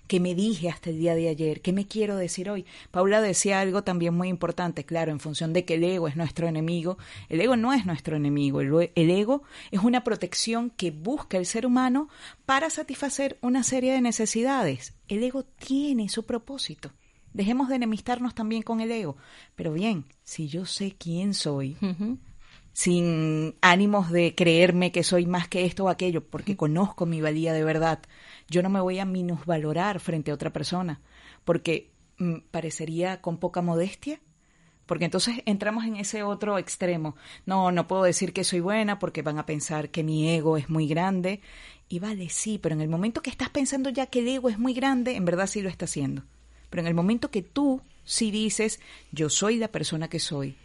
¿Qué 0.09 0.19
me 0.19 0.33
dije 0.33 0.69
hasta 0.69 0.89
el 0.89 0.97
día 0.97 1.13
de 1.13 1.29
ayer? 1.29 1.61
¿Qué 1.61 1.71
me 1.71 1.85
quiero 1.85 2.15
decir 2.17 2.49
hoy? 2.49 2.65
Paula 2.89 3.21
decía 3.21 3.59
algo 3.59 3.83
también 3.83 4.15
muy 4.15 4.27
importante, 4.27 4.83
claro, 4.83 5.11
en 5.11 5.19
función 5.19 5.53
de 5.53 5.65
que 5.65 5.75
el 5.75 5.83
ego 5.83 6.07
es 6.07 6.15
nuestro 6.15 6.47
enemigo. 6.47 6.97
El 7.29 7.41
ego 7.41 7.55
no 7.55 7.73
es 7.73 7.85
nuestro 7.85 8.15
enemigo, 8.15 8.59
el, 8.59 8.89
ego 8.95 9.43
es 9.69 9.81
una 9.81 10.03
protección 10.03 10.71
que 10.71 10.89
busca 10.89 11.37
el 11.37 11.45
ser 11.45 11.67
humano 11.67 12.09
para 12.47 12.71
satisfacer 12.71 13.37
una 13.41 13.61
serie 13.61 13.93
de 13.93 14.01
necesidades. 14.01 14.95
El 15.07 15.23
ego 15.23 15.43
tiene 15.43 16.09
su 16.09 16.25
propósito. 16.25 16.91
Dejemos 17.31 17.69
de 17.69 17.75
enemistarnos 17.75 18.33
también 18.33 18.63
con 18.63 18.81
el 18.81 18.91
ego. 18.91 19.15
Pero 19.55 19.73
bien, 19.73 20.05
si 20.23 20.47
yo 20.47 20.65
sé 20.65 20.95
quién 20.97 21.35
soy, 21.35 21.77
sin 22.79 23.55
ánimos 23.59 24.09
de 24.09 24.35
creerme 24.35 24.93
que 24.93 25.03
soy 25.03 25.25
más 25.25 25.49
que 25.49 25.65
esto 25.65 25.83
o 25.83 25.89
aquello, 25.89 26.23
porque 26.23 26.55
conozco 26.55 27.05
mi 27.05 27.19
valía 27.19 27.51
de 27.51 27.65
verdad, 27.65 27.99
yo 28.47 28.63
no 28.63 28.69
me 28.69 28.79
voy 28.79 28.99
a 28.99 29.05
minusvalorar 29.05 29.99
frente 29.99 30.31
a 30.31 30.33
otra 30.33 30.53
persona, 30.53 31.01
porque 31.43 31.91
mm, 32.19 32.35
parecería 32.51 33.19
con 33.19 33.35
poca 33.35 33.61
modestia. 33.61 34.21
Porque 34.85 35.03
entonces 35.03 35.41
entramos 35.45 35.83
en 35.83 35.97
ese 35.97 36.23
otro 36.23 36.57
extremo. 36.57 37.17
No, 37.45 37.69
no 37.73 37.85
puedo 37.85 38.03
decir 38.03 38.31
que 38.31 38.45
soy 38.45 38.61
buena 38.61 38.97
porque 38.97 39.23
van 39.23 39.39
a 39.39 39.45
pensar 39.45 39.89
que 39.89 40.01
mi 40.01 40.29
ego 40.29 40.55
es 40.55 40.69
muy 40.69 40.87
grande. 40.87 41.41
Y 41.89 41.99
vale, 41.99 42.29
sí, 42.29 42.59
pero 42.59 42.75
en 42.75 42.81
el 42.81 42.87
momento 42.87 43.21
que 43.21 43.29
estás 43.29 43.49
pensando 43.49 43.89
ya 43.89 44.05
que 44.05 44.19
el 44.19 44.29
ego 44.29 44.49
es 44.49 44.57
muy 44.57 44.73
grande, 44.73 45.17
en 45.17 45.25
verdad 45.25 45.47
sí 45.47 45.61
lo 45.61 45.69
está 45.69 45.83
haciendo. 45.83 46.23
Pero 46.69 46.81
en 46.81 46.87
el 46.87 46.93
momento 46.93 47.29
que 47.29 47.41
tú 47.41 47.81
sí 48.05 48.31
dices, 48.31 48.79
yo 49.11 49.29
soy 49.29 49.57
la 49.57 49.67
persona 49.67 50.07
que 50.07 50.19
soy, 50.19 50.55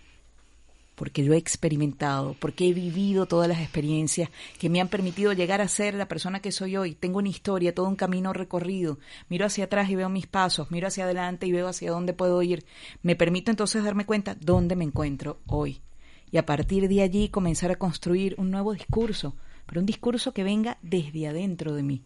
porque 0.94 1.22
lo 1.22 1.34
he 1.34 1.38
experimentado, 1.38 2.36
porque 2.38 2.68
he 2.68 2.72
vivido 2.72 3.26
todas 3.26 3.48
las 3.48 3.60
experiencias 3.60 4.30
que 4.58 4.70
me 4.70 4.80
han 4.80 4.88
permitido 4.88 5.32
llegar 5.32 5.60
a 5.60 5.68
ser 5.68 5.94
la 5.94 6.08
persona 6.08 6.40
que 6.40 6.52
soy 6.52 6.76
hoy. 6.76 6.94
Tengo 6.94 7.18
una 7.18 7.28
historia, 7.28 7.74
todo 7.74 7.88
un 7.88 7.96
camino 7.96 8.32
recorrido. 8.32 8.98
Miro 9.28 9.46
hacia 9.46 9.64
atrás 9.64 9.90
y 9.90 9.96
veo 9.96 10.08
mis 10.08 10.26
pasos, 10.26 10.70
miro 10.70 10.88
hacia 10.88 11.04
adelante 11.04 11.46
y 11.46 11.52
veo 11.52 11.68
hacia 11.68 11.90
dónde 11.90 12.12
puedo 12.12 12.40
ir. 12.42 12.64
Me 13.02 13.16
permito 13.16 13.50
entonces 13.50 13.82
darme 13.82 14.06
cuenta 14.06 14.36
dónde 14.40 14.76
me 14.76 14.84
encuentro 14.84 15.40
hoy. 15.46 15.82
Y 16.30 16.38
a 16.38 16.46
partir 16.46 16.88
de 16.88 17.02
allí 17.02 17.28
comenzar 17.28 17.70
a 17.70 17.76
construir 17.76 18.34
un 18.38 18.50
nuevo 18.50 18.72
discurso, 18.72 19.36
pero 19.66 19.80
un 19.80 19.86
discurso 19.86 20.32
que 20.32 20.44
venga 20.44 20.78
desde 20.82 21.28
adentro 21.28 21.74
de 21.74 21.82
mí. 21.82 22.02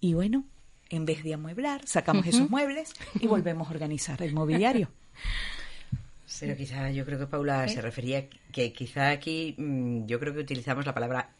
Y 0.00 0.14
bueno, 0.14 0.44
en 0.88 1.04
vez 1.04 1.22
de 1.22 1.34
amueblar, 1.34 1.86
sacamos 1.86 2.26
esos 2.26 2.50
muebles 2.50 2.92
y 3.20 3.26
volvemos 3.26 3.68
a 3.68 3.70
organizar 3.70 4.22
el 4.22 4.34
mobiliario. 4.34 4.90
Pero 6.38 6.56
quizá 6.56 6.90
yo 6.90 7.04
creo 7.04 7.18
que 7.18 7.26
Paula 7.26 7.66
se 7.68 7.80
refería 7.80 8.28
que 8.52 8.72
quizá 8.72 9.10
aquí 9.10 9.54
mm, 9.58 10.06
yo 10.06 10.20
creo 10.20 10.32
que 10.34 10.40
utilizamos 10.40 10.86
la 10.86 10.94
palabra 10.94 11.34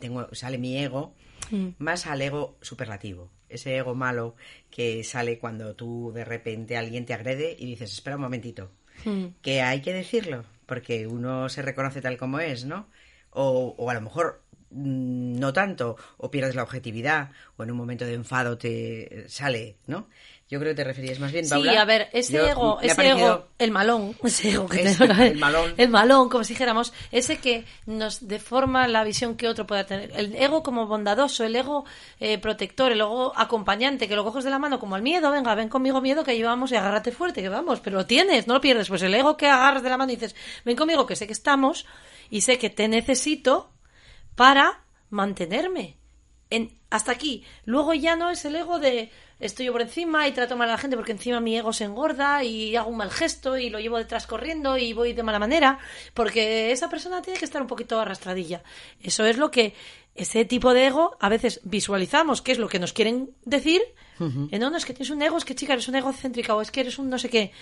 tengo 0.00 0.28
sale 0.34 0.58
mi 0.58 0.76
ego 0.76 1.14
mm. 1.50 1.68
más 1.78 2.06
al 2.06 2.20
ego 2.20 2.58
superlativo 2.60 3.30
ese 3.48 3.76
ego 3.76 3.94
malo 3.94 4.34
que 4.70 5.04
sale 5.04 5.38
cuando 5.38 5.74
tú 5.74 6.12
de 6.14 6.24
repente 6.24 6.76
alguien 6.76 7.06
te 7.06 7.14
agrede 7.14 7.56
y 7.58 7.66
dices 7.66 7.92
espera 7.92 8.16
un 8.16 8.22
momentito 8.22 8.70
mm. 9.04 9.26
que 9.40 9.62
hay 9.62 9.80
que 9.80 9.94
decirlo 9.94 10.44
porque 10.66 11.06
uno 11.06 11.48
se 11.48 11.62
reconoce 11.62 12.02
tal 12.02 12.18
como 12.18 12.40
es 12.40 12.64
no 12.64 12.88
o, 13.30 13.74
o 13.78 13.90
a 13.90 13.94
lo 13.94 14.00
mejor 14.00 14.42
no 14.70 15.52
tanto, 15.52 15.96
o 16.18 16.30
pierdes 16.30 16.54
la 16.54 16.62
objetividad, 16.62 17.30
o 17.56 17.62
en 17.62 17.70
un 17.70 17.76
momento 17.76 18.04
de 18.04 18.14
enfado 18.14 18.58
te 18.58 19.24
sale, 19.28 19.76
¿no? 19.86 20.08
Yo 20.50 20.58
creo 20.58 20.70
que 20.72 20.76
te 20.76 20.84
referías 20.84 21.18
más 21.20 21.30
bien, 21.30 21.46
Paula. 21.46 21.72
Sí, 21.72 21.76
a 21.76 21.84
ver, 21.84 22.08
ese 22.14 22.32
Yo- 22.32 22.46
ego, 22.46 22.78
ese 22.80 22.94
parecido- 22.96 23.18
ego, 23.34 23.46
el 23.58 23.70
malón, 23.70 24.16
ese 24.24 24.50
ego 24.52 24.66
que 24.66 24.78
tenemos, 24.78 25.18
el 25.18 25.36
malón. 25.36 25.74
el 25.76 25.88
malón, 25.90 26.28
como 26.30 26.42
si 26.42 26.54
dijéramos, 26.54 26.94
ese 27.12 27.36
que 27.36 27.66
nos 27.84 28.26
deforma 28.28 28.88
la 28.88 29.04
visión 29.04 29.36
que 29.36 29.46
otro 29.46 29.66
pueda 29.66 29.84
tener. 29.84 30.10
El 30.16 30.34
ego 30.36 30.62
como 30.62 30.86
bondadoso, 30.86 31.44
el 31.44 31.54
ego 31.54 31.84
eh, 32.18 32.38
protector, 32.38 32.92
el 32.92 33.00
ego 33.02 33.34
acompañante, 33.36 34.08
que 34.08 34.16
lo 34.16 34.24
coges 34.24 34.42
de 34.44 34.48
la 34.50 34.58
mano 34.58 34.80
como 34.80 34.96
el 34.96 35.02
miedo, 35.02 35.30
venga, 35.30 35.54
ven 35.54 35.68
conmigo 35.68 36.00
miedo 36.00 36.24
que 36.24 36.34
llevamos 36.34 36.72
y 36.72 36.76
agárrate 36.76 37.12
fuerte, 37.12 37.42
que 37.42 37.50
vamos, 37.50 37.80
pero 37.80 37.98
lo 37.98 38.06
tienes, 38.06 38.46
no 38.46 38.54
lo 38.54 38.60
pierdes. 38.62 38.88
Pues 38.88 39.02
el 39.02 39.12
ego 39.14 39.36
que 39.36 39.48
agarras 39.48 39.82
de 39.82 39.90
la 39.90 39.98
mano 39.98 40.12
y 40.12 40.16
dices, 40.16 40.34
ven 40.64 40.76
conmigo 40.76 41.04
que 41.06 41.14
sé 41.14 41.26
que 41.26 41.34
estamos 41.34 41.84
y 42.30 42.40
sé 42.40 42.56
que 42.58 42.70
te 42.70 42.88
necesito 42.88 43.70
para 44.34 44.80
mantenerme. 45.10 45.97
En, 46.50 46.70
hasta 46.90 47.12
aquí. 47.12 47.44
Luego 47.64 47.94
ya 47.94 48.16
no 48.16 48.30
es 48.30 48.44
el 48.44 48.56
ego 48.56 48.78
de 48.78 49.10
estoy 49.40 49.66
yo 49.66 49.72
por 49.72 49.82
encima 49.82 50.26
y 50.26 50.32
trato 50.32 50.56
mal 50.56 50.68
a 50.68 50.72
la 50.72 50.78
gente 50.78 50.96
porque 50.96 51.12
encima 51.12 51.40
mi 51.40 51.56
ego 51.56 51.72
se 51.72 51.84
engorda 51.84 52.42
y 52.42 52.74
hago 52.74 52.90
un 52.90 52.96
mal 52.96 53.10
gesto 53.10 53.56
y 53.56 53.70
lo 53.70 53.78
llevo 53.78 53.98
detrás 53.98 54.26
corriendo 54.26 54.76
y 54.76 54.92
voy 54.92 55.12
de 55.12 55.22
mala 55.22 55.38
manera 55.38 55.78
porque 56.14 56.72
esa 56.72 56.88
persona 56.88 57.22
tiene 57.22 57.38
que 57.38 57.44
estar 57.44 57.62
un 57.62 57.68
poquito 57.68 58.00
arrastradilla. 58.00 58.62
Eso 59.00 59.24
es 59.24 59.36
lo 59.36 59.50
que 59.50 59.74
ese 60.18 60.44
tipo 60.44 60.74
de 60.74 60.86
ego 60.86 61.16
a 61.20 61.28
veces 61.28 61.60
visualizamos, 61.62 62.42
que 62.42 62.52
es 62.52 62.58
lo 62.58 62.68
que 62.68 62.80
nos 62.80 62.92
quieren 62.92 63.30
decir. 63.44 63.80
Eh, 64.50 64.58
no, 64.58 64.68
no, 64.68 64.76
es 64.76 64.84
que 64.84 64.92
tienes 64.92 65.10
un 65.10 65.22
ego, 65.22 65.38
es 65.38 65.44
que 65.44 65.54
chica, 65.54 65.74
eres 65.74 65.86
un 65.86 65.94
egocéntrica 65.94 66.56
o 66.56 66.60
es 66.60 66.72
que 66.72 66.80
eres 66.80 66.98
un 66.98 67.08
no 67.08 67.20
sé 67.20 67.28
qué. 67.30 67.52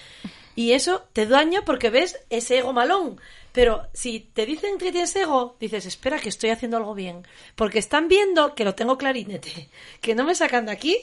Y 0.54 0.72
eso 0.72 1.06
te 1.12 1.26
daña 1.26 1.66
porque 1.66 1.90
ves 1.90 2.18
ese 2.30 2.56
ego 2.56 2.72
malón. 2.72 3.20
Pero 3.56 3.88
si 3.94 4.20
te 4.20 4.44
dicen 4.44 4.76
que 4.76 4.92
tienes 4.92 5.16
ego, 5.16 5.56
dices, 5.58 5.86
espera, 5.86 6.18
que 6.18 6.28
estoy 6.28 6.50
haciendo 6.50 6.76
algo 6.76 6.94
bien. 6.94 7.26
Porque 7.54 7.78
están 7.78 8.06
viendo 8.06 8.54
que 8.54 8.66
lo 8.66 8.74
tengo 8.74 8.98
clarinete, 8.98 9.70
que 10.02 10.14
no 10.14 10.24
me 10.24 10.34
sacan 10.34 10.66
de 10.66 10.72
aquí 10.72 10.98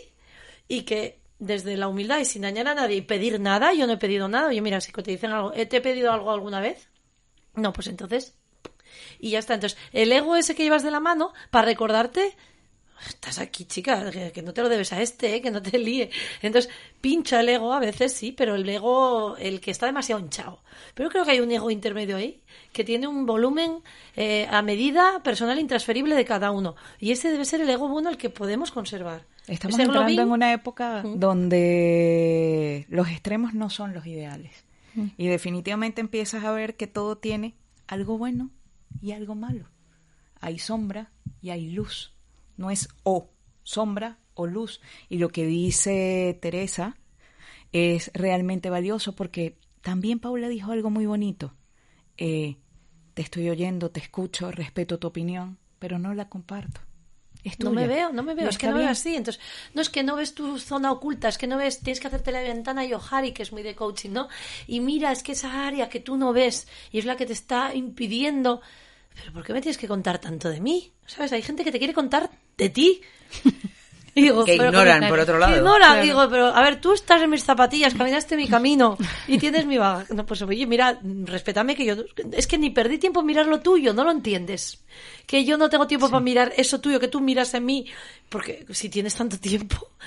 y 0.68 0.84
que 0.84 1.20
desde 1.40 1.76
la 1.78 1.88
humildad 1.88 2.20
y 2.20 2.26
sin 2.26 2.44
dañar 2.44 2.68
a 2.68 2.76
nadie 2.76 2.98
y 2.98 3.02
pedir 3.02 3.40
nada, 3.40 3.74
yo 3.74 3.88
no 3.88 3.94
he 3.94 3.98
pedido 3.98 4.28
nada. 4.28 4.50
Oye, 4.50 4.62
mira, 4.62 4.82
si 4.82 4.92
te 4.92 5.02
dicen 5.02 5.32
algo, 5.32 5.52
¿eh, 5.56 5.66
¿te 5.66 5.78
he 5.78 5.82
pedido 5.82 6.12
algo 6.12 6.30
alguna 6.30 6.62
vez? 6.62 6.90
No, 7.56 7.74
pues 7.74 7.88
entonces. 7.88 8.36
Y 9.18 9.32
ya 9.32 9.40
está. 9.40 9.56
Entonces, 9.56 9.80
el 9.92 10.12
ego 10.12 10.36
ese 10.36 10.54
que 10.54 10.62
llevas 10.62 10.84
de 10.84 10.92
la 10.92 11.00
mano, 11.00 11.34
para 11.50 11.66
recordarte, 11.66 12.38
estás 13.08 13.40
aquí, 13.40 13.66
chica, 13.66 14.10
que, 14.12 14.32
que 14.32 14.42
no 14.42 14.54
te 14.54 14.62
lo 14.62 14.70
debes 14.70 14.92
a 14.94 15.02
este, 15.02 15.36
¿eh? 15.36 15.42
que 15.42 15.52
no 15.52 15.62
te 15.62 15.78
líe. 15.78 16.10
Entonces, 16.42 16.72
pincha 17.02 17.40
el 17.42 17.50
ego 17.50 17.74
a 17.74 17.80
veces, 17.80 18.14
sí, 18.14 18.32
pero 18.32 18.56
el 18.56 18.68
ego, 18.68 19.36
el 19.38 19.60
que 19.62 19.72
está 19.72 19.86
demasiado 19.86 20.22
hinchado. 20.22 20.62
Pero 20.94 21.10
creo 21.10 21.26
que 21.26 21.32
hay 21.32 21.40
un 21.40 21.52
ego 21.52 21.70
intermedio 21.72 22.18
ahí, 22.18 22.42
que 22.72 22.84
tiene 22.84 23.08
un 23.08 23.26
volumen 23.26 23.80
eh, 24.16 24.48
a 24.50 24.62
medida 24.62 25.22
personal 25.24 25.60
intransferible 25.60 26.16
de 26.16 26.26
cada 26.26 26.52
uno. 26.52 26.76
Y 27.00 27.12
ese 27.12 27.32
debe 27.32 27.46
ser 27.46 27.62
el 27.62 27.70
ego 27.70 27.88
bueno 27.90 28.10
el 28.10 28.18
que 28.18 28.30
podemos 28.30 28.72
conservar. 28.72 29.26
Estamos 29.48 29.76
Ese 29.76 29.84
entrando 29.84 30.10
globín- 30.10 30.22
en 30.22 30.32
una 30.32 30.54
época 30.54 31.04
donde 31.04 32.86
los 32.90 33.10
extremos 33.10 33.54
no 33.54 33.70
son 33.70 33.94
los 33.94 34.06
ideales. 34.06 34.64
Y 35.18 35.28
definitivamente 35.28 36.02
empiezas 36.02 36.44
a 36.44 36.52
ver 36.52 36.76
que 36.78 36.86
todo 36.86 37.18
tiene 37.18 37.56
algo 37.88 38.18
bueno 38.20 38.52
y 39.02 39.12
algo 39.14 39.34
malo. 39.34 39.66
Hay 40.40 40.60
sombra 40.60 41.12
y 41.42 41.50
hay 41.50 41.72
luz. 41.72 42.13
No 42.58 42.70
es 42.70 42.88
o 43.04 43.30
sombra 43.64 44.20
o 44.34 44.48
luz. 44.48 44.82
Y 45.10 45.18
lo 45.18 45.30
que 45.30 45.46
dice 45.46 46.38
Teresa 46.42 46.98
es 47.72 48.12
realmente 48.14 48.70
valioso 48.70 49.16
porque 49.16 49.58
también 49.82 50.20
Paula 50.20 50.48
dijo 50.48 50.72
algo 50.72 50.90
muy 50.90 51.06
bonito. 51.06 51.54
Eh, 52.18 52.58
te 53.14 53.22
estoy 53.22 53.50
oyendo, 53.50 53.92
te 53.92 54.00
escucho, 54.00 54.52
respeto 54.52 55.00
tu 55.00 55.08
opinión, 55.08 55.58
pero 55.80 56.00
no 56.00 56.14
la 56.14 56.30
comparto. 56.30 56.82
Es 57.44 57.60
No 57.60 57.72
me 57.72 57.88
veo, 57.88 58.14
no 58.14 58.24
me 58.24 58.36
veo, 58.36 58.46
Y 58.46 58.50
es 58.50 58.58
que 58.58 58.68
no 58.68 58.78
veo 58.78 58.88
así. 58.88 59.16
Entonces, 59.16 59.42
no 59.74 59.82
es 59.82 59.90
que 59.90 60.02
no 60.04 60.16
ves 60.16 60.34
tu 60.34 60.58
zona 60.60 60.92
oculta, 60.92 61.28
es 61.28 61.38
que 61.38 61.48
no 61.48 61.58
ves, 61.58 61.80
tienes 61.80 62.00
que 62.00 62.08
hacerte 62.08 62.32
la 62.32 62.42
ventana 62.42 62.86
y 62.86 62.94
ojari, 62.94 63.34
que 63.34 63.44
es 63.44 63.52
muy 63.52 63.64
de 63.64 63.76
coaching, 63.76 64.12
¿no? 64.12 64.30
Y 64.66 64.80
mira, 64.80 65.12
es 65.12 65.24
que 65.24 65.34
esa 65.34 65.68
área 65.68 65.90
que 65.90 66.00
tú 66.00 66.16
no 66.16 66.32
ves 66.32 66.68
y 66.92 67.00
es 67.00 67.06
la 67.06 67.18
que 67.18 67.26
te 67.26 67.34
está 67.34 67.76
impidiendo. 67.76 68.62
Pero 69.16 69.34
¿por 69.34 69.44
qué 69.44 69.54
me 69.54 69.62
tienes 69.62 69.78
que 69.78 69.88
contar 69.88 70.20
tanto 70.20 70.50
de 70.50 70.60
mí? 70.62 70.92
¿Sabes? 71.06 71.32
Hay 71.34 71.42
gente 71.42 71.64
que 71.64 71.72
te 71.72 71.78
quiere 71.80 71.94
contar 71.94 72.30
de 72.58 72.70
ti. 72.70 73.02
Y 74.16 74.22
digo, 74.22 74.46
Que 74.46 74.58
pero 74.58 74.70
ignoran, 74.70 75.00
¿cómo- 75.00 75.10
por 75.10 75.20
otro 75.22 75.40
lado. 75.40 75.58
ignoran, 75.58 75.90
Claro. 75.94 76.04
digo, 76.04 76.30
pero 76.30 76.46
a 76.50 76.62
ver, 76.62 76.80
tú 76.80 76.94
estás 76.94 77.20
en 77.24 77.32
mis 77.32 77.44
zapatillas, 77.44 77.96
caminaste 77.96 78.36
mi 78.36 78.48
camino 78.48 78.96
y 79.28 79.40
tienes 79.40 79.66
mi 79.66 79.80
bagaje. 79.80 80.14
No, 80.14 80.24
pues 80.24 80.40
oye, 80.44 80.68
mira, 80.68 81.00
respétame 81.24 81.76
que 81.76 81.84
yo. 81.84 81.96
Es 82.32 82.46
que 82.46 82.60
ni 82.60 82.70
perdí 82.70 83.00
tiempo 83.00 83.22
en 83.22 83.26
mirar 83.26 83.48
lo 83.48 83.62
tuyo, 83.62 83.92
no 83.92 84.04
lo 84.04 84.12
entiendes. 84.12 84.84
Que 85.26 85.46
yo 85.46 85.58
no 85.58 85.68
tengo 85.68 85.88
tiempo 85.88 86.10
para 86.12 86.20
mirar 86.20 86.54
eso 86.58 86.80
tuyo 86.80 87.00
que 87.00 87.08
tú 87.08 87.22
miras 87.22 87.56
en 87.56 87.66
mí, 87.66 87.88
porque 88.30 88.68
si 88.70 88.88
tienes 88.90 89.16
tanto 89.16 89.40
tiempo. 89.40 89.90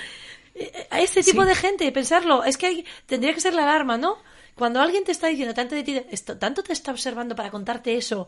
Eh, 0.58 0.86
A 0.88 1.00
ese 1.00 1.22
tipo 1.24 1.44
de 1.44 1.54
gente, 1.56 1.90
pensarlo, 1.90 2.42
es 2.44 2.56
que 2.56 2.66
hay- 2.66 2.84
tendría 3.06 3.34
que 3.34 3.40
ser 3.40 3.54
la 3.54 3.64
alarma, 3.64 3.98
¿no? 3.98 4.16
Cuando 4.54 4.80
alguien 4.80 5.02
te 5.04 5.10
está 5.12 5.26
diciendo 5.26 5.52
tanto 5.52 5.74
de 5.74 5.82
ti, 5.82 6.00
esto, 6.12 6.38
tanto 6.38 6.62
te 6.62 6.72
está 6.72 6.92
observando 6.92 7.34
para 7.36 7.50
contarte 7.50 7.94
eso, 7.96 8.26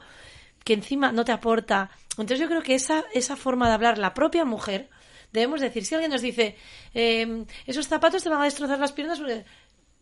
que 0.64 0.72
encima 0.74 1.12
no 1.12 1.24
te 1.24 1.32
aporta. 1.32 1.90
Entonces 2.12 2.38
yo 2.40 2.48
creo 2.48 2.62
que 2.62 2.74
esa, 2.74 3.04
esa 3.14 3.36
forma 3.36 3.68
de 3.68 3.74
hablar, 3.74 3.98
la 3.98 4.14
propia 4.14 4.44
mujer, 4.44 4.88
debemos 5.32 5.60
decir, 5.60 5.84
si 5.84 5.94
alguien 5.94 6.10
nos 6.10 6.22
dice, 6.22 6.56
eh, 6.94 7.44
esos 7.66 7.86
zapatos 7.86 8.22
te 8.22 8.28
van 8.28 8.40
a 8.40 8.44
destrozar 8.44 8.78
las 8.78 8.92
piernas 8.92 9.18
porque... 9.18 9.44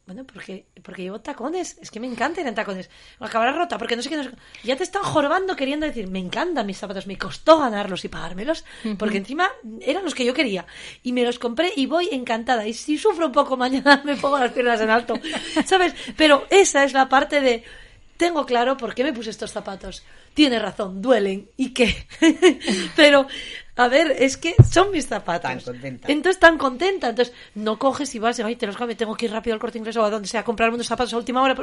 Bueno, 0.06 0.22
porque, 0.24 0.66
porque 0.84 1.02
llevo 1.02 1.20
tacones. 1.20 1.78
Es 1.82 1.90
que 1.90 1.98
me 1.98 2.06
encanta 2.06 2.40
ir 2.40 2.46
en 2.46 2.54
tacones. 2.54 2.88
Acabará 3.18 3.50
rota, 3.50 3.76
porque 3.76 3.96
no 3.96 4.02
sé 4.02 4.08
qué. 4.08 4.16
no 4.16 4.22
sé- 4.22 4.30
Ya 4.62 4.76
te 4.76 4.84
están 4.84 5.02
jorobando 5.02 5.56
queriendo 5.56 5.84
decir, 5.84 6.06
me 6.06 6.20
encantan 6.20 6.64
mis 6.64 6.78
zapatos. 6.78 7.08
Me 7.08 7.18
costó 7.18 7.58
ganarlos 7.58 8.04
y 8.04 8.08
pagármelos, 8.08 8.64
porque 9.00 9.16
encima 9.18 9.50
eran 9.80 10.04
los 10.04 10.14
que 10.14 10.24
yo 10.24 10.32
quería. 10.32 10.64
Y 11.02 11.10
me 11.12 11.24
los 11.24 11.40
compré 11.40 11.72
y 11.74 11.86
voy 11.86 12.08
encantada. 12.12 12.68
Y 12.68 12.72
si 12.74 12.98
sufro 12.98 13.26
un 13.26 13.32
poco 13.32 13.56
mañana, 13.56 14.00
me 14.04 14.14
pongo 14.14 14.38
las 14.38 14.52
piernas 14.52 14.80
en 14.80 14.90
alto. 14.90 15.14
¿Sabes? 15.66 15.92
Pero 16.16 16.46
esa 16.50 16.84
es 16.84 16.92
la 16.92 17.08
parte 17.08 17.40
de, 17.40 17.64
tengo 18.16 18.46
claro 18.46 18.76
por 18.76 18.94
qué 18.94 19.02
me 19.02 19.12
puse 19.12 19.30
estos 19.30 19.50
zapatos. 19.50 20.04
Tiene 20.36 20.58
razón, 20.58 21.00
duelen. 21.00 21.50
¿Y 21.56 21.72
qué? 21.72 21.96
Pero, 22.94 23.26
a 23.74 23.88
ver, 23.88 24.14
es 24.18 24.36
que 24.36 24.54
son 24.70 24.90
mis 24.90 25.06
zapatos. 25.06 25.50
Tan 25.50 25.60
contenta. 25.60 26.12
Entonces, 26.12 26.38
tan 26.38 26.58
contenta. 26.58 27.08
Entonces, 27.08 27.34
no 27.54 27.78
coges 27.78 28.14
y 28.14 28.18
vas 28.18 28.38
y 28.38 28.42
"Ay, 28.42 28.54
te 28.54 28.66
los 28.66 28.76
cambio, 28.76 28.98
tengo 28.98 29.16
que 29.16 29.24
ir 29.24 29.32
rápido 29.32 29.54
al 29.54 29.60
corte 29.60 29.78
inglés 29.78 29.96
o 29.96 30.04
a 30.04 30.10
donde 30.10 30.28
sea 30.28 30.40
a 30.40 30.44
comprarme 30.44 30.74
unos 30.74 30.88
zapatos 30.88 31.14
a 31.14 31.16
última 31.16 31.40
hora 31.42 31.54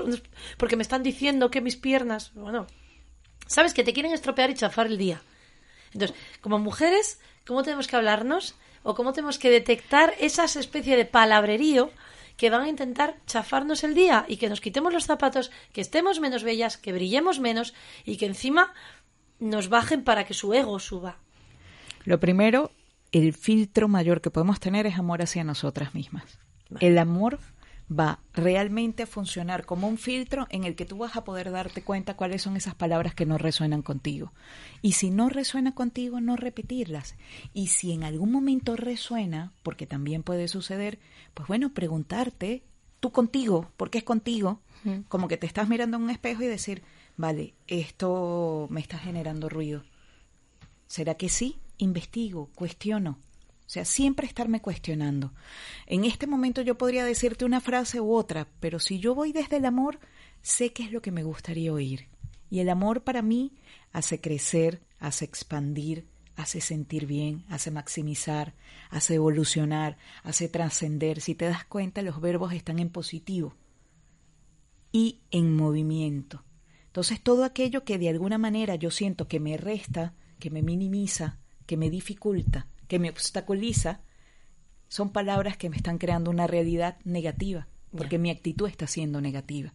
porque 0.57 0.75
me 0.75 0.81
están 0.81 1.03
diciendo 1.03 1.51
que 1.51 1.61
mis 1.61 1.75
piernas. 1.75 2.31
Bueno, 2.33 2.65
sabes 3.45 3.75
que 3.75 3.83
te 3.83 3.93
quieren 3.93 4.11
estropear 4.11 4.49
y 4.49 4.55
chafar 4.55 4.87
el 4.87 4.97
día. 4.97 5.21
Entonces, 5.93 6.17
como 6.41 6.57
mujeres, 6.57 7.19
¿cómo 7.45 7.61
tenemos 7.61 7.85
que 7.85 7.95
hablarnos? 7.95 8.55
¿O 8.81 8.95
cómo 8.95 9.13
tenemos 9.13 9.37
que 9.37 9.51
detectar 9.51 10.15
esas 10.19 10.55
especie 10.55 10.97
de 10.97 11.05
palabrerío 11.05 11.91
que 12.37 12.49
van 12.49 12.61
a 12.61 12.69
intentar 12.69 13.17
chafarnos 13.25 13.83
el 13.83 13.93
día 13.93 14.25
y 14.27 14.37
que 14.37 14.49
nos 14.49 14.61
quitemos 14.61 14.93
los 14.93 15.05
zapatos, 15.05 15.51
que 15.71 15.81
estemos 15.81 16.19
menos 16.19 16.43
bellas, 16.43 16.77
que 16.77 16.93
brillemos 16.93 17.39
menos 17.39 17.73
y 18.05 18.17
que 18.17 18.25
encima 18.25 18.73
nos 19.39 19.69
bajen 19.69 20.03
para 20.03 20.25
que 20.25 20.33
su 20.33 20.53
ego 20.53 20.79
suba? 20.79 21.17
Lo 22.05 22.19
primero, 22.19 22.71
el 23.11 23.33
filtro 23.33 23.87
mayor 23.87 24.21
que 24.21 24.31
podemos 24.31 24.59
tener 24.59 24.87
es 24.87 24.97
amor 24.97 25.21
hacia 25.21 25.43
nosotras 25.43 25.93
mismas. 25.93 26.39
El 26.79 26.97
amor 26.97 27.39
va 27.91 28.19
realmente 28.33 29.03
a 29.03 29.07
funcionar 29.07 29.65
como 29.65 29.87
un 29.87 29.97
filtro 29.97 30.47
en 30.49 30.63
el 30.63 30.75
que 30.75 30.85
tú 30.85 30.97
vas 30.97 31.15
a 31.15 31.23
poder 31.23 31.51
darte 31.51 31.83
cuenta 31.83 32.15
cuáles 32.15 32.41
son 32.41 32.55
esas 32.55 32.75
palabras 32.75 33.13
que 33.13 33.25
no 33.25 33.37
resuenan 33.37 33.81
contigo. 33.81 34.33
Y 34.81 34.93
si 34.93 35.09
no 35.09 35.29
resuena 35.29 35.75
contigo, 35.75 36.21
no 36.21 36.35
repetirlas. 36.35 37.15
Y 37.53 37.67
si 37.67 37.91
en 37.91 38.03
algún 38.03 38.31
momento 38.31 38.75
resuena, 38.75 39.53
porque 39.63 39.85
también 39.85 40.23
puede 40.23 40.47
suceder, 40.47 40.99
pues 41.33 41.47
bueno, 41.47 41.73
preguntarte, 41.73 42.63
tú 42.99 43.11
contigo, 43.11 43.71
porque 43.77 43.99
es 43.99 44.03
contigo, 44.03 44.61
como 45.07 45.27
que 45.27 45.37
te 45.37 45.47
estás 45.47 45.69
mirando 45.69 45.97
en 45.97 46.03
un 46.03 46.09
espejo 46.09 46.43
y 46.43 46.47
decir, 46.47 46.83
vale, 47.15 47.53
esto 47.67 48.67
me 48.69 48.81
está 48.81 48.97
generando 48.97 49.49
ruido. 49.49 49.83
¿Será 50.87 51.15
que 51.15 51.29
sí? 51.29 51.59
Investigo, 51.77 52.49
cuestiono. 52.55 53.17
Sea, 53.73 53.85
siempre 53.85 54.27
estarme 54.27 54.61
cuestionando. 54.61 55.33
En 55.87 56.05
este 56.05 56.27
momento 56.27 56.61
yo 56.61 56.77
podría 56.77 57.03
decirte 57.05 57.43
una 57.43 57.59
frase 57.59 57.99
u 57.99 58.13
otra, 58.13 58.47
pero 58.59 58.77
si 58.77 58.99
yo 58.99 59.15
voy 59.15 59.31
desde 59.31 59.57
el 59.57 59.65
amor, 59.65 59.99
sé 60.43 60.73
qué 60.73 60.83
es 60.83 60.91
lo 60.91 61.01
que 61.01 61.11
me 61.11 61.23
gustaría 61.23 61.73
oír. 61.73 62.07
Y 62.51 62.59
el 62.59 62.69
amor 62.69 63.03
para 63.03 63.23
mí 63.23 63.55
hace 63.91 64.21
crecer, 64.21 64.83
hace 64.99 65.25
expandir, 65.25 66.05
hace 66.35 66.61
sentir 66.61 67.07
bien, 67.07 67.45
hace 67.49 67.71
maximizar, 67.71 68.53
hace 68.91 69.15
evolucionar, 69.15 69.97
hace 70.21 70.49
trascender. 70.49 71.19
Si 71.19 71.33
te 71.33 71.45
das 71.45 71.65
cuenta, 71.65 72.03
los 72.03 72.21
verbos 72.21 72.53
están 72.53 72.77
en 72.77 72.91
positivo 72.91 73.55
y 74.91 75.21
en 75.31 75.55
movimiento. 75.55 76.45
Entonces, 76.85 77.19
todo 77.23 77.43
aquello 77.43 77.85
que 77.85 77.97
de 77.97 78.09
alguna 78.09 78.37
manera 78.37 78.75
yo 78.75 78.91
siento 78.91 79.27
que 79.27 79.39
me 79.39 79.57
resta, 79.57 80.13
que 80.37 80.51
me 80.51 80.61
minimiza, 80.61 81.39
que 81.65 81.75
me 81.75 81.89
dificulta, 81.89 82.67
que 82.87 82.99
me 82.99 83.09
obstaculiza, 83.09 84.01
son 84.87 85.11
palabras 85.11 85.57
que 85.57 85.69
me 85.69 85.77
están 85.77 85.97
creando 85.97 86.29
una 86.29 86.47
realidad 86.47 86.97
negativa, 87.03 87.67
porque 87.95 88.19
mi 88.19 88.29
actitud 88.29 88.67
está 88.67 88.87
siendo 88.87 89.21
negativa. 89.21 89.73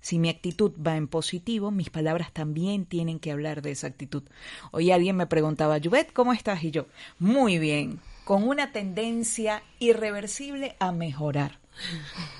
Si 0.00 0.18
mi 0.18 0.28
actitud 0.28 0.72
va 0.80 0.96
en 0.96 1.08
positivo, 1.08 1.70
mis 1.70 1.90
palabras 1.90 2.32
también 2.32 2.86
tienen 2.86 3.18
que 3.18 3.32
hablar 3.32 3.60
de 3.60 3.72
esa 3.72 3.88
actitud. 3.88 4.22
Hoy 4.70 4.92
alguien 4.92 5.16
me 5.16 5.26
preguntaba, 5.26 5.78
Juvet, 5.82 6.12
¿cómo 6.12 6.32
estás? 6.32 6.62
Y 6.62 6.70
yo, 6.70 6.86
muy 7.18 7.58
bien, 7.58 8.00
con 8.24 8.46
una 8.46 8.72
tendencia 8.72 9.62
irreversible 9.78 10.76
a 10.78 10.92
mejorar. 10.92 11.58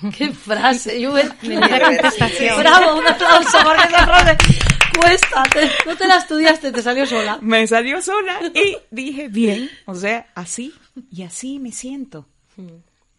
Qué 0.17 0.31
frase, 0.31 1.05
Juvet. 1.05 1.33
Bravo, 2.57 2.99
un 2.99 3.07
aplauso 3.07 3.57
porque 3.63 4.76
no 5.85 5.95
te 5.95 6.07
la 6.07 6.17
estudiaste, 6.17 6.71
te 6.71 6.81
salió 6.81 7.05
sola. 7.05 7.39
Me 7.41 7.65
salió 7.67 8.01
sola 8.01 8.39
y 8.53 8.77
dije, 8.91 9.27
bien, 9.27 9.69
o 9.85 9.95
sea, 9.95 10.27
así 10.35 10.73
y 11.11 11.23
así 11.23 11.59
me 11.59 11.71
siento. 11.71 12.27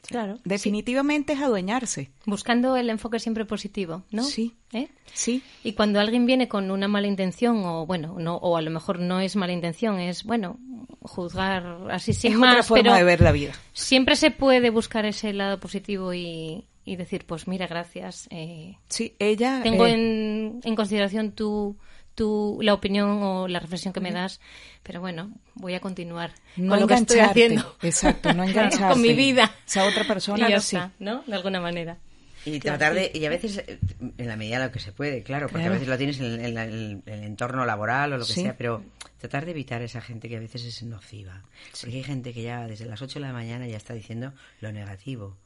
Claro. 0.06 0.38
Definitivamente 0.44 1.34
es 1.34 1.40
adueñarse. 1.40 2.10
Buscando 2.24 2.76
el 2.76 2.88
enfoque 2.88 3.18
siempre 3.18 3.44
positivo, 3.44 4.04
¿no? 4.10 4.24
Sí. 4.24 4.54
¿Eh? 4.72 4.88
Sí. 5.12 5.42
Y 5.62 5.74
cuando 5.74 6.00
alguien 6.00 6.24
viene 6.24 6.48
con 6.48 6.70
una 6.70 6.88
mala 6.88 7.06
intención, 7.06 7.62
o 7.64 7.84
bueno, 7.84 8.16
no, 8.18 8.36
o 8.36 8.56
a 8.56 8.62
lo 8.62 8.70
mejor 8.70 9.00
no 9.00 9.20
es 9.20 9.36
mala 9.36 9.52
intención, 9.52 9.98
es 10.00 10.24
bueno, 10.24 10.58
juzgar 11.02 11.78
así 11.90 12.14
sin 12.14 12.32
es 12.32 12.38
más. 12.38 12.52
otra 12.52 12.62
forma 12.62 12.82
pero 12.82 12.94
de 12.94 13.04
ver 13.04 13.20
la 13.20 13.32
vida. 13.32 13.52
Siempre 13.72 14.16
se 14.16 14.30
puede 14.30 14.70
buscar 14.70 15.04
ese 15.04 15.32
lado 15.34 15.60
positivo 15.60 16.14
y, 16.14 16.64
y 16.88 16.96
decir, 16.96 17.24
pues 17.26 17.46
mira, 17.48 17.66
gracias. 17.66 18.26
Eh, 18.30 18.76
sí, 18.88 19.14
ella. 19.18 19.60
Tengo 19.62 19.86
eh, 19.86 19.92
en, 19.92 20.60
en 20.64 20.74
consideración 20.76 21.32
tu, 21.32 21.76
tu, 22.14 22.58
la 22.62 22.74
opinión 22.74 23.22
o 23.22 23.46
la 23.48 23.60
reflexión 23.60 23.92
que 23.92 24.00
me 24.00 24.10
das, 24.12 24.40
pero 24.82 25.00
bueno, 25.00 25.30
voy 25.54 25.74
a 25.74 25.80
continuar 25.80 26.32
no 26.56 26.70
con 26.72 26.80
lo 26.80 26.86
que 26.86 26.94
estoy 26.94 27.20
haciendo. 27.20 27.76
Exacto, 27.82 28.32
no 28.32 28.42
engancharte. 28.48 28.92
con 28.94 29.02
mi 29.02 29.14
vida. 29.14 29.54
Esa 29.66 29.86
otra 29.86 30.04
persona 30.04 30.48
Y 30.48 30.52
ya 30.52 30.60
sí. 30.60 30.76
está, 30.76 30.92
¿no? 30.98 31.22
De 31.26 31.34
alguna 31.34 31.60
manera. 31.60 31.98
Y 32.44 32.60
tratar 32.60 32.94
de, 32.94 33.10
y 33.12 33.24
a 33.26 33.30
veces, 33.30 33.58
eh, 33.58 33.78
en 34.16 34.26
la 34.28 34.36
medida 34.36 34.58
de 34.58 34.66
lo 34.66 34.72
que 34.72 34.78
se 34.78 34.92
puede, 34.92 35.22
claro, 35.22 35.48
porque 35.48 35.64
Claro. 35.64 35.72
a 35.72 35.74
veces 35.74 35.88
lo 35.88 35.98
tienes 35.98 36.18
en, 36.20 36.40
en 36.44 37.02
el 37.04 37.22
entorno 37.24 37.66
laboral 37.66 38.12
o 38.12 38.16
lo 38.18 38.24
que 38.24 38.32
Sí. 38.32 38.42
sea, 38.42 38.56
pero 38.56 38.82
tratar 39.18 39.44
de 39.44 39.50
evitar 39.50 39.82
esa 39.82 40.00
gente 40.00 40.28
que 40.28 40.36
a 40.36 40.40
veces 40.40 40.64
es 40.64 40.82
nociva. 40.84 41.42
Porque 41.80 41.96
hay 41.96 42.04
gente 42.04 42.32
que 42.32 42.42
ya 42.42 42.66
desde 42.66 42.86
las 42.86 43.02
8 43.02 43.18
de 43.18 43.26
la 43.26 43.32
mañana 43.32 43.66
ya 43.66 43.76
está 43.76 43.92
diciendo 43.92 44.32
lo 44.60 44.72
negativo. 44.72 45.36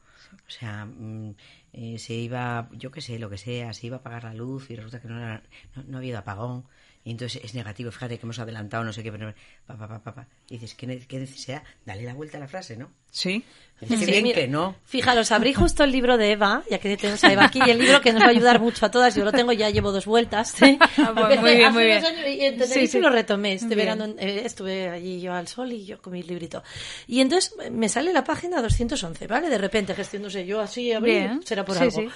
O 0.47 0.49
sea, 0.49 0.85
mm, 0.85 1.35
eh, 1.73 1.99
se 1.99 2.13
iba, 2.13 2.69
yo 2.73 2.91
qué 2.91 3.01
sé, 3.01 3.19
lo 3.19 3.29
que 3.29 3.37
sea, 3.37 3.73
se 3.73 3.87
iba 3.87 3.97
a 3.97 3.99
apagar 3.99 4.23
la 4.25 4.33
luz 4.33 4.69
y 4.69 4.75
resulta 4.75 5.01
que 5.01 5.07
no, 5.07 5.17
era- 5.19 5.43
no, 5.75 5.83
no 5.83 5.97
ha 5.97 5.99
habido 5.99 6.19
apagón. 6.19 6.65
Y 7.05 7.11
entonces 7.11 7.41
es 7.43 7.53
negativo, 7.53 7.91
fíjate 7.91 8.17
que 8.17 8.25
hemos 8.25 8.39
adelantado, 8.39 8.83
no 8.85 8.93
sé 8.93 9.03
qué, 9.03 9.11
pero 9.11 9.33
pa, 9.67 9.75
pa, 9.77 9.99
pa, 10.01 10.15
pa, 10.15 10.27
dices, 10.47 10.73
¿qué, 10.73 10.99
qué 11.05 11.19
necesidad? 11.19 11.61
Dale 11.85 12.03
la 12.03 12.13
vuelta 12.13 12.37
a 12.37 12.39
la 12.39 12.47
frase, 12.47 12.77
¿no? 12.77 12.91
Sí. 13.11 13.43
Qué 13.79 13.97
Sí, 13.97 14.05
bien 14.05 14.23
mira, 14.23 14.39
que 14.39 14.47
no. 14.47 14.77
Fijaros, 14.85 15.31
abrí 15.33 15.53
justo 15.53 15.83
el 15.83 15.91
libro 15.91 16.17
de 16.17 16.31
Eva, 16.31 16.63
ya 16.69 16.79
que 16.79 16.95
tenemos 16.95 17.21
a 17.25 17.33
Eva 17.33 17.43
aquí, 17.43 17.59
y 17.65 17.69
el 17.69 17.77
libro 17.79 17.99
que 17.99 18.13
nos 18.13 18.21
va 18.23 18.27
a 18.27 18.29
ayudar 18.29 18.61
mucho 18.61 18.85
a 18.85 18.91
todas. 18.91 19.13
Yo 19.15 19.25
lo 19.25 19.33
tengo, 19.33 19.51
ya 19.51 19.69
llevo 19.69 19.91
dos 19.91 20.05
vueltas. 20.05 20.51
¿sí? 20.51 20.77
Ah, 20.79 21.11
bueno, 21.13 21.29
Empecé 21.31 21.41
muy 21.41 21.51
bien, 21.55 21.65
hace 21.65 21.73
muy 21.73 21.83
unos 21.91 22.01
bien. 22.01 22.05
años 22.05 22.27
y 22.27 22.39
Sí, 22.73 22.87
sí. 22.87 22.99
lo 22.99 23.09
retomé. 23.09 23.53
Este 23.53 23.67
Bien. 23.75 23.79
verano 23.79 24.05
eh, 24.17 24.43
estuve 24.45 24.89
allí 24.89 25.19
yo 25.19 25.33
al 25.33 25.49
sol 25.49 25.73
y 25.73 25.85
yo 25.85 26.01
con 26.01 26.13
mi 26.13 26.23
librito. 26.23 26.63
Y 27.07 27.19
entonces 27.19 27.53
me 27.69 27.89
sale 27.89 28.13
la 28.13 28.23
página 28.23 28.61
211, 28.61 29.27
¿vale? 29.27 29.49
De 29.49 29.57
repente, 29.57 29.93
sé, 30.29 30.45
yo 30.45 30.61
así 30.61 30.93
abrí, 30.93 31.11
Bien. 31.11 31.41
será 31.43 31.65
por 31.65 31.75
Sí, 31.75 31.83
algo. 31.83 31.99
sí. 31.99 32.07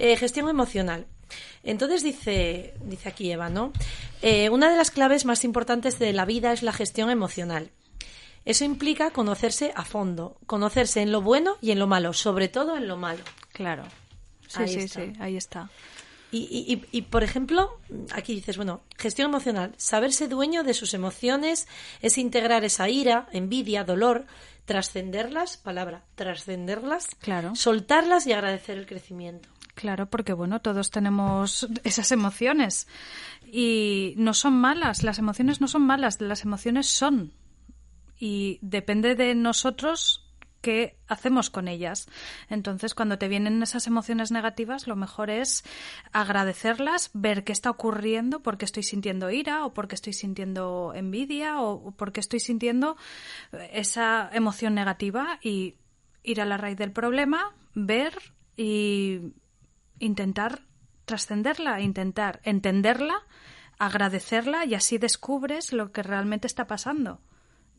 Eh, 0.00 0.16
gestión 0.16 0.48
emocional. 0.48 1.06
Entonces 1.64 2.02
dice, 2.02 2.74
dice 2.84 3.08
aquí 3.08 3.30
Eva, 3.30 3.48
¿no? 3.48 3.72
Eh, 4.20 4.48
una 4.50 4.70
de 4.70 4.76
las 4.76 4.90
claves 4.90 5.24
más 5.24 5.44
importantes 5.44 5.98
de 5.98 6.12
la 6.12 6.24
vida 6.24 6.52
es 6.52 6.62
la 6.62 6.72
gestión 6.72 7.10
emocional. 7.10 7.70
Eso 8.44 8.64
implica 8.64 9.10
conocerse 9.10 9.72
a 9.76 9.84
fondo, 9.84 10.36
conocerse 10.46 11.00
en 11.00 11.12
lo 11.12 11.22
bueno 11.22 11.56
y 11.60 11.70
en 11.70 11.78
lo 11.78 11.86
malo, 11.86 12.12
sobre 12.12 12.48
todo 12.48 12.76
en 12.76 12.88
lo 12.88 12.96
malo. 12.96 13.22
Claro. 13.52 13.84
Sí, 14.48 14.62
Ahí 14.62 14.68
sí, 14.68 14.78
está. 14.80 15.00
sí, 15.04 15.12
ahí 15.20 15.36
está. 15.36 15.70
Y, 16.32 16.38
y- 16.50 16.72
y- 16.74 16.98
y, 16.98 17.02
por 17.02 17.22
ejemplo, 17.22 17.78
aquí 18.12 18.34
dices, 18.34 18.56
bueno, 18.56 18.80
gestión 18.98 19.28
emocional, 19.28 19.74
saberse 19.76 20.28
dueño 20.28 20.64
de 20.64 20.72
sus 20.74 20.94
emociones 20.94 21.68
es 22.00 22.16
integrar 22.18 22.64
esa 22.64 22.88
ira, 22.88 23.28
envidia, 23.32 23.84
dolor, 23.84 24.24
trascenderlas, 24.64 25.58
palabra, 25.58 26.02
trascenderlas, 26.14 27.08
Claro. 27.20 27.54
soltarlas 27.54 28.26
y 28.26 28.32
agradecer 28.32 28.78
el 28.78 28.86
crecimiento. 28.86 29.48
Claro, 29.74 30.08
porque 30.10 30.32
bueno, 30.32 30.60
todos 30.60 30.90
tenemos 30.90 31.66
esas 31.82 32.12
emociones 32.12 32.86
y 33.50 34.14
no 34.16 34.34
son 34.34 34.54
malas, 34.54 35.02
las 35.02 35.18
emociones 35.18 35.60
no 35.60 35.68
son 35.68 35.82
malas, 35.82 36.20
las 36.20 36.44
emociones 36.44 36.86
son 36.88 37.32
y 38.18 38.58
depende 38.60 39.14
de 39.14 39.34
nosotros 39.34 40.22
qué 40.62 40.96
hacemos 41.08 41.50
con 41.50 41.68
ellas. 41.68 42.08
Entonces, 42.48 42.94
cuando 42.94 43.18
te 43.18 43.28
vienen 43.28 43.62
esas 43.62 43.86
emociones 43.86 44.30
negativas, 44.30 44.86
lo 44.86 44.94
mejor 44.96 45.28
es 45.28 45.64
agradecerlas, 46.12 47.10
ver 47.12 47.42
qué 47.44 47.52
está 47.52 47.68
ocurriendo, 47.68 48.40
por 48.40 48.56
qué 48.58 48.64
estoy 48.64 48.84
sintiendo 48.84 49.30
ira 49.30 49.66
o 49.66 49.74
por 49.74 49.88
qué 49.88 49.96
estoy 49.96 50.12
sintiendo 50.12 50.92
envidia 50.94 51.60
o 51.60 51.90
por 51.90 52.12
qué 52.12 52.20
estoy 52.20 52.40
sintiendo 52.40 52.96
esa 53.72 54.30
emoción 54.32 54.74
negativa 54.74 55.38
y 55.42 55.74
ir 56.22 56.40
a 56.40 56.46
la 56.46 56.56
raíz 56.56 56.78
del 56.78 56.92
problema, 56.92 57.52
ver 57.74 58.16
y 58.56 59.32
intentar 60.02 60.62
trascenderla, 61.04 61.80
intentar 61.80 62.40
entenderla, 62.44 63.14
agradecerla 63.78 64.64
y 64.64 64.74
así 64.74 64.98
descubres 64.98 65.72
lo 65.72 65.92
que 65.92 66.02
realmente 66.02 66.46
está 66.46 66.66
pasando. 66.66 67.20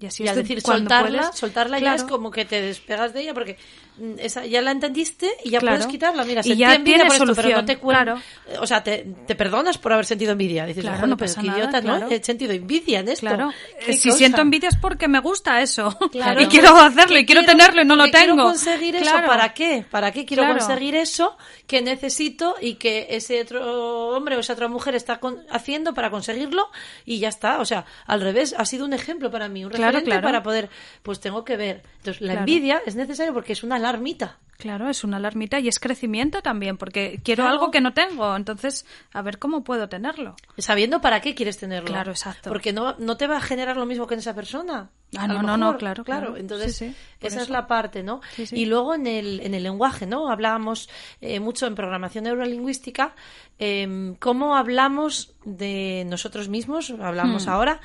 Y 0.04 0.08
así 0.08 0.24
Y 0.24 0.28
es 0.28 0.36
decir 0.36 0.60
soltarla, 0.60 1.22
puedes- 1.22 1.36
soltarla 1.40 1.80
ya 1.80 1.96
es 1.96 2.02
Claro. 2.04 2.18
como 2.18 2.30
que 2.30 2.44
te 2.44 2.62
despegas 2.62 3.14
de 3.14 3.22
ella 3.22 3.34
porque 3.34 3.58
mm, 3.98 4.16
esa, 4.20 4.46
ya 4.46 4.62
la 4.62 4.72
entendiste 4.72 5.32
y 5.46 5.52
ya 5.52 5.60
Claro. 5.60 5.78
puedes 5.78 5.90
quitarla. 5.90 6.26
Mira, 6.26 6.42
Y 6.42 6.44
sentí 6.44 6.58
ya 6.60 6.76
envidia 6.76 7.06
por 7.06 7.14
esto, 7.14 7.20
pero 7.20 7.30
no 7.30 7.36
solución, 7.42 7.66
te 7.66 7.80
cuen- 7.80 7.90
claro. 7.92 8.22
O 8.60 8.68
sea, 8.68 8.84
te, 8.84 9.06
te 9.26 9.36
perdonas 9.36 9.78
por 9.78 9.94
haber 9.94 10.06
sentido 10.06 10.34
envidia. 10.34 10.66
Dices, 10.66 10.82
Claro, 10.84 10.98
"Joder, 10.98 11.10
no 11.10 11.16
pero 11.18 11.30
pasa 11.32 11.42
nada, 11.44 11.58
idiota, 11.60 11.80
¿no? 11.82 11.98
claro. 12.00 12.08
He 12.14 12.22
sentido 12.24 12.52
envidia 12.52 13.00
en 13.00 13.08
esto. 13.08 13.28
Claro, 13.28 13.52
si 13.92 14.10
cosa. 14.10 14.18
siento 14.18 14.42
envidia 14.42 14.68
es 14.70 14.76
porque 14.76 15.08
me 15.08 15.20
gusta 15.20 15.62
eso 15.62 15.98
Claro. 16.12 16.42
y 16.42 16.48
quiero 16.48 16.76
hacerlo 16.78 17.18
y 17.20 17.26
quiero, 17.26 17.46
tenerlo 17.46 17.82
y 17.82 17.86
no 17.86 17.96
lo 17.96 18.04
que 18.06 18.12
quiero 18.12 18.34
tengo. 18.34 18.44
conseguir 18.44 18.96
eso, 18.98 19.06
Claro. 19.10 19.28
¿para 19.28 19.54
qué? 19.54 19.86
¿Para 19.90 20.12
qué 20.12 20.26
quiero 20.26 20.44
Claro. 20.44 20.60
conseguir 20.60 20.96
eso 20.96 21.38
que 21.66 21.82
necesito 21.82 22.56
y 22.60 22.74
que 22.76 23.08
ese 23.12 23.42
otro 23.42 24.10
hombre 24.18 24.36
o 24.36 24.40
esa 24.42 24.52
otra 24.54 24.68
mujer 24.68 24.96
está 24.96 25.20
con- 25.22 25.44
haciendo 25.50 25.94
para 25.94 26.10
conseguirlo? 26.10 26.70
Y 27.06 27.20
ya 27.20 27.30
está. 27.30 27.60
O 27.60 27.66
sea, 27.66 27.86
al 28.06 28.20
revés, 28.22 28.54
ha 28.58 28.66
sido 28.66 28.86
un 28.86 28.94
ejemplo 28.94 29.30
para 29.32 29.48
mí, 29.48 29.64
un 29.64 29.72
Claro, 29.94 30.06
referente 30.06 30.10
claro. 30.12 30.24
para 30.28 30.44
poder, 30.44 30.70
pues 31.02 31.20
tengo 31.20 31.44
que 31.46 31.58
ver. 31.58 31.84
Entonces, 31.98 32.22
la 32.22 32.34
Claro. 32.34 32.40
envidia 32.42 32.82
es 32.86 32.96
necesaria 32.96 33.32
porque 33.34 33.54
es 33.54 33.64
una 33.64 33.76
alarmita. 33.76 34.38
Claro, 34.58 34.88
es 34.88 35.04
una 35.04 35.18
alarmita 35.18 35.60
y 35.60 35.68
es 35.68 35.78
crecimiento 35.80 36.42
también, 36.42 36.78
porque 36.78 37.20
quiero 37.24 37.46
algo 37.48 37.70
que 37.72 37.82
no 37.82 37.94
tengo, 37.94 38.34
entonces 38.36 38.86
a 39.12 39.22
ver 39.22 39.38
cómo 39.40 39.64
puedo 39.64 39.90
tenerlo. 39.90 40.36
Sabiendo 40.58 41.02
para 41.02 41.20
qué 41.22 41.36
quieres 41.36 41.58
tenerlo. 41.58 41.88
Claro, 41.90 42.12
exacto. 42.12 42.50
Porque 42.50 42.72
no, 42.72 42.96
no 43.00 43.18
te 43.18 43.28
va 43.28 43.38
a 43.38 43.42
generar 43.42 43.76
lo 43.76 43.86
mismo 43.86 44.08
que 44.08 44.14
en 44.14 44.20
esa 44.20 44.34
persona. 44.36 44.90
Ah, 45.18 45.28
no, 45.28 45.42
no, 45.42 45.58
no, 45.58 45.76
claro, 45.78 46.04
claro. 46.06 46.38
Entonces, 46.38 46.76
Sí, 46.78 46.90
sí, 46.90 46.96
por 47.20 47.28
esa 47.28 47.42
es 47.42 47.50
la 47.50 47.68
parte, 47.68 48.04
¿no? 48.04 48.22
Sí. 48.36 48.46
Y 48.54 48.66
luego 48.66 48.94
en 48.96 49.06
el, 49.08 49.42
en 49.42 49.54
el 49.54 49.64
lenguaje, 49.64 50.06
¿no? 50.06 50.30
Hablábamos 50.30 50.88
eh, 51.20 51.40
mucho 51.42 51.68
en 51.68 51.76
programación 51.76 52.24
neurolingüística, 52.24 53.16
eh, 53.60 54.16
cómo 54.20 54.56
hablamos 54.56 55.34
de 55.46 56.06
nosotros 56.08 56.48
mismos, 56.48 56.90
hablamos 56.92 57.48
Hmm. 57.48 57.50
ahora, 57.50 57.82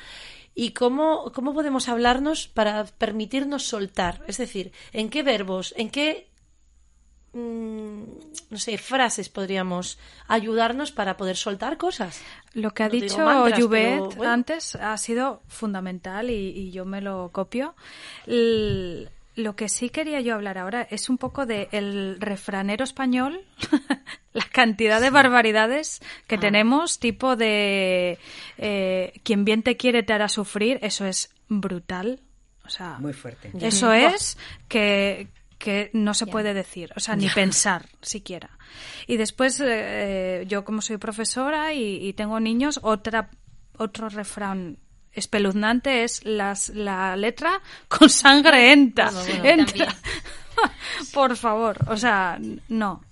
y 0.61 0.73
cómo, 0.73 1.31
cómo 1.33 1.55
podemos 1.55 1.89
hablarnos 1.89 2.49
para 2.49 2.85
permitirnos 2.85 3.63
soltar. 3.63 4.25
Es 4.27 4.39
decir, 4.39 4.73
en 4.93 5.09
qué 5.09 5.23
verbos, 5.23 5.73
en 5.77 5.89
qué 5.89 6.27
mm, 7.33 8.03
no 8.51 8.59
sé, 8.59 8.77
frases 8.77 9.29
podríamos 9.29 10.01
ayudarnos 10.27 10.91
para 10.91 11.17
poder 11.17 11.37
soltar 11.37 11.77
cosas. 11.77 12.21
Lo 12.55 12.73
que 12.75 12.83
ha 12.83 12.89
No 12.89 12.93
dicho 12.93 13.19
mantras, 13.19 13.61
Juvet 13.61 14.01
pero 14.01 14.11
bueno. 14.17 14.33
antes 14.33 14.75
ha 14.75 14.97
sido 14.99 15.43
fundamental 15.47 16.29
y, 16.29 16.49
y 16.49 16.73
yo 16.73 16.85
me 16.85 17.03
lo 17.03 17.31
copio. 17.33 17.77
Lo 19.39 19.55
que 19.57 19.69
sí 19.69 19.89
quería 19.89 20.21
yo 20.21 20.35
hablar 20.35 20.59
ahora 20.59 20.83
es 20.91 21.09
un 21.09 21.17
poco 21.17 21.47
de 21.47 21.69
el 21.73 22.17
refranero 22.21 22.83
español, 22.85 23.41
la 24.33 24.45
cantidad 24.53 25.01
de 25.01 25.11
barbaridades 25.11 26.01
que 26.27 26.35
Ah. 26.37 26.41
tenemos, 26.41 26.99
tipo 26.99 27.37
de 27.37 28.19
eh, 28.59 29.13
quien 29.23 29.45
bien 29.45 29.63
te 29.63 29.77
quiere 29.77 30.03
te 30.03 30.13
hará 30.13 30.29
sufrir, 30.29 30.79
eso 30.83 31.07
es 31.07 31.31
brutal. 31.49 32.21
O 32.67 32.71
sea, 32.71 32.99
Muy 32.99 33.13
fuerte. 33.15 33.51
eso 33.63 33.93
es 33.93 34.37
que, 34.69 35.29
que 35.59 35.91
no 35.95 36.13
se 36.15 36.27
puede 36.27 36.53
decir, 36.53 36.93
o 36.97 37.01
sea, 37.01 37.17
ni 37.17 37.29
pensar 37.31 37.87
siquiera. 38.03 38.51
Y 39.07 39.17
después, 39.17 39.63
eh, 39.65 40.45
yo 40.49 40.65
como 40.65 40.83
soy 40.83 40.99
profesora 40.99 41.73
y, 41.73 42.07
y 42.07 42.13
tengo 42.13 42.41
niños, 42.41 42.81
otra, 42.83 43.31
otro 43.79 44.09
refrán 44.11 44.77
espeluznante 45.19 46.05
es 46.05 46.25
las, 46.25 46.71
la 46.71 47.15
letra 47.17 47.61
con 47.89 48.09
sangre 48.09 48.73
entra. 48.73 49.11
Bueno, 49.11 49.39
bueno, 49.43 49.63
entra. 49.63 49.95
Por 51.13 51.37
favor, 51.37 51.77
o 51.89 51.97
sea, 51.97 52.39
no. 52.69 53.03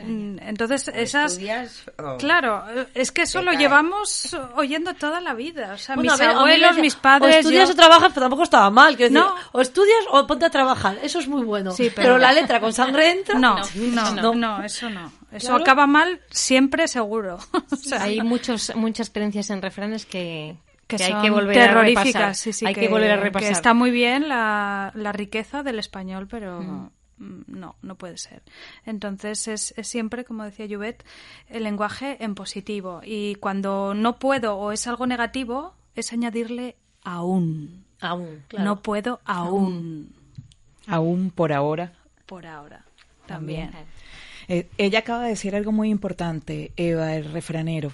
Entonces, 0.00 0.86
esas... 0.94 1.32
¿Estudias 1.32 1.82
o- 1.98 2.16
Claro, 2.18 2.62
es 2.94 3.10
que 3.10 3.22
eso 3.22 3.42
lo 3.42 3.50
cae. 3.50 3.58
llevamos 3.58 4.36
oyendo 4.54 4.94
toda 4.94 5.20
la 5.20 5.34
vida. 5.34 5.72
O 5.74 5.78
sea, 5.78 5.96
Bueno, 5.96 6.12
mis 6.12 6.20
ver, 6.20 6.30
abuelos, 6.30 6.78
mis 6.78 6.94
padres... 6.94 7.34
O 7.34 7.38
estudias 7.40 7.68
yo- 7.68 7.72
o 7.72 7.76
trabajas, 7.76 8.10
pero 8.14 8.22
tampoco 8.26 8.44
estaba 8.44 8.70
mal. 8.70 8.96
quiero 8.96 9.12
decir, 9.12 9.26
No. 9.28 9.34
O 9.50 9.60
estudias 9.60 9.98
o 10.12 10.24
ponte 10.24 10.44
a 10.46 10.50
trabajar. 10.50 10.98
Eso 11.02 11.18
es 11.18 11.26
muy 11.26 11.42
bueno. 11.44 11.72
Sí, 11.72 11.90
pero... 11.92 12.10
pero- 12.10 12.18
la 12.18 12.32
letra 12.32 12.60
con 12.60 12.72
sangre 12.72 13.10
entra. 13.10 13.36
No, 13.40 13.56
no, 13.74 14.14
no, 14.14 14.22
no. 14.22 14.34
no, 14.34 14.64
eso 14.64 14.88
no. 14.88 15.12
Eso 15.32 15.54
acaba 15.56 15.88
mal 15.88 16.20
siempre 16.30 16.86
seguro. 16.86 17.38
hay 17.98 18.20
muchos, 18.20 18.72
muchas 18.76 19.10
creencias 19.10 19.50
en 19.50 19.60
refranes 19.60 20.06
que, 20.06 20.54
que, 20.88 21.02
hay 21.02 21.22
que 21.22 21.30
volver 21.30 21.60
a 21.60 21.82
repasar. 21.82 22.34
hay 22.66 22.74
que, 22.74 22.88
volver 22.88 23.12
a 23.12 23.16
repasar. 23.16 23.52
está 23.52 23.74
muy 23.74 23.92
bien 23.92 24.28
la, 24.28 24.90
la 24.94 25.12
riqueza 25.12 25.62
del 25.62 25.78
español, 25.78 26.26
pero 26.28 26.60
mm. 26.60 26.90
No, 27.18 27.76
no 27.82 27.96
puede 27.96 28.16
ser. 28.16 28.42
Entonces 28.86 29.48
es, 29.48 29.74
es, 29.76 29.88
siempre, 29.88 30.24
como 30.24 30.44
decía 30.44 30.66
Juvet, 30.68 31.04
el 31.48 31.64
lenguaje 31.64 32.22
en 32.22 32.34
positivo. 32.34 33.00
Y 33.04 33.34
cuando 33.36 33.94
no 33.94 34.18
puedo 34.18 34.56
o 34.56 34.72
es 34.72 34.86
algo 34.86 35.06
negativo, 35.06 35.74
es 35.94 36.12
añadirle 36.12 36.76
aún. 37.02 37.84
Aún, 38.00 38.44
No 38.56 38.82
puedo 38.82 39.20
aún. 39.24 40.14
Aún 40.86 41.30
por 41.30 41.52
ahora. 41.52 41.92
Por 42.26 42.46
ahora, 42.46 42.84
también. 43.26 43.72
Eh, 44.46 44.68
ella 44.78 45.00
acaba 45.00 45.24
de 45.24 45.30
decir 45.30 45.56
algo 45.56 45.72
muy 45.72 45.90
importante, 45.90 46.72
Eva, 46.76 47.16
el 47.16 47.32
refranero. 47.32 47.92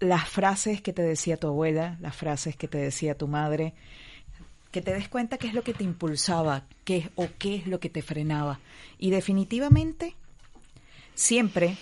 Las 0.00 0.28
frases 0.28 0.80
que 0.80 0.92
te 0.92 1.02
decía 1.02 1.36
tu 1.36 1.46
abuela, 1.46 1.96
las 2.00 2.16
frases 2.16 2.56
que 2.56 2.68
te 2.68 2.78
decía 2.78 3.16
tu 3.16 3.28
madre, 3.28 3.74
que 4.70 4.82
te 4.82 4.92
des 4.92 5.08
cuenta 5.08 5.38
qué 5.38 5.46
es 5.46 5.54
lo 5.54 5.62
que 5.62 5.72
te 5.72 5.84
impulsaba, 5.84 6.66
qué 6.84 7.10
o 7.14 7.28
qué 7.38 7.56
es 7.56 7.66
lo 7.66 7.78
que 7.80 7.90
te 7.90 8.02
frenaba. 8.02 8.60
Y 8.98 9.10
definitivamente, 9.10 10.16
siempre, 11.14 11.76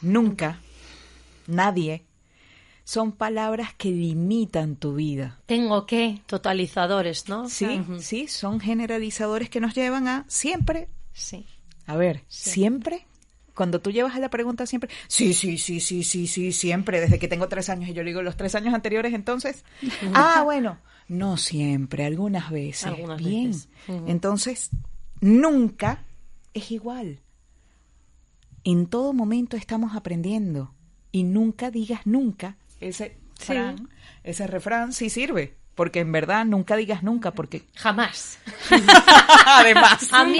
nunca, 0.00 0.58
nadie 1.46 2.04
son 2.90 3.12
palabras 3.12 3.72
que 3.74 3.90
limitan 3.90 4.74
tu 4.74 4.94
vida. 4.94 5.38
Tengo 5.46 5.86
que, 5.86 6.22
totalizadores, 6.26 7.28
¿no? 7.28 7.48
Sí, 7.48 7.82
sí, 8.00 8.26
son 8.26 8.58
generalizadores 8.58 9.48
que 9.48 9.60
nos 9.60 9.74
llevan 9.74 10.08
a 10.08 10.24
siempre. 10.26 10.88
Sí. 11.12 11.46
A 11.86 11.94
ver, 11.94 12.24
siempre. 12.26 13.06
Cuando 13.60 13.82
tú 13.82 13.90
llevas 13.90 14.14
a 14.14 14.20
la 14.20 14.30
pregunta 14.30 14.64
siempre, 14.64 14.88
sí, 15.06 15.34
sí, 15.34 15.58
sí, 15.58 15.80
sí, 15.80 16.02
sí, 16.02 16.26
sí, 16.26 16.50
siempre, 16.50 16.98
desde 16.98 17.18
que 17.18 17.28
tengo 17.28 17.46
tres 17.46 17.68
años, 17.68 17.90
y 17.90 17.92
yo 17.92 18.02
le 18.02 18.08
digo 18.08 18.22
los 18.22 18.34
tres 18.38 18.54
años 18.54 18.72
anteriores, 18.72 19.12
entonces, 19.12 19.66
ah, 20.14 20.40
bueno, 20.46 20.78
no 21.08 21.36
siempre, 21.36 22.06
algunas 22.06 22.50
veces. 22.50 22.90
Bien. 23.18 23.52
Entonces, 24.06 24.70
nunca 25.20 26.06
es 26.54 26.70
igual. 26.70 27.20
En 28.64 28.86
todo 28.86 29.12
momento 29.12 29.58
estamos 29.58 29.94
aprendiendo. 29.94 30.72
Y 31.12 31.24
nunca 31.24 31.70
digas 31.70 32.06
nunca. 32.06 32.56
Ese, 32.80 33.18
ese 34.24 34.46
refrán 34.46 34.94
sí 34.94 35.10
sirve 35.10 35.59
porque 35.74 36.00
en 36.00 36.12
verdad 36.12 36.44
nunca 36.44 36.76
digas 36.76 37.02
nunca, 37.02 37.32
porque 37.32 37.62
jamás. 37.74 38.38
Además, 39.46 40.12
a 40.12 40.24
mí 40.24 40.38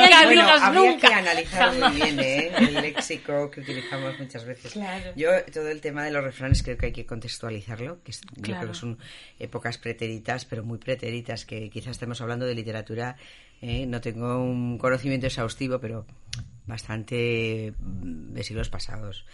nunca. 0.74 1.08
que 1.08 1.14
analizar 1.14 1.72
muy 1.78 1.96
bien 1.96 2.20
¿eh? 2.20 2.52
el 2.58 2.74
léxico 2.74 3.50
que 3.50 3.60
utilizamos 3.60 4.18
muchas 4.18 4.44
veces. 4.44 4.74
Yo 5.16 5.30
todo 5.52 5.68
el 5.68 5.80
tema 5.80 6.04
de 6.04 6.10
los 6.10 6.22
refranes 6.22 6.62
creo 6.62 6.76
que 6.76 6.86
hay 6.86 6.92
que 6.92 7.06
contextualizarlo, 7.06 8.02
que 8.02 8.12
yo 8.12 8.54
creo 8.56 8.68
que 8.68 8.74
son 8.74 8.98
épocas 9.38 9.78
pretéritas, 9.78 10.44
pero 10.44 10.62
muy 10.62 10.78
pretéritas, 10.78 11.44
que 11.44 11.70
quizás 11.70 11.92
estemos 11.92 12.20
hablando 12.20 12.44
de 12.46 12.54
literatura. 12.54 13.16
¿eh? 13.62 13.86
No 13.86 14.00
tengo 14.00 14.42
un 14.42 14.78
conocimiento 14.78 15.26
exhaustivo, 15.26 15.78
pero 15.78 16.06
bastante 16.66 17.74
mm, 17.78 18.32
de 18.32 18.44
siglos 18.44 18.70
pasados, 18.70 19.26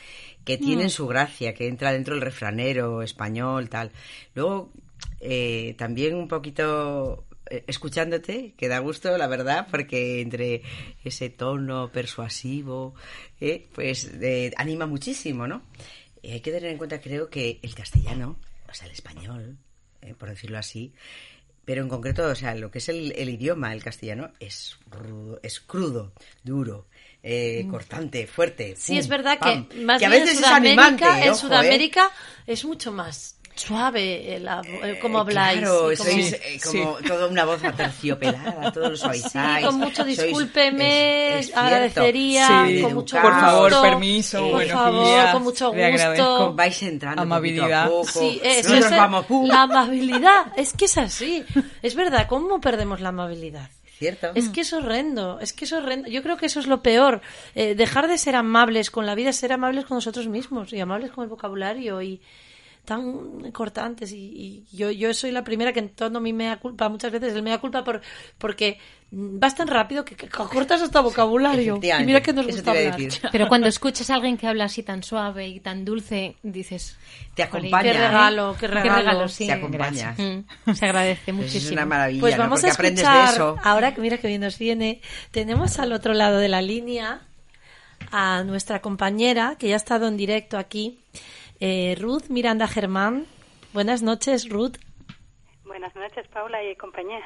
que 0.44 0.58
tienen 0.58 0.86
mm. 0.86 0.90
su 0.90 1.06
gracia, 1.06 1.54
que 1.54 1.68
entra 1.68 1.92
dentro 1.92 2.14
del 2.14 2.22
refranero 2.22 3.02
español, 3.02 3.68
tal. 3.68 3.92
Luego, 4.34 4.72
eh, 5.20 5.74
también 5.78 6.14
un 6.14 6.28
poquito 6.28 7.26
eh, 7.50 7.64
escuchándote, 7.66 8.54
que 8.56 8.68
da 8.68 8.78
gusto, 8.80 9.16
la 9.16 9.26
verdad, 9.26 9.66
porque 9.70 10.20
entre 10.20 10.62
ese 11.04 11.30
tono 11.30 11.90
persuasivo, 11.90 12.94
eh, 13.40 13.66
pues 13.74 14.10
anima 14.56 14.86
muchísimo, 14.86 15.46
¿no? 15.46 15.62
hay 16.22 16.40
que 16.40 16.50
tener 16.50 16.70
en 16.70 16.78
cuenta, 16.78 17.00
creo, 17.00 17.30
que 17.30 17.60
el 17.62 17.74
castellano, 17.74 18.36
o 18.68 18.74
sea, 18.74 18.86
el 18.86 18.92
español, 18.92 19.58
por 20.18 20.28
decirlo 20.28 20.58
así, 20.58 20.92
pero 21.64 21.82
en 21.82 21.88
concreto, 21.88 22.26
o 22.26 22.34
sea, 22.34 22.56
lo 22.56 22.70
que 22.70 22.78
es 22.78 22.88
el, 22.88 23.12
idioma, 23.28 23.72
el 23.72 23.82
castellano, 23.82 24.32
es, 24.40 24.76
es 25.42 25.60
crudo, 25.60 26.12
duro, 26.42 26.88
mm. 27.22 27.70
cortante, 27.70 28.26
fuerte. 28.26 28.74
sí, 28.76 28.98
es 28.98 29.06
verdad 29.06 29.38
que 29.38 29.80
más 29.82 30.00
bien 30.00 30.14
en 30.14 30.36
Sudamérica, 30.36 31.24
en 31.24 31.34
Sudamérica 31.36 32.10
es 32.44 32.64
mucho 32.64 32.90
más 32.90 33.35
suave 33.56 34.36
el, 34.36 34.48
el 34.82 34.98
cómo 35.00 35.20
habláis. 35.20 35.60
Claro, 35.60 35.96
sois 35.96 36.32
eh, 36.32 36.60
como 36.64 36.94
toda 37.06 37.26
una 37.26 37.44
voz 37.44 37.64
aterciopelada, 37.64 38.72
todos 38.72 38.90
los 38.90 39.00
suavizáis. 39.00 39.60
Sí, 39.60 39.66
con 39.66 39.78
mucho 39.78 40.04
discúlpeme, 40.04 41.40
agradecería, 41.54 42.66
con 42.82 42.94
mucho 42.94 43.20
Por 43.20 43.32
favor, 43.32 43.82
permiso, 43.82 44.50
por 44.50 44.66
favor, 44.66 45.32
con 45.32 45.42
mucho 45.42 45.72
gusto. 45.72 46.54
Vais 46.54 46.82
entrando 46.82 47.22
amabilidad. 47.22 47.88
Poco 47.88 48.00
a 48.00 48.12
poco. 48.12 48.20
Sí, 48.20 48.40
eso 48.44 48.74
es, 48.74 48.90
vamos, 48.90 49.26
la 49.44 49.62
amabilidad, 49.62 50.52
es 50.56 50.72
que 50.72 50.84
es 50.84 50.98
así. 50.98 51.44
Es 51.82 51.94
verdad, 51.94 52.26
¿cómo 52.28 52.60
perdemos 52.60 53.00
la 53.00 53.08
amabilidad? 53.08 53.70
¿Cierto? 53.98 54.32
Es 54.34 54.50
que 54.50 54.60
es 54.60 54.74
horrendo, 54.74 55.40
es 55.40 55.54
que 55.54 55.64
es 55.64 55.72
horrendo. 55.72 56.08
Yo 56.10 56.22
creo 56.22 56.36
que 56.36 56.46
eso 56.46 56.60
es 56.60 56.66
lo 56.66 56.82
peor. 56.82 57.22
Eh, 57.54 57.74
dejar 57.74 58.08
de 58.08 58.18
ser 58.18 58.36
amables 58.36 58.90
con 58.90 59.06
la 59.06 59.14
vida, 59.14 59.32
ser 59.32 59.54
amables 59.54 59.86
con 59.86 59.96
nosotros 59.96 60.28
mismos 60.28 60.70
y 60.74 60.80
amables 60.80 61.12
con 61.12 61.24
el 61.24 61.30
vocabulario 61.30 62.02
y, 62.02 62.20
tan 62.86 63.50
cortantes 63.52 64.12
y, 64.12 64.64
yo, 64.72 64.90
yo 64.90 65.12
soy 65.12 65.32
la 65.32 65.44
primera 65.44 65.72
que 65.72 65.80
en 65.80 65.90
todo 65.90 66.20
mi 66.20 66.32
mea 66.32 66.58
culpa 66.58 66.88
muchas 66.88 67.12
veces 67.12 67.34
el 67.34 67.42
mea 67.42 67.58
culpa 67.58 67.84
por 67.84 68.00
porque 68.38 68.78
vas 69.10 69.54
tan 69.54 69.68
rápido 69.68 70.04
que, 70.04 70.16
cortas 70.28 70.82
hasta 70.82 71.00
vocabulario. 71.00 71.78
Y 71.82 72.04
mira 72.04 72.22
que 72.22 72.32
nos 72.32 72.46
gusta 72.46 72.70
hablar. 72.70 72.96
pero 73.30 73.48
cuando 73.48 73.66
escuchas 73.66 74.08
a 74.10 74.14
alguien 74.14 74.36
que 74.36 74.46
habla 74.46 74.64
así 74.64 74.82
tan 74.82 75.02
suave 75.02 75.48
y 75.48 75.60
tan 75.60 75.84
dulce 75.84 76.36
dices 76.42 76.96
te 77.34 77.42
acompaña 77.42 77.82
qué 77.82 77.98
regalo 77.98 78.56
qué 78.58 78.66
regalo, 78.66 79.26
te 79.28 79.52
acompaña. 79.52 80.14
mm, 80.16 80.72
se 80.72 80.84
agradece 80.86 81.32
muchísimo 81.32 81.66
es 81.66 81.72
una 81.72 81.86
maravilla 81.86 82.20
pues 82.20 82.38
vamos 82.38 82.64
a 82.64 82.68
escuchar 82.68 83.56
ahora 83.62 83.94
que 83.94 84.00
mira 84.00 84.18
que 84.18 84.28
bien 84.28 84.40
nos 84.40 84.58
viene. 84.58 85.00
Tenemos 85.32 85.78
al 85.78 85.92
otro 85.92 86.14
lado 86.14 86.38
de 86.38 86.48
la 86.48 86.62
línea 86.62 87.20
a 88.10 88.44
nuestra 88.44 88.80
compañera 88.80 89.56
que 89.58 89.68
ya 89.68 89.74
ha 89.74 89.76
estado 89.76 90.06
en 90.08 90.16
directo 90.16 90.58
aquí 90.58 91.00
eh, 91.60 91.96
Ruth 92.00 92.28
Miranda 92.28 92.66
Germán. 92.66 93.26
Buenas 93.72 94.02
noches, 94.02 94.48
Ruth. 94.48 94.76
Buenas 95.64 95.94
noches, 95.94 96.26
Paula 96.28 96.62
y 96.64 96.74
compañía. 96.76 97.20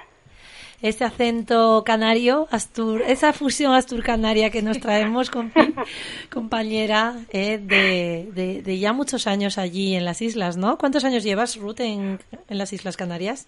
Ese 0.83 1.05
acento 1.05 1.83
canario, 1.85 2.49
Astur, 2.51 3.03
esa 3.03 3.35
fusión 3.35 3.75
astur-canaria 3.75 4.51
que 4.51 4.63
nos 4.63 4.81
traemos, 4.81 5.31
con, 5.31 5.53
compañera, 6.33 7.17
eh, 7.31 7.59
de, 7.59 8.63
de, 8.63 8.79
ya 8.79 8.95
muchos 8.95 9.27
años 9.27 9.59
allí 9.59 9.95
en 9.95 10.07
las 10.07 10.23
islas, 10.23 10.57
¿no? 10.57 10.79
¿Cuántos 10.79 11.05
años 11.05 11.23
llevas, 11.23 11.59
Ruth, 11.59 11.81
en, 11.81 12.19
en 12.49 12.59
las 12.59 12.73
Islas 12.73 12.97
Canarias? 12.97 13.47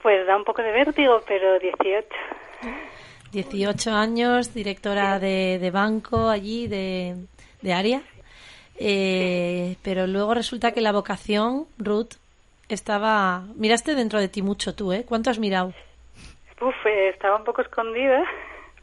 Pues 0.00 0.24
da 0.28 0.36
un 0.36 0.44
poco 0.44 0.62
de 0.62 0.70
vértigo, 0.70 1.20
pero 1.26 1.58
18. 1.58 2.06
18 3.32 3.90
años, 3.90 4.54
directora 4.54 5.18
de, 5.18 5.58
de 5.58 5.70
banco 5.72 6.28
allí, 6.28 6.68
de, 6.68 7.16
de 7.60 7.72
área. 7.72 8.02
Eh, 8.80 9.76
pero 9.82 10.06
luego 10.06 10.34
resulta 10.34 10.72
que 10.72 10.80
la 10.80 10.92
vocación, 10.92 11.66
Ruth, 11.78 12.14
estaba... 12.68 13.42
Miraste 13.56 13.94
dentro 13.94 14.20
de 14.20 14.28
ti 14.28 14.42
mucho 14.42 14.74
tú, 14.74 14.92
¿eh? 14.92 15.04
¿Cuánto 15.06 15.30
has 15.30 15.38
mirado? 15.38 15.72
Uf, 16.60 16.86
eh, 16.86 17.08
estaba 17.08 17.36
un 17.36 17.44
poco 17.44 17.62
escondida, 17.62 18.24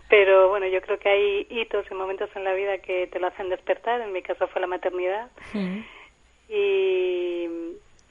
pero 0.10 0.50
bueno, 0.50 0.68
yo 0.68 0.82
creo 0.82 0.98
que 0.98 1.10
hay 1.10 1.48
hitos 1.50 1.86
y 1.90 1.94
momentos 1.94 2.30
en 2.36 2.44
la 2.44 2.54
vida 2.54 2.78
que 2.80 3.08
te 3.08 3.20
lo 3.20 3.28
hacen 3.28 3.50
despertar. 3.50 4.02
En 4.02 4.14
mi 4.14 4.22
caso 4.22 4.48
fue 4.48 4.62
la 4.62 4.68
maternidad. 4.68 5.30
Mm. 5.54 5.80
Y, 6.50 7.50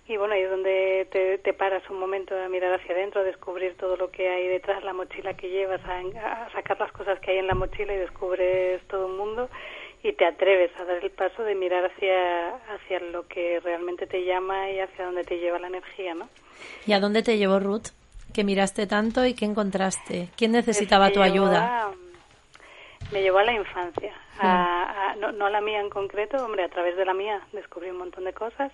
y 0.07 0.16
bueno, 0.16 0.35
ahí 0.35 0.43
es 0.43 0.51
donde 0.51 1.09
te, 1.11 1.39
te, 1.39 1.53
paras 1.53 1.82
un 1.89 1.99
momento 1.99 2.35
a 2.37 2.49
mirar 2.49 2.74
hacia 2.74 2.95
adentro, 2.95 3.20
a 3.20 3.24
descubrir 3.24 3.76
todo 3.76 3.97
lo 3.97 4.11
que 4.11 4.28
hay 4.28 4.49
detrás, 4.49 4.85
la 4.85 4.93
mochila 4.93 5.35
que 5.35 5.49
llevas, 5.49 5.80
a, 5.85 6.45
a 6.45 6.51
sacar 6.53 6.78
las 6.78 6.93
cosas 6.93 7.20
que 7.20 7.30
hay 7.30 7.39
en 7.39 7.47
la 7.47 7.55
mochila 7.55 7.95
y 7.95 7.99
descubres 7.99 8.82
todo 8.89 9.07
un 9.07 9.16
mundo 9.16 9.49
y 10.05 10.13
te 10.13 10.27
atreves 10.27 10.71
a 10.79 10.85
dar 10.85 11.03
el 11.03 11.11
paso 11.11 11.43
de 11.43 11.55
mirar 11.55 11.87
hacia, 11.87 12.57
hacia 12.75 13.01
lo 13.01 13.27
que 13.27 13.59
realmente 13.61 14.07
te 14.07 14.23
llama 14.25 14.71
y 14.71 14.79
hacia 14.79 15.07
dónde 15.07 15.25
te 15.25 15.39
lleva 15.39 15.59
la 15.59 15.69
energía, 15.69 16.15
¿no? 16.15 16.29
¿Y 16.87 16.93
a 16.93 17.01
dónde 17.01 17.23
te 17.23 17.39
llevó 17.39 17.59
Ruth? 17.59 17.89
Que 18.35 18.45
miraste 18.45 18.87
tanto 18.87 19.25
y 19.25 19.35
qué 19.35 19.47
encontraste. 19.47 20.29
¿Quién 20.37 20.53
necesitaba 20.53 21.11
tu 21.11 21.23
ayuda? 21.23 21.91
me 23.13 23.23
llevó 23.23 23.39
a 23.39 23.45
la 23.45 23.53
infancia, 23.53 24.13
a, 24.41 25.15
no, 25.19 25.31
no, 25.33 25.47
a 25.47 25.51
la 25.51 25.61
mía 25.61 25.81
en 25.81 25.91
concreto, 25.91 26.43
hombre, 26.45 26.65
a 26.65 26.69
través 26.69 26.97
de 26.97 27.05
la 27.05 27.15
mía 27.15 27.41
descubrí 27.53 27.91
un 27.91 27.99
montón 27.99 28.25
de 28.25 28.33
cosas, 28.33 28.73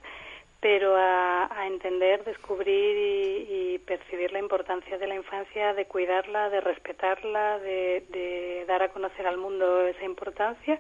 pero 0.61 0.95
a, 0.97 1.67
entender, 1.67 2.25
descubrir 2.25 3.47
y, 3.51 3.79
percibir 3.79 4.31
la 4.33 4.39
importancia 4.39 4.99
de 4.99 5.07
la 5.07 5.17
infancia, 5.17 5.75
de 5.75 5.87
cuidarla, 5.87 6.49
de 6.49 6.61
respetarla, 6.61 7.59
de, 7.59 8.05
de 8.11 8.65
dar 8.69 8.83
a 8.83 8.89
conocer 8.91 9.27
al 9.27 9.37
mundo 9.37 9.87
esa 9.87 10.05
importancia 10.05 10.79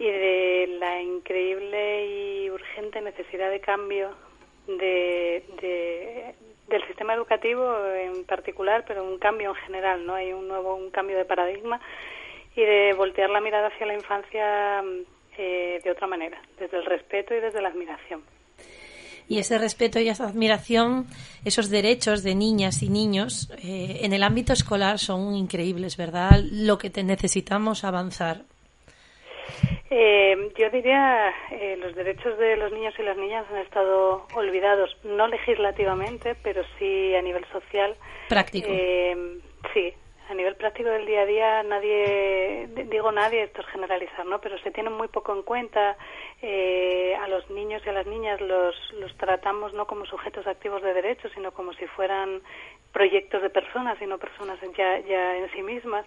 y 0.00 0.06
de 0.06 0.78
la 0.80 1.02
increíble 1.02 2.06
y 2.06 2.50
urgente 2.50 3.02
necesidad 3.02 3.50
de 3.50 3.60
cambio 3.60 4.08
de, 4.66 6.34
del 6.68 6.86
sistema 6.86 7.12
educativo 7.12 7.76
en 7.94 8.24
particular, 8.24 8.86
pero 8.88 9.04
un 9.04 9.18
cambio 9.18 9.50
en 9.50 9.56
general, 9.56 10.06
¿no? 10.06 10.14
Hay 10.14 10.32
un 10.32 10.48
nuevo 10.48 10.74
un 10.74 10.90
cambio 10.90 11.18
de 11.18 11.26
paradigma 11.26 11.82
y 12.56 12.62
de 12.62 12.94
voltear 12.94 13.28
la 13.28 13.42
mirada 13.42 13.68
hacia 13.68 13.86
la 13.86 13.92
infancia 13.92 14.82
eh, 15.36 15.80
de 15.84 15.90
otra 15.90 16.06
manera, 16.06 16.40
desde 16.58 16.78
el 16.78 16.86
respeto 16.86 17.34
y 17.34 17.40
desde 17.40 17.60
la 17.60 17.68
admiración. 17.68 18.22
Y 19.28 19.38
ese 19.38 19.58
respeto 19.58 20.00
y 20.00 20.08
esa 20.08 20.26
admiración, 20.26 21.08
esos 21.44 21.68
derechos 21.68 22.22
de 22.22 22.34
niñas 22.34 22.82
y 22.82 22.88
niños 22.88 23.52
eh, 23.62 24.00
en 24.00 24.14
el 24.14 24.22
ámbito 24.22 24.54
escolar 24.54 24.98
son 24.98 25.34
increíbles, 25.34 25.98
¿verdad? 25.98 26.40
Lo 26.50 26.78
que 26.78 26.88
te 26.88 27.04
necesitamos 27.04 27.84
avanzar. 27.84 28.44
Eh, 29.90 30.52
yo 30.56 30.70
diría 30.70 31.32
eh, 31.50 31.76
los 31.80 31.94
derechos 31.96 32.38
de 32.38 32.56
los 32.56 32.72
niños 32.72 32.94
y 32.98 33.02
las 33.02 33.16
niñas 33.16 33.44
han 33.50 33.58
estado 33.58 34.26
olvidados, 34.34 34.96
no 35.02 35.26
legislativamente, 35.26 36.36
pero 36.42 36.62
sí 36.78 37.14
a 37.14 37.22
nivel 37.22 37.44
social. 37.46 37.96
Práctico. 38.28 38.68
Eh, 38.70 39.40
sí, 39.74 39.92
a 40.30 40.34
nivel 40.34 40.54
práctico 40.54 40.88
del 40.90 41.06
día 41.06 41.22
a 41.22 41.26
día 41.26 41.62
nadie, 41.64 42.68
digo 42.88 43.10
nadie, 43.10 43.42
esto 43.42 43.62
es 43.62 43.66
generalizar, 43.66 44.24
¿no? 44.26 44.40
Pero 44.40 44.58
se 44.58 44.70
tiene 44.70 44.88
muy 44.88 45.08
poco 45.08 45.34
en 45.34 45.42
cuenta. 45.42 45.96
Eh, 46.40 47.16
a 47.20 47.26
los 47.26 47.50
niños 47.50 47.82
y 47.84 47.88
a 47.88 47.92
las 47.92 48.06
niñas 48.06 48.40
los, 48.40 48.74
los 48.92 49.14
tratamos 49.16 49.74
no 49.74 49.86
como 49.86 50.06
sujetos 50.06 50.46
activos 50.46 50.82
de 50.82 50.94
derechos, 50.94 51.32
sino 51.34 51.50
como 51.50 51.72
si 51.74 51.86
fueran 51.88 52.42
proyectos 52.92 53.42
de 53.42 53.50
personas 53.50 54.00
y 54.00 54.06
no 54.06 54.18
personas 54.18 54.58
ya, 54.76 55.00
ya 55.00 55.36
en 55.36 55.50
sí 55.50 55.62
mismas. 55.62 56.06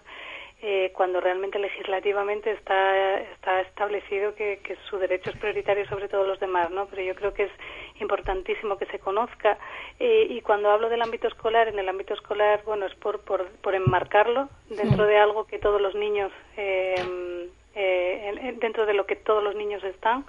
Eh, 0.66 0.92
cuando 0.94 1.20
realmente 1.20 1.58
legislativamente 1.58 2.50
está, 2.50 3.20
está 3.20 3.60
establecido 3.60 4.34
que, 4.34 4.60
que, 4.64 4.76
su 4.88 4.96
derecho 4.96 5.28
es 5.28 5.36
prioritario 5.36 5.86
sobre 5.86 6.08
todos 6.08 6.26
los 6.26 6.40
demás, 6.40 6.70
¿no? 6.70 6.86
Pero 6.86 7.02
yo 7.02 7.14
creo 7.14 7.34
que 7.34 7.42
es 7.42 7.52
importantísimo 8.00 8.78
que 8.78 8.86
se 8.86 8.98
conozca 8.98 9.58
eh, 10.00 10.26
y 10.30 10.40
cuando 10.40 10.70
hablo 10.70 10.88
del 10.88 11.02
ámbito 11.02 11.28
escolar, 11.28 11.68
en 11.68 11.78
el 11.78 11.86
ámbito 11.86 12.14
escolar, 12.14 12.62
bueno, 12.64 12.86
es 12.86 12.94
por, 12.94 13.20
por, 13.20 13.46
por 13.60 13.74
enmarcarlo 13.74 14.48
dentro 14.70 15.04
de 15.04 15.18
algo 15.18 15.46
que 15.46 15.58
todos 15.58 15.82
los 15.82 15.94
niños, 15.94 16.32
eh, 16.56 17.50
eh, 17.74 18.54
dentro 18.58 18.86
de 18.86 18.94
lo 18.94 19.04
que 19.04 19.16
todos 19.16 19.44
los 19.44 19.54
niños 19.54 19.84
están 19.84 20.24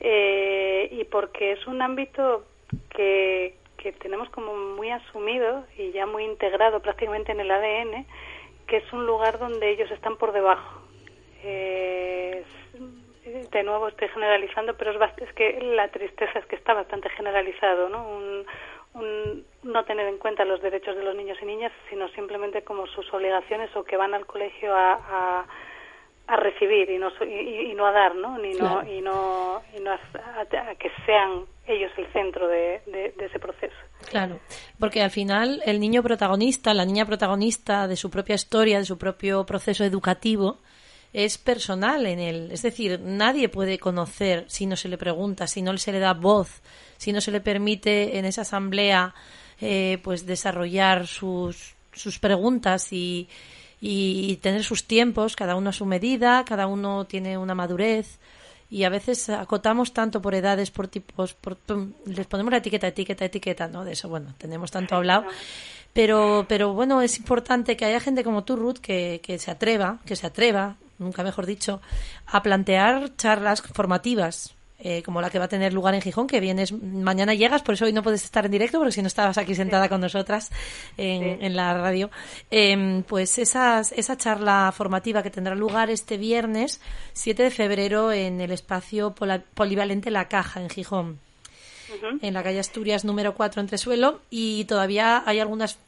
eh, 0.00 0.88
y 0.90 1.04
porque 1.04 1.52
es 1.52 1.66
un 1.66 1.80
ámbito 1.80 2.44
que, 2.90 3.54
que 3.78 3.92
tenemos 3.92 4.28
como 4.30 4.54
muy 4.54 4.90
asumido 4.90 5.64
y 5.78 5.92
ya 5.92 6.06
muy 6.06 6.24
integrado 6.24 6.80
prácticamente 6.80 7.32
en 7.32 7.40
el 7.40 7.50
ADN, 7.50 8.06
que 8.72 8.78
es 8.78 8.92
un 8.94 9.04
lugar 9.04 9.38
donde 9.38 9.68
ellos 9.68 9.90
están 9.90 10.16
por 10.16 10.32
debajo. 10.32 10.80
Eh, 11.44 12.42
de 13.52 13.62
nuevo 13.64 13.88
estoy 13.88 14.08
generalizando, 14.08 14.78
pero 14.78 14.92
es, 14.92 15.12
es, 15.18 15.30
que 15.34 15.60
la 15.60 15.88
tristeza 15.88 16.38
es 16.38 16.46
que 16.46 16.56
está 16.56 16.72
bastante 16.72 17.10
generalizado, 17.10 17.90
¿no? 17.90 18.08
Un, 18.08 18.46
un, 18.94 19.44
no 19.62 19.84
tener 19.84 20.06
en 20.06 20.16
cuenta 20.16 20.46
los 20.46 20.62
derechos 20.62 20.96
de 20.96 21.02
los 21.02 21.14
niños 21.14 21.36
y 21.42 21.44
niñas, 21.44 21.70
sino 21.90 22.08
simplemente 22.12 22.62
como 22.62 22.86
sus 22.86 23.12
obligaciones 23.12 23.68
o 23.76 23.84
que 23.84 23.98
van 23.98 24.14
al 24.14 24.24
colegio 24.24 24.74
a, 24.74 24.94
a, 24.94 25.46
a 26.28 26.36
recibir 26.36 26.88
y 26.88 26.96
no, 26.96 27.12
y, 27.26 27.72
y, 27.72 27.74
no 27.74 27.84
a 27.84 27.92
dar, 27.92 28.14
¿no? 28.14 28.38
Ni 28.38 28.54
no, 28.54 28.82
y 28.88 29.02
no, 29.02 29.62
y 29.76 29.80
no 29.80 29.90
a, 29.90 30.00
a, 30.40 30.74
que 30.76 30.90
sean 31.04 31.44
ellos 31.66 31.92
el 31.98 32.06
centro 32.14 32.48
de, 32.48 32.80
de, 32.86 33.12
de 33.18 33.26
ese 33.26 33.38
proceso. 33.38 33.76
Claro, 34.08 34.40
porque 34.78 35.02
al 35.02 35.10
final 35.10 35.62
el 35.64 35.80
niño 35.80 36.02
protagonista, 36.02 36.74
la 36.74 36.84
niña 36.84 37.06
protagonista 37.06 37.88
de 37.88 37.96
su 37.96 38.10
propia 38.10 38.34
historia, 38.34 38.78
de 38.78 38.84
su 38.84 38.98
propio 38.98 39.44
proceso 39.46 39.84
educativo, 39.84 40.58
es 41.12 41.38
personal 41.38 42.06
en 42.06 42.18
él. 42.18 42.48
Es 42.52 42.62
decir, 42.62 43.00
nadie 43.00 43.48
puede 43.48 43.78
conocer 43.78 44.46
si 44.48 44.66
no 44.66 44.76
se 44.76 44.88
le 44.88 44.98
pregunta, 44.98 45.46
si 45.46 45.62
no 45.62 45.76
se 45.76 45.92
le 45.92 45.98
da 45.98 46.14
voz, 46.14 46.62
si 46.96 47.12
no 47.12 47.20
se 47.20 47.30
le 47.30 47.40
permite 47.40 48.18
en 48.18 48.24
esa 48.24 48.42
asamblea 48.42 49.14
eh, 49.60 49.98
pues 50.02 50.26
desarrollar 50.26 51.06
sus, 51.06 51.74
sus 51.92 52.18
preguntas 52.18 52.92
y, 52.92 53.28
y 53.80 54.36
tener 54.36 54.64
sus 54.64 54.86
tiempos, 54.86 55.36
cada 55.36 55.56
uno 55.56 55.70
a 55.70 55.74
su 55.74 55.86
medida, 55.86 56.44
cada 56.44 56.66
uno 56.66 57.04
tiene 57.04 57.36
una 57.36 57.54
madurez 57.54 58.18
y 58.72 58.84
a 58.84 58.88
veces 58.88 59.28
acotamos 59.28 59.92
tanto 59.92 60.22
por 60.22 60.34
edades, 60.34 60.70
por 60.70 60.88
tipos, 60.88 61.34
por, 61.34 61.58
les 62.06 62.26
ponemos 62.26 62.50
la 62.50 62.56
etiqueta, 62.56 62.86
etiqueta, 62.86 63.26
etiqueta, 63.26 63.68
¿no? 63.68 63.84
De 63.84 63.92
eso, 63.92 64.08
bueno, 64.08 64.34
tenemos 64.38 64.70
tanto 64.70 64.96
hablado. 64.96 65.26
Pero, 65.92 66.46
pero 66.48 66.72
bueno, 66.72 67.02
es 67.02 67.18
importante 67.18 67.76
que 67.76 67.84
haya 67.84 68.00
gente 68.00 68.24
como 68.24 68.44
tú, 68.44 68.56
Ruth, 68.56 68.78
que, 68.78 69.20
que 69.22 69.38
se 69.38 69.50
atreva, 69.50 69.98
que 70.06 70.16
se 70.16 70.26
atreva, 70.26 70.76
nunca 70.98 71.22
mejor 71.22 71.44
dicho, 71.44 71.82
a 72.24 72.42
plantear 72.42 73.14
charlas 73.16 73.60
formativas 73.60 74.54
eh, 74.84 75.02
como 75.04 75.20
la 75.20 75.30
que 75.30 75.38
va 75.38 75.44
a 75.44 75.48
tener 75.48 75.72
lugar 75.72 75.94
en 75.94 76.00
Gijón, 76.00 76.26
que 76.26 76.40
vienes, 76.40 76.72
mañana 76.72 77.34
llegas, 77.34 77.62
por 77.62 77.74
eso 77.74 77.84
hoy 77.84 77.92
no 77.92 78.02
puedes 78.02 78.24
estar 78.24 78.44
en 78.44 78.50
directo, 78.50 78.78
porque 78.78 78.92
si 78.92 79.00
no 79.00 79.06
estabas 79.06 79.38
aquí 79.38 79.54
sentada 79.54 79.84
sí. 79.84 79.88
con 79.90 80.00
nosotras 80.00 80.50
en, 80.96 81.22
sí. 81.22 81.36
en 81.40 81.54
la 81.54 81.74
radio, 81.74 82.10
eh, 82.50 83.04
pues 83.06 83.38
esas, 83.38 83.92
esa 83.92 84.16
charla 84.16 84.72
formativa 84.76 85.22
que 85.22 85.30
tendrá 85.30 85.54
lugar 85.54 85.88
este 85.88 86.16
viernes 86.16 86.80
7 87.12 87.44
de 87.44 87.50
febrero 87.50 88.10
en 88.10 88.40
el 88.40 88.50
espacio 88.50 89.14
polivalente 89.54 90.10
La 90.10 90.26
Caja 90.28 90.60
en 90.60 90.68
Gijón. 90.68 91.18
Uh 91.92 92.06
-huh. 92.06 92.18
en 92.22 92.32
la 92.32 92.42
calle 92.42 92.58
Asturias 92.58 93.04
número 93.04 93.34
4 93.34 93.60
entre 93.60 93.76
suelo 93.76 94.22
y 94.30 94.64
todavía 94.64 95.22
hay 95.26 95.40
algunas 95.40 95.78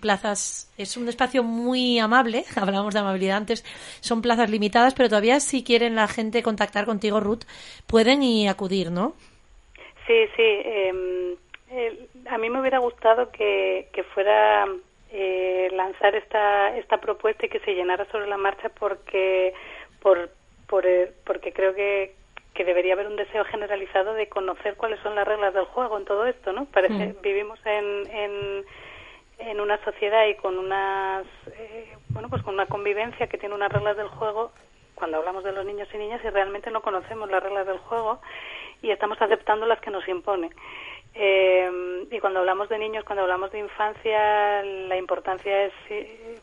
plazas, 0.00 0.72
es 0.78 0.96
un 0.96 1.08
espacio 1.08 1.42
muy 1.42 1.98
amable, 1.98 2.44
hablábamos 2.60 2.94
de 2.94 3.00
amabilidad 3.00 3.36
antes, 3.36 3.64
son 4.00 4.22
plazas 4.22 4.50
limitadas, 4.50 4.94
pero 4.94 5.08
todavía 5.08 5.40
si 5.40 5.62
quieren 5.62 5.94
la 5.94 6.08
gente 6.08 6.42
contactar 6.42 6.86
contigo, 6.86 7.20
Ruth, 7.20 7.44
pueden 7.86 8.22
y 8.22 8.48
acudir, 8.48 8.90
¿no? 8.90 9.14
Sí, 10.06 10.26
sí. 10.36 10.42
Eh, 10.42 11.36
eh, 11.70 12.06
a 12.30 12.38
mí 12.38 12.50
me 12.50 12.60
hubiera 12.60 12.78
gustado 12.78 13.30
que, 13.30 13.88
que 13.92 14.04
fuera 14.04 14.66
eh, 15.10 15.68
lanzar 15.72 16.14
esta, 16.14 16.76
esta 16.76 16.98
propuesta 16.98 17.46
y 17.46 17.48
que 17.48 17.60
se 17.60 17.74
llenara 17.74 18.04
sobre 18.06 18.26
la 18.26 18.36
marcha 18.36 18.68
porque, 18.68 19.54
por, 20.00 20.30
por, 20.68 20.86
eh, 20.86 21.12
porque 21.24 21.52
creo 21.52 21.74
que, 21.74 22.14
que 22.54 22.64
debería 22.64 22.94
haber 22.94 23.06
un 23.06 23.16
deseo 23.16 23.44
generalizado 23.44 24.14
de 24.14 24.28
conocer 24.28 24.76
cuáles 24.76 25.00
son 25.00 25.14
las 25.14 25.26
reglas 25.26 25.54
del 25.54 25.66
juego 25.66 25.98
en 25.98 26.04
todo 26.04 26.26
esto, 26.26 26.52
¿no? 26.52 26.66
Parece, 26.66 27.08
mm. 27.08 27.22
vivimos 27.22 27.58
en, 27.64 28.06
en 28.10 28.64
en 29.38 29.60
una 29.60 29.82
sociedad 29.84 30.26
y 30.26 30.34
con 30.36 30.58
unas 30.58 31.24
eh, 31.58 31.96
bueno 32.10 32.28
pues 32.28 32.42
con 32.42 32.54
una 32.54 32.66
convivencia 32.66 33.26
que 33.26 33.38
tiene 33.38 33.54
unas 33.54 33.72
reglas 33.72 33.96
del 33.96 34.08
juego 34.08 34.52
cuando 34.94 35.16
hablamos 35.18 35.44
de 35.44 35.52
los 35.52 35.66
niños 35.66 35.88
y 35.92 35.98
niñas 35.98 36.20
y 36.24 36.30
realmente 36.30 36.70
no 36.70 36.82
conocemos 36.82 37.30
las 37.30 37.42
reglas 37.42 37.66
del 37.66 37.78
juego 37.78 38.20
y 38.82 38.90
estamos 38.90 39.20
aceptando 39.20 39.66
las 39.66 39.80
que 39.80 39.90
nos 39.90 40.06
impone 40.08 40.50
eh, 41.14 42.06
y 42.10 42.18
cuando 42.20 42.40
hablamos 42.40 42.68
de 42.68 42.78
niños 42.78 43.04
cuando 43.04 43.22
hablamos 43.22 43.50
de 43.52 43.58
infancia 43.58 44.62
la 44.62 44.96
importancia 44.96 45.64
es 45.64 45.72
eh, 45.90 46.38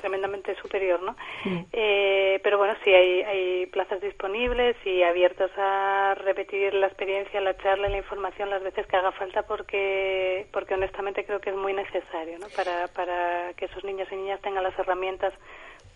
tremendamente 0.00 0.54
superior 0.56 1.02
no 1.02 1.16
sí. 1.42 1.66
eh, 1.72 2.40
pero 2.42 2.58
bueno 2.58 2.74
sí 2.84 2.90
hay, 2.90 3.22
hay 3.22 3.66
plazas 3.66 4.00
disponibles 4.00 4.76
y 4.84 5.02
abiertos 5.02 5.50
a 5.56 6.14
repetir 6.16 6.74
la 6.74 6.86
experiencia 6.86 7.40
la 7.40 7.56
charla 7.58 7.88
la 7.88 7.98
información 7.98 8.50
las 8.50 8.62
veces 8.62 8.86
que 8.86 8.96
haga 8.96 9.12
falta 9.12 9.42
porque 9.42 10.46
porque 10.52 10.74
honestamente 10.74 11.24
creo 11.24 11.40
que 11.40 11.50
es 11.50 11.56
muy 11.56 11.72
necesario 11.72 12.38
¿no? 12.38 12.46
para, 12.56 12.88
para 12.88 13.52
que 13.54 13.66
esos 13.66 13.84
niños 13.84 14.08
y 14.10 14.16
niñas 14.16 14.40
tengan 14.40 14.64
las 14.64 14.78
herramientas 14.78 15.32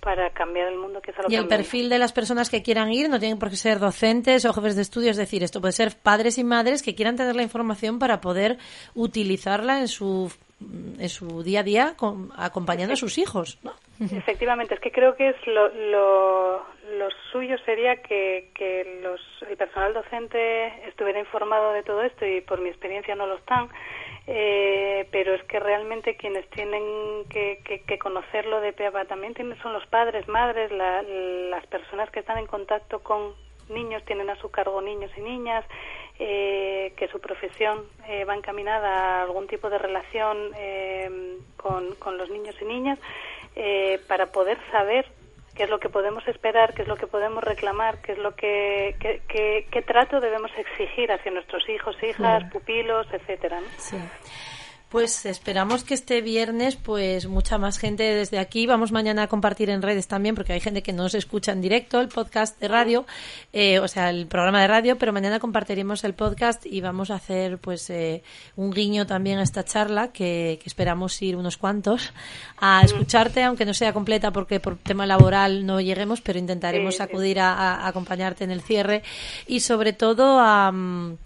para 0.04 0.30
cambiar 0.30 0.68
el 0.68 0.78
mundo 0.78 1.00
que 1.00 1.10
es 1.10 1.18
a 1.18 1.22
lo 1.22 1.30
Y 1.30 1.36
el 1.36 1.48
perfil 1.48 1.88
de 1.88 1.98
las 1.98 2.12
personas 2.12 2.50
que 2.50 2.62
quieran 2.62 2.92
ir 2.92 3.08
no 3.08 3.18
tienen 3.18 3.38
por 3.38 3.48
qué 3.48 3.56
ser 3.56 3.78
docentes 3.78 4.44
o 4.44 4.52
jefes 4.52 4.76
de 4.76 4.82
estudio, 4.82 5.10
es 5.10 5.16
decir, 5.16 5.42
esto 5.42 5.62
puede 5.62 5.72
ser 5.72 5.96
padres 5.96 6.36
y 6.36 6.44
madres 6.44 6.82
que 6.82 6.94
quieran 6.94 7.16
tener 7.16 7.34
la 7.34 7.42
información 7.42 7.98
para 7.98 8.20
poder 8.20 8.58
utilizarla 8.94 9.80
en 9.80 9.88
su 9.88 10.30
en 10.98 11.08
su 11.08 11.42
día 11.42 11.60
a 11.60 11.62
día 11.62 11.94
con, 11.96 12.30
acompañando 12.36 12.94
a 12.94 12.96
sus 12.96 13.18
hijos, 13.18 13.58
¿no? 13.62 13.72
Efectivamente, 14.00 14.74
es 14.74 14.80
que 14.80 14.90
creo 14.90 15.14
que 15.14 15.28
es 15.28 15.46
lo, 15.46 15.68
lo, 15.68 16.62
lo 16.98 17.08
suyo 17.30 17.56
sería 17.64 18.02
que, 18.02 18.50
que 18.54 19.00
los, 19.02 19.20
el 19.48 19.56
personal 19.56 19.94
docente 19.94 20.66
estuviera 20.88 21.20
informado 21.20 21.72
de 21.72 21.84
todo 21.84 22.02
esto 22.02 22.26
y 22.26 22.40
por 22.40 22.60
mi 22.60 22.70
experiencia 22.70 23.14
no 23.14 23.26
lo 23.26 23.36
están, 23.36 23.68
eh, 24.26 25.06
pero 25.12 25.34
es 25.34 25.44
que 25.44 25.60
realmente 25.60 26.16
quienes 26.16 26.48
tienen 26.50 26.82
que, 27.28 27.60
que, 27.64 27.82
que 27.82 27.98
conocerlo 27.98 28.60
de 28.60 28.72
PEAPA 28.72 29.04
también 29.04 29.34
tienen, 29.34 29.56
son 29.62 29.72
los 29.72 29.86
padres, 29.86 30.26
madres, 30.26 30.72
la, 30.72 31.02
las 31.02 31.64
personas 31.66 32.10
que 32.10 32.20
están 32.20 32.38
en 32.38 32.46
contacto 32.46 32.98
con 33.00 33.34
niños, 33.68 34.04
tienen 34.04 34.28
a 34.30 34.36
su 34.36 34.50
cargo 34.50 34.80
niños 34.82 35.10
y 35.16 35.20
niñas, 35.20 35.64
eh, 36.18 36.92
que 36.96 37.08
su 37.08 37.20
profesión 37.20 37.84
eh, 38.06 38.24
va 38.24 38.36
encaminada 38.36 39.20
a 39.20 39.22
algún 39.22 39.46
tipo 39.46 39.70
de 39.70 39.78
relación 39.78 40.36
eh, 40.56 41.38
con, 41.56 41.94
con, 41.96 42.18
los 42.18 42.30
niños 42.30 42.54
y 42.60 42.64
niñas, 42.64 42.98
eh, 43.56 44.00
para 44.08 44.26
poder 44.26 44.58
saber 44.70 45.06
qué 45.54 45.64
es 45.64 45.70
lo 45.70 45.78
que 45.78 45.88
podemos 45.88 46.26
esperar, 46.26 46.74
qué 46.74 46.82
es 46.82 46.88
lo 46.88 46.96
que 46.96 47.06
podemos 47.06 47.42
reclamar, 47.42 48.00
qué 48.02 48.12
es 48.12 48.18
lo 48.18 48.34
que, 48.34 48.96
qué, 49.00 49.22
qué, 49.28 49.66
qué 49.70 49.82
trato 49.82 50.20
debemos 50.20 50.50
exigir 50.56 51.12
hacia 51.12 51.30
nuestros 51.30 51.68
hijos, 51.68 51.96
hijas, 52.02 52.44
pupilos, 52.52 53.06
etcétera. 53.12 53.60
¿no? 53.60 53.66
Sí. 53.76 53.96
Pues 54.94 55.26
esperamos 55.26 55.82
que 55.82 55.92
este 55.92 56.20
viernes, 56.20 56.76
pues 56.76 57.26
mucha 57.26 57.58
más 57.58 57.78
gente 57.78 58.04
desde 58.04 58.38
aquí. 58.38 58.64
Vamos 58.64 58.92
mañana 58.92 59.24
a 59.24 59.26
compartir 59.26 59.68
en 59.68 59.82
redes 59.82 60.06
también, 60.06 60.36
porque 60.36 60.52
hay 60.52 60.60
gente 60.60 60.84
que 60.84 60.92
no 60.92 61.08
se 61.08 61.18
escucha 61.18 61.50
en 61.50 61.60
directo 61.60 62.00
el 62.00 62.06
podcast 62.06 62.60
de 62.60 62.68
radio, 62.68 63.04
eh, 63.52 63.80
o 63.80 63.88
sea, 63.88 64.08
el 64.10 64.28
programa 64.28 64.60
de 64.60 64.68
radio, 64.68 64.96
pero 64.96 65.12
mañana 65.12 65.40
compartiremos 65.40 66.04
el 66.04 66.14
podcast 66.14 66.64
y 66.64 66.80
vamos 66.80 67.10
a 67.10 67.16
hacer, 67.16 67.58
pues, 67.58 67.90
eh, 67.90 68.22
un 68.54 68.70
guiño 68.70 69.04
también 69.04 69.40
a 69.40 69.42
esta 69.42 69.64
charla, 69.64 70.12
que, 70.12 70.60
esperamos 70.64 71.20
ir 71.22 71.34
unos 71.34 71.56
cuantos 71.56 72.12
a 72.60 72.82
escucharte, 72.84 73.42
aunque 73.42 73.64
no 73.64 73.74
sea 73.74 73.92
completa, 73.92 74.30
porque 74.30 74.60
por 74.60 74.76
tema 74.76 75.06
laboral 75.06 75.66
no 75.66 75.80
lleguemos, 75.80 76.20
pero 76.20 76.38
intentaremos 76.38 77.00
acudir 77.00 77.40
a, 77.40 77.84
acompañarte 77.88 78.44
en 78.44 78.52
el 78.52 78.62
cierre 78.62 79.02
y 79.48 79.58
sobre 79.58 79.92
todo 79.92 80.38
a. 80.38 80.70
Mm, 80.70 81.16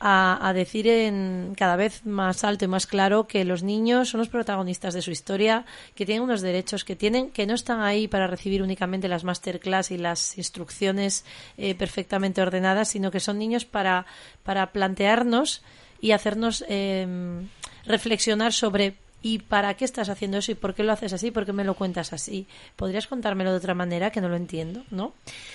a, 0.00 0.52
decir 0.54 0.86
en 0.86 1.54
cada 1.56 1.76
vez 1.76 2.04
más 2.04 2.44
alto 2.44 2.64
y 2.64 2.68
más 2.68 2.86
claro 2.86 3.26
que 3.26 3.44
los 3.44 3.62
niños 3.62 4.10
son 4.10 4.18
los 4.18 4.28
protagonistas 4.28 4.94
de 4.94 5.02
su 5.02 5.10
historia, 5.10 5.64
que 5.94 6.06
tienen 6.06 6.22
unos 6.22 6.40
derechos 6.40 6.84
que 6.84 6.96
tienen, 6.96 7.30
que 7.30 7.46
no 7.46 7.54
están 7.54 7.80
ahí 7.80 8.08
para 8.08 8.26
recibir 8.26 8.62
únicamente 8.62 9.08
las 9.08 9.24
masterclass 9.24 9.90
y 9.90 9.98
las 9.98 10.38
instrucciones 10.38 11.24
eh, 11.56 11.74
perfectamente 11.74 12.42
ordenadas, 12.42 12.88
sino 12.88 13.10
que 13.10 13.20
son 13.20 13.38
niños 13.38 13.64
para, 13.64 14.06
para 14.42 14.72
plantearnos 14.72 15.62
y 16.00 16.12
hacernos 16.12 16.64
em, 16.68 17.48
reflexionar 17.84 18.52
sobre 18.52 18.96
¿Y 19.20 19.40
para 19.40 19.74
qué 19.74 19.84
estás 19.84 20.08
haciendo 20.08 20.38
eso? 20.38 20.52
¿Y 20.52 20.54
por 20.54 20.74
qué 20.74 20.84
lo 20.84 20.92
haces 20.92 21.12
así? 21.12 21.30
¿Por 21.30 21.44
qué 21.44 21.52
me 21.52 21.64
lo 21.64 21.74
cuentas 21.74 22.12
así? 22.12 22.46
¿Podrías 22.76 23.08
contármelo 23.08 23.50
de 23.50 23.56
otra 23.56 23.74
manera 23.74 24.10
que 24.10 24.20
no 24.20 24.28
lo 24.28 24.36
entiendo? 24.36 24.82
¿No? 24.90 25.12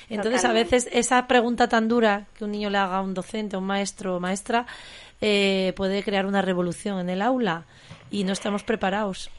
Entonces, 0.10 0.44
a 0.44 0.52
veces 0.52 0.90
esa 0.92 1.28
pregunta 1.28 1.70
tan 1.70 1.88
dura 1.88 2.26
que 2.38 2.44
un 2.44 2.52
niño 2.52 2.70
le 2.70 2.78
haga 2.78 2.98
a 2.98 3.02
un 3.02 3.14
docente, 3.14 3.56
a 3.56 3.60
un 3.60 3.66
maestro 3.66 4.18
o 4.18 4.20
maestra, 4.20 4.66
eh, 5.22 5.72
puede 5.78 6.04
crear 6.04 6.26
una 6.26 6.42
revolución 6.42 7.00
en 7.00 7.10
el 7.10 7.22
aula 7.22 7.64
y 8.12 8.26
no 8.26 8.34
estamos 8.34 8.64
preparados. 8.64 9.32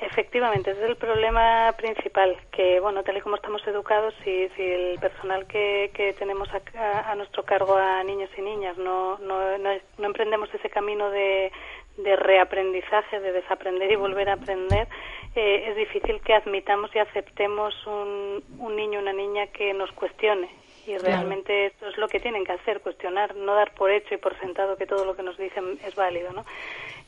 Efectivamente, 0.00 0.70
ese 0.70 0.84
es 0.84 0.90
el 0.90 0.96
problema 0.96 1.72
principal, 1.76 2.36
que, 2.52 2.78
bueno, 2.78 3.02
tal 3.02 3.16
y 3.16 3.20
como 3.20 3.34
estamos 3.34 3.66
educados, 3.66 4.14
si, 4.22 4.48
si 4.50 4.62
el 4.62 4.98
personal 5.00 5.44
que, 5.48 5.90
que 5.92 6.12
tenemos 6.12 6.48
a, 6.50 7.10
a, 7.10 7.16
nuestro 7.16 7.42
cargo 7.42 7.76
a 7.76 8.04
niños 8.04 8.30
y 8.38 8.42
niñas 8.42 8.78
no, 8.78 9.18
no, 9.18 9.58
no 9.58 10.06
emprendemos 10.06 10.54
ese 10.54 10.70
camino 10.70 11.10
de, 11.10 11.50
de 11.98 12.16
reaprendizaje, 12.16 13.20
de 13.20 13.32
desaprender 13.32 13.90
y 13.92 13.96
volver 13.96 14.30
a 14.30 14.34
aprender, 14.34 14.88
eh, 15.34 15.64
es 15.68 15.76
difícil 15.76 16.20
que 16.22 16.34
admitamos 16.34 16.94
y 16.94 16.98
aceptemos 16.98 17.74
un, 17.86 18.42
un 18.58 18.76
niño, 18.76 19.00
una 19.00 19.12
niña 19.12 19.48
que 19.48 19.74
nos 19.74 19.92
cuestione. 19.92 20.48
Y 20.86 20.96
realmente 20.96 21.66
esto 21.66 21.86
es 21.86 21.98
lo 21.98 22.08
que 22.08 22.18
tienen 22.18 22.46
que 22.46 22.52
hacer, 22.52 22.80
cuestionar, 22.80 23.36
no 23.36 23.54
dar 23.54 23.74
por 23.74 23.90
hecho 23.90 24.14
y 24.14 24.16
por 24.16 24.38
sentado 24.40 24.78
que 24.78 24.86
todo 24.86 25.04
lo 25.04 25.14
que 25.14 25.22
nos 25.22 25.36
dicen 25.36 25.78
es 25.84 25.94
válido, 25.94 26.32
¿no? 26.32 26.46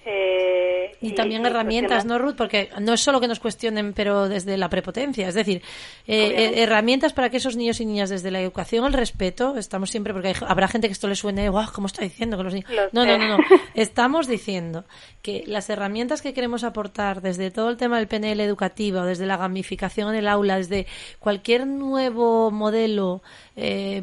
Eh, 0.07 0.97
y, 1.03 1.13
también 1.13 1.45
herramientas, 1.45 2.07
¿no, 2.07 2.19
Ruth? 2.19 2.35
Porque 2.35 2.71
no 2.81 2.95
es 2.95 3.01
solo 3.01 3.21
que 3.21 3.29
nos 3.29 3.39
cuestionen, 3.39 3.93
pero 3.93 4.29
desde 4.29 4.57
la 4.57 4.71
prepotencia. 4.71 5.29
Es 5.29 5.35
decir, 5.35 5.63
eh, 6.07 6.27
eh, 6.37 6.63
herramientas 6.63 7.13
para 7.13 7.29
que 7.29 7.37
esos 7.37 7.57
niños 7.57 7.81
y 7.81 7.87
niñas, 7.87 8.09
desde 8.09 8.31
la 8.31 8.41
educación, 8.41 8.87
el 8.87 8.95
respeto, 8.95 9.57
estamos 9.57 9.91
siempre, 9.91 10.15
porque 10.15 10.35
habrá 10.47 10.69
gente 10.69 10.89
que 10.89 10.93
esto 10.93 11.07
le 11.07 11.17
suene, 11.17 11.49
guau, 11.51 11.71
¿cómo 11.73 11.87
está 11.87 12.03
diciendo 12.03 12.39
que 12.39 12.45
los 12.45 12.55
niños.? 12.55 12.71
No, 12.93 13.05
no, 13.05 13.19
no, 13.19 13.29
no. 13.29 13.39
Estamos 13.75 14.27
diciendo 14.27 14.85
que 15.23 15.45
las 15.47 15.69
herramientas 15.69 16.23
que 16.23 16.33
queremos 16.33 16.65
aportar 16.65 17.21
desde 17.21 17.51
todo 17.51 17.69
el 17.69 17.77
tema 17.77 17.99
del 17.99 18.09
PNL 18.09 18.41
educativo, 18.41 19.03
desde 19.03 19.27
la 19.27 19.37
gamificación 19.37 20.11
en 20.11 20.17
el 20.17 20.29
aula, 20.29 20.57
desde 20.57 20.87
cualquier 21.19 21.67
nuevo 21.67 22.51
modelo 22.51 23.23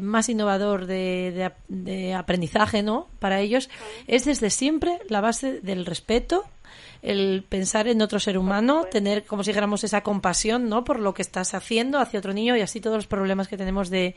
más 0.00 0.28
innovador 0.28 0.86
de, 0.86 1.50
de 1.66 2.14
aprendizaje, 2.14 2.84
¿no? 2.84 3.08
Para 3.18 3.40
ellos, 3.40 3.68
es 4.06 4.24
desde 4.24 4.50
siempre 4.50 5.00
la 5.08 5.20
base 5.20 5.60
del 5.60 5.84
respeto, 5.88 6.44
el 7.02 7.44
pensar 7.48 7.88
en 7.88 8.02
otro 8.02 8.18
ser 8.18 8.38
humano, 8.38 8.84
tener 8.90 9.24
como 9.24 9.44
si 9.44 9.50
dijéramos 9.50 9.84
esa 9.84 10.02
compasión, 10.02 10.68
¿no? 10.68 10.84
Por 10.84 11.00
lo 11.00 11.14
que 11.14 11.22
estás 11.22 11.54
haciendo 11.54 11.98
hacia 11.98 12.18
otro 12.18 12.32
niño 12.32 12.56
y 12.56 12.60
así 12.60 12.80
todos 12.80 12.96
los 12.96 13.06
problemas 13.06 13.48
que 13.48 13.56
tenemos 13.56 13.90
de, 13.90 14.14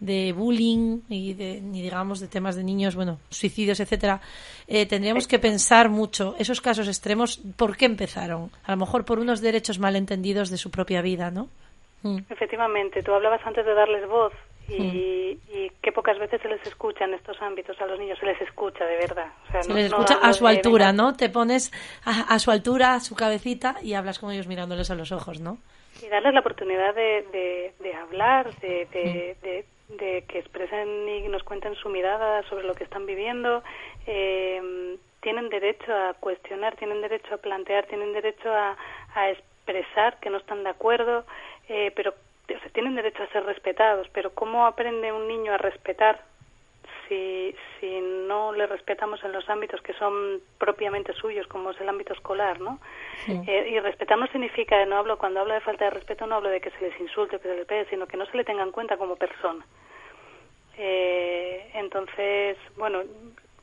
de 0.00 0.32
bullying 0.32 1.00
y 1.08 1.34
de, 1.34 1.60
ni 1.60 1.82
digamos 1.82 2.20
de 2.20 2.28
temas 2.28 2.56
de 2.56 2.64
niños, 2.64 2.96
bueno, 2.96 3.18
suicidios, 3.28 3.80
etcétera, 3.80 4.20
eh, 4.66 4.86
tendríamos 4.86 5.28
que 5.28 5.38
pensar 5.38 5.88
mucho 5.88 6.34
esos 6.38 6.60
casos 6.60 6.88
extremos, 6.88 7.38
¿por 7.56 7.76
qué 7.76 7.84
empezaron? 7.84 8.50
A 8.64 8.72
lo 8.72 8.78
mejor 8.78 9.04
por 9.04 9.18
unos 9.18 9.40
derechos 9.40 9.78
malentendidos 9.78 10.50
de 10.50 10.56
su 10.56 10.70
propia 10.70 11.02
vida, 11.02 11.30
¿no? 11.30 11.48
Mm. 12.02 12.18
Efectivamente, 12.30 13.02
tú 13.02 13.12
hablabas 13.12 13.40
antes 13.44 13.64
de 13.64 13.74
darles 13.74 14.08
voz 14.08 14.32
y, 14.78 15.38
y 15.52 15.70
que 15.82 15.92
pocas 15.92 16.18
veces 16.18 16.40
se 16.40 16.48
les 16.48 16.64
escucha 16.66 17.04
en 17.04 17.14
estos 17.14 17.40
ámbitos 17.42 17.80
a 17.80 17.86
los 17.86 17.98
niños, 17.98 18.18
se 18.18 18.26
les 18.26 18.40
escucha 18.40 18.84
de 18.84 18.96
verdad. 18.96 19.32
se 19.60 19.72
les 19.72 19.86
escucha 19.86 20.18
a 20.22 20.32
su 20.32 20.46
altura, 20.46 20.92
¿no? 20.92 21.14
Te 21.16 21.28
pones 21.28 21.72
a, 22.04 22.38
su 22.38 22.50
altura, 22.50 22.94
a 22.94 23.00
su 23.00 23.14
cabecita 23.14 23.76
y 23.82 23.94
hablas 23.94 24.18
con 24.18 24.32
ellos 24.32 24.46
mirándoles 24.46 24.90
a 24.90 24.94
los 24.94 25.12
ojos, 25.12 25.40
¿no? 25.40 25.58
Y 26.02 26.08
darles 26.08 26.34
la 26.34 26.40
oportunidad 26.40 26.94
de, 26.94 27.72
de, 27.78 27.94
hablar, 27.94 28.54
de, 28.60 28.86
de, 28.92 29.64
de, 29.88 30.24
que 30.28 30.38
expresen 30.38 31.08
y 31.08 31.28
nos 31.28 31.42
cuenten 31.42 31.74
su 31.74 31.88
mirada 31.88 32.42
sobre 32.48 32.64
lo 32.64 32.74
que 32.74 32.84
están 32.84 33.06
viviendo. 33.06 33.62
Eh, 34.06 34.96
tienen 35.20 35.48
derecho 35.50 35.92
a 35.94 36.14
cuestionar, 36.14 36.76
tienen 36.76 37.02
derecho 37.02 37.34
a 37.34 37.38
plantear, 37.38 37.86
tienen 37.86 38.12
derecho 38.12 38.50
a, 38.50 38.76
a 39.14 39.30
expresar 39.30 40.18
que 40.20 40.30
no 40.30 40.38
están 40.38 40.64
de 40.64 40.70
acuerdo, 40.70 41.24
eh, 41.68 41.92
pero 41.94 42.14
tienen 42.72 42.94
derecho 42.94 43.22
a 43.22 43.28
ser 43.28 43.44
respetados, 43.44 44.08
pero 44.12 44.34
¿cómo 44.34 44.66
aprende 44.66 45.12
un 45.12 45.28
niño 45.28 45.52
a 45.52 45.58
respetar 45.58 46.22
si, 47.08 47.54
si 47.78 48.00
no 48.00 48.52
le 48.52 48.66
respetamos 48.66 49.22
en 49.24 49.32
los 49.32 49.48
ámbitos 49.48 49.82
que 49.82 49.92
son 49.94 50.40
propiamente 50.58 51.12
suyos, 51.12 51.46
como 51.48 51.70
es 51.70 51.80
el 51.80 51.88
ámbito 51.88 52.12
escolar, 52.12 52.60
¿no? 52.60 52.78
Eh, 53.28 53.70
y 53.72 53.80
respetar 53.80 54.16
no 54.16 54.26
significa, 54.28 54.84
no 54.86 54.96
hablo, 54.96 55.18
cuando 55.18 55.40
hablo 55.40 55.54
de 55.54 55.60
falta 55.60 55.84
de 55.86 55.90
respeto 55.90 56.26
no 56.26 56.36
hablo 56.36 56.48
de 56.48 56.60
que 56.60 56.70
se 56.70 56.80
les 56.80 57.00
insulte, 57.00 57.38
que 57.38 57.48
se 57.48 57.56
les 57.56 57.66
pegue, 57.66 57.90
sino 57.90 58.06
que 58.06 58.16
no 58.16 58.26
se 58.26 58.36
le 58.36 58.44
tenga 58.44 58.62
en 58.62 58.70
cuenta 58.70 58.96
como 58.96 59.16
persona. 59.16 59.64
Eh, 60.78 61.70
entonces, 61.74 62.56
bueno, 62.76 63.02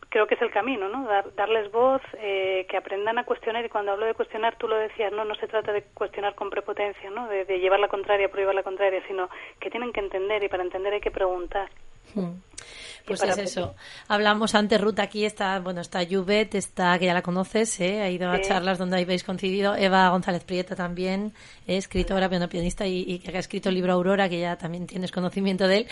creo 0.09 0.27
que 0.27 0.35
es 0.35 0.41
el 0.41 0.51
camino, 0.51 0.87
¿no? 0.89 1.07
darles 1.35 1.71
voz, 1.71 2.01
eh, 2.19 2.65
que 2.69 2.77
aprendan 2.77 3.17
a 3.17 3.25
cuestionar 3.25 3.65
y 3.65 3.69
cuando 3.69 3.91
hablo 3.91 4.05
de 4.05 4.13
cuestionar, 4.13 4.57
tú 4.57 4.67
lo 4.67 4.75
decías, 4.75 5.11
no, 5.11 5.25
no 5.25 5.35
se 5.35 5.47
trata 5.47 5.73
de 5.73 5.83
cuestionar 5.93 6.35
con 6.35 6.49
prepotencia, 6.49 7.09
¿no? 7.09 7.27
De, 7.27 7.45
llevar 7.59 7.79
la 7.79 7.87
contraria 7.87 8.29
por 8.29 8.39
llevar 8.39 8.55
la 8.55 8.63
contraria, 8.63 9.01
sino 9.07 9.29
que 9.59 9.69
tienen 9.69 9.91
que 9.91 9.99
entender 9.99 10.43
y 10.43 10.49
para 10.49 10.63
entender 10.63 10.93
hay 10.93 11.01
que 11.01 11.11
preguntar. 11.11 11.69
Hmm. 12.13 12.39
Pues 13.05 13.23
es 13.23 13.37
eso. 13.37 13.75
Hablamos 14.09 14.53
antes, 14.53 14.81
Ruth, 14.81 14.99
aquí 14.99 15.23
está, 15.23 15.59
bueno, 15.59 15.79
está 15.79 16.05
Juvet, 16.05 16.55
está, 16.55 16.99
que 16.99 17.05
ya 17.05 17.13
la 17.13 17.21
conoces, 17.21 17.79
¿eh? 17.79 18.01
ha 18.01 18.09
ido 18.09 18.29
a 18.29 18.41
charlas 18.41 18.77
donde 18.77 19.01
habéis 19.01 19.23
coincidido. 19.23 19.75
Eva 19.75 20.09
González 20.09 20.43
Prieta 20.43 20.75
también, 20.75 21.33
escritora, 21.65 22.29
pianista 22.49 22.85
y, 22.85 23.05
y, 23.07 23.19
que 23.19 23.35
ha 23.35 23.39
escrito 23.39 23.69
el 23.69 23.75
libro 23.75 23.93
Aurora, 23.93 24.27
que 24.27 24.39
ya 24.39 24.57
también 24.57 24.87
tienes 24.87 25.11
conocimiento 25.11 25.67
de 25.67 25.77
él. 25.77 25.87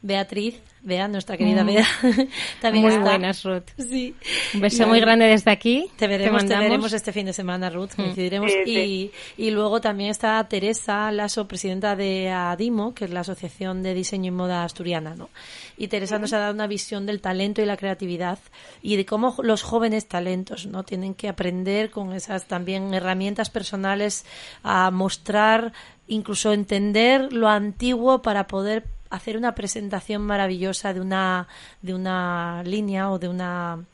Beatriz, 0.00 0.60
Bea, 0.82 1.08
nuestra 1.08 1.38
querida 1.38 1.64
mm. 1.64 1.66
Bea, 1.66 1.86
también 2.60 2.84
muy 2.84 2.98
buenas, 2.98 3.42
Ruth. 3.42 3.70
Sí. 3.78 4.14
Un 4.52 4.60
beso 4.60 4.86
muy 4.86 5.00
grande 5.00 5.24
desde 5.24 5.50
aquí. 5.50 5.90
Te 5.96 6.06
veremos, 6.06 6.44
te, 6.44 6.54
veremos 6.54 6.92
este 6.92 7.10
fin 7.10 7.24
de 7.24 7.32
semana, 7.32 7.70
Ruth, 7.70 7.92
mm. 7.92 8.02
coincidiremos. 8.02 8.52
Y, 8.66 9.10
y 9.38 9.50
luego 9.50 9.80
también 9.80 10.10
está 10.10 10.46
Teresa 10.46 11.10
Lasso, 11.10 11.48
presidenta 11.48 11.96
de 11.96 12.28
ADIMO, 12.30 12.94
que 12.94 13.06
es 13.06 13.10
la 13.10 13.20
Asociación 13.20 13.82
de 13.82 13.94
Diseño 13.94 14.28
y 14.28 14.30
Moda 14.30 14.62
Asturiana, 14.62 15.14
¿no? 15.14 15.30
Y 15.76 15.88
Teresa 15.88 16.18
nos 16.18 16.32
ha 16.32 16.38
dado 16.38 16.54
una 16.54 16.66
visión 16.66 17.06
del 17.06 17.20
talento 17.20 17.62
y 17.62 17.66
la 17.66 17.76
creatividad 17.76 18.38
y 18.82 18.96
de 18.96 19.06
cómo 19.06 19.36
los 19.42 19.62
jóvenes 19.62 20.06
talentos, 20.06 20.66
¿no? 20.66 20.84
Tienen 20.84 21.14
que 21.14 21.28
aprender 21.28 21.90
con 21.90 22.12
esas 22.12 22.46
también 22.46 22.94
herramientas 22.94 23.50
personales 23.50 24.24
a 24.62 24.90
mostrar 24.90 25.72
incluso 26.06 26.52
entender 26.52 27.32
lo 27.32 27.48
antiguo 27.48 28.22
para 28.22 28.46
poder 28.46 28.84
hacer 29.10 29.36
una 29.36 29.54
presentación 29.54 30.22
maravillosa 30.22 30.92
de 30.92 31.00
una, 31.00 31.48
de 31.82 31.94
una 31.94 32.62
línea 32.64 33.10
o 33.10 33.18
de 33.18 33.28
una, 33.28 33.84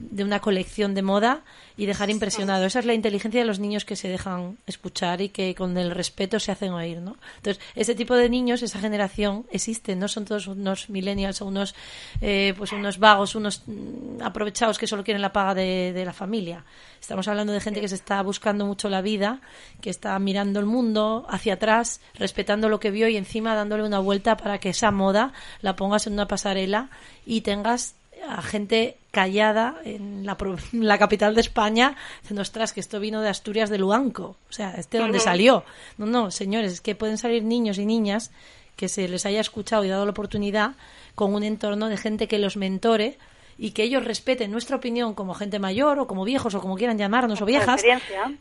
de 0.00 0.24
una 0.24 0.40
colección 0.40 0.94
de 0.94 1.02
moda 1.02 1.42
y 1.76 1.86
dejar 1.86 2.10
impresionado. 2.10 2.64
Esa 2.64 2.80
es 2.80 2.86
la 2.86 2.94
inteligencia 2.94 3.40
de 3.40 3.46
los 3.46 3.58
niños 3.58 3.84
que 3.84 3.96
se 3.96 4.08
dejan 4.08 4.58
escuchar 4.66 5.20
y 5.20 5.28
que 5.28 5.54
con 5.54 5.76
el 5.78 5.90
respeto 5.90 6.40
se 6.40 6.52
hacen 6.52 6.72
oír, 6.72 7.00
¿no? 7.00 7.16
Entonces, 7.36 7.62
ese 7.74 7.94
tipo 7.94 8.14
de 8.14 8.28
niños, 8.28 8.62
esa 8.62 8.80
generación 8.80 9.46
existe, 9.50 9.94
no 9.96 10.08
son 10.08 10.24
todos 10.24 10.46
unos 10.46 10.90
millennials 10.90 11.40
o 11.42 11.46
unos, 11.46 11.74
eh, 12.20 12.54
pues 12.56 12.72
unos 12.72 12.98
vagos, 12.98 13.34
unos 13.34 13.62
mm, 13.66 14.22
aprovechados 14.22 14.78
que 14.78 14.86
solo 14.86 15.04
quieren 15.04 15.22
la 15.22 15.32
paga 15.32 15.54
de, 15.54 15.92
de 15.92 16.04
la 16.04 16.12
familia. 16.12 16.64
Estamos 17.00 17.28
hablando 17.28 17.52
de 17.52 17.60
gente 17.60 17.80
que 17.80 17.88
se 17.88 17.94
está 17.94 18.20
buscando 18.22 18.66
mucho 18.66 18.88
la 18.88 19.02
vida, 19.02 19.40
que 19.80 19.90
está 19.90 20.18
mirando 20.18 20.60
el 20.60 20.66
mundo 20.66 21.26
hacia 21.28 21.54
atrás, 21.54 22.00
respetando 22.14 22.68
lo 22.68 22.80
que 22.80 22.90
vio 22.90 23.08
y 23.08 23.16
encima 23.16 23.54
dándole 23.54 23.84
una 23.84 23.98
vuelta 23.98 24.36
para 24.36 24.58
que 24.58 24.70
esa 24.70 24.90
moda 24.90 25.32
la 25.60 25.76
pongas 25.76 26.06
en 26.06 26.14
una 26.14 26.26
pasarela 26.26 26.90
y 27.24 27.42
tengas 27.42 27.94
a 28.26 28.42
gente 28.42 28.96
callada 29.10 29.76
en 29.84 30.24
la, 30.24 30.36
la, 30.72 30.98
capital 30.98 31.34
de 31.34 31.40
España 31.40 31.96
diciendo, 32.22 32.42
ostras, 32.42 32.72
que 32.72 32.80
esto 32.80 33.00
vino 33.00 33.20
de 33.20 33.28
Asturias 33.28 33.70
de 33.70 33.78
Luanco. 33.78 34.36
O 34.48 34.52
sea, 34.52 34.72
¿este 34.72 34.98
dónde 34.98 35.20
salió? 35.20 35.64
No, 35.96 36.06
no, 36.06 36.30
señores, 36.30 36.72
es 36.72 36.80
que 36.80 36.94
pueden 36.94 37.18
salir 37.18 37.42
niños 37.44 37.78
y 37.78 37.86
niñas 37.86 38.30
que 38.76 38.88
se 38.88 39.08
les 39.08 39.26
haya 39.26 39.40
escuchado 39.40 39.84
y 39.84 39.88
dado 39.88 40.04
la 40.04 40.12
oportunidad 40.12 40.72
con 41.14 41.34
un 41.34 41.42
entorno 41.42 41.88
de 41.88 41.96
gente 41.96 42.28
que 42.28 42.38
los 42.38 42.56
mentore 42.56 43.18
y 43.58 43.72
que 43.72 43.82
ellos 43.82 44.04
respeten 44.04 44.52
nuestra 44.52 44.76
opinión 44.76 45.14
como 45.14 45.34
gente 45.34 45.58
mayor 45.58 45.98
o 45.98 46.06
como 46.06 46.24
viejos 46.24 46.54
o 46.54 46.60
como 46.60 46.76
quieran 46.76 46.96
llamarnos 46.96 47.42
o 47.42 47.44
viejas 47.44 47.82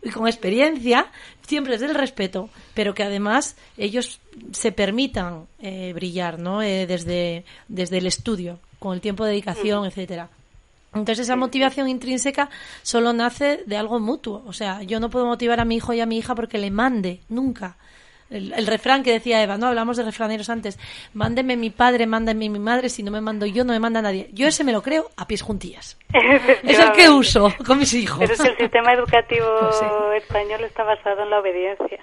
y 0.03 0.09
con 0.11 0.27
experiencia, 0.27 1.07
siempre 1.41 1.73
desde 1.73 1.87
el 1.87 1.95
respeto, 1.95 2.51
pero 2.75 2.93
que 2.93 3.03
además 3.03 3.57
ellos 3.77 4.19
se 4.51 4.71
permitan 4.71 5.47
eh, 5.59 5.91
brillar, 5.93 6.37
¿no? 6.37 6.61
Eh, 6.61 6.85
desde, 6.85 7.45
desde 7.67 7.97
el 7.97 8.05
estudio, 8.05 8.59
con 8.79 8.93
el 8.93 9.01
tiempo 9.01 9.23
de 9.23 9.31
dedicación, 9.31 9.85
etcétera. 9.85 10.29
Entonces 10.93 11.25
esa 11.25 11.35
motivación 11.35 11.89
intrínseca 11.89 12.49
solo 12.81 13.13
nace 13.13 13.63
de 13.65 13.77
algo 13.77 13.99
mutuo. 13.99 14.43
O 14.47 14.53
sea, 14.53 14.81
yo 14.83 14.99
no 14.99 15.09
puedo 15.09 15.25
motivar 15.25 15.59
a 15.59 15.65
mi 15.65 15.75
hijo 15.75 15.93
y 15.93 15.99
a 16.01 16.05
mi 16.05 16.17
hija 16.17 16.33
porque 16.33 16.57
le 16.57 16.71
mande, 16.71 17.19
nunca. 17.29 17.77
El, 18.29 18.51
el 18.53 18.67
refrán 18.67 19.03
que 19.03 19.13
decía 19.13 19.41
Eva, 19.41 19.57
no 19.57 19.67
hablamos 19.67 19.95
de 19.95 20.03
refraneros 20.03 20.49
antes, 20.49 20.77
mándeme 21.13 21.55
mi 21.55 21.69
padre, 21.69 22.07
mándeme 22.07 22.49
mi 22.49 22.59
madre, 22.59 22.89
si 22.89 23.01
no 23.01 23.09
me 23.09 23.21
mando 23.21 23.45
yo, 23.45 23.63
no 23.63 23.71
me 23.71 23.79
manda 23.79 24.01
nadie. 24.01 24.29
Yo 24.33 24.47
ese 24.47 24.65
me 24.65 24.73
lo 24.73 24.81
creo 24.81 25.09
a 25.15 25.27
pies 25.27 25.41
juntillas. 25.41 25.97
Es 26.63 26.77
el 26.79 26.91
que 26.91 27.09
uso 27.09 27.53
con 27.65 27.77
mis 27.77 27.93
hijos. 27.93 28.19
Pero 28.19 28.33
es 28.33 28.41
que 28.41 28.49
el 28.49 28.57
sistema 28.57 28.91
educativo 28.93 29.45
Pues 29.61 29.75
sí. 29.77 29.85
español 30.17 30.63
está 30.63 30.83
basado 30.83 31.23
en 31.23 31.29
la 31.29 31.39
obediencia. 31.39 31.99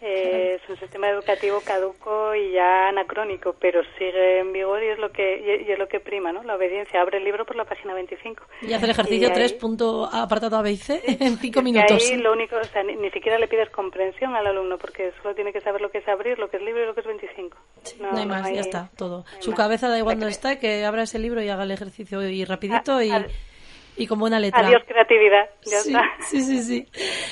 Eh, 0.00 0.60
es 0.62 0.68
un 0.70 0.78
sistema 0.78 1.08
educativo 1.10 1.60
caduco 1.64 2.34
y 2.34 2.52
ya 2.52 2.88
anacrónico, 2.88 3.56
pero 3.60 3.82
sigue 3.98 4.38
en 4.40 4.52
vigor 4.52 4.82
y 4.82 4.88
es 4.88 4.98
lo 4.98 5.10
que 5.10 5.38
y, 5.64 5.68
y 5.68 5.72
es 5.72 5.78
lo 5.78 5.88
que 5.88 5.98
prima, 5.98 6.32
¿no? 6.32 6.42
La 6.44 6.54
obediencia. 6.54 7.00
Abre 7.00 7.18
el 7.18 7.24
libro 7.24 7.44
por 7.44 7.56
la 7.56 7.64
página 7.64 7.94
25. 7.94 8.44
Y 8.62 8.72
hace 8.72 8.84
el 8.84 8.90
ejercicio 8.92 9.26
Y 9.28 9.30
ahí- 9.30 9.34
3, 9.36 9.52
punto 9.54 10.08
apartado 10.12 10.56
A, 10.56 10.62
B 10.62 10.70
y 10.72 10.76
C, 10.76 11.02
en 11.04 11.36
5 11.38 11.60
que 11.60 11.64
minutos. 11.64 12.10
Ahí 12.10 12.16
lo 12.16 12.32
único, 12.32 12.56
o 12.56 12.64
sea, 12.64 12.82
ni, 12.84 12.94
ni 12.96 13.10
siquiera 13.10 13.38
le 13.38 13.48
pides 13.48 13.70
comprensión 13.70 14.36
al 14.36 14.46
alumno 14.46 14.78
porque 14.78 15.12
solo 15.22 15.34
tiene 15.34 15.52
que 15.52 15.60
saber 15.60 15.80
lo 15.80 15.90
que 15.90 15.98
es 15.98 16.08
abrir, 16.08 16.38
lo 16.38 16.48
que 16.48 16.58
es 16.58 16.62
libro 16.62 16.82
y 16.84 16.86
lo 16.86 16.94
que 16.94 17.00
es 17.00 17.06
25. 17.06 17.56
No, 18.00 18.16
hay 18.16 18.26
más, 18.26 18.52
ya 18.52 18.60
está, 18.60 18.90
todo. 18.96 19.18
no 19.18 19.24
hay 19.36 19.42
Su 19.42 19.50
más. 19.50 19.56
cabeza 19.58 19.88
da 19.88 19.98
igual 19.98 20.16
donde 20.20 20.30
está, 20.32 20.58
que 20.60 20.84
abra 20.84 21.02
ese 21.02 21.18
libro 21.18 21.42
y 21.42 21.48
haga 21.48 21.64
el 21.64 21.70
ejercicio 21.72 22.22
y 22.22 22.44
rapidito 22.44 23.02
y, 23.02 23.10
A- 23.10 23.16
al- 23.16 23.26
y 23.98 24.06
con 24.06 24.18
buena 24.18 24.38
letra. 24.40 24.66
Adiós 24.66 24.82
creatividad, 24.86 25.50
ya 25.64 25.80
sí, 25.80 25.88
está. 25.88 26.04
sí, 26.30 26.42
sí, 26.42 26.62
sí. 26.62 26.86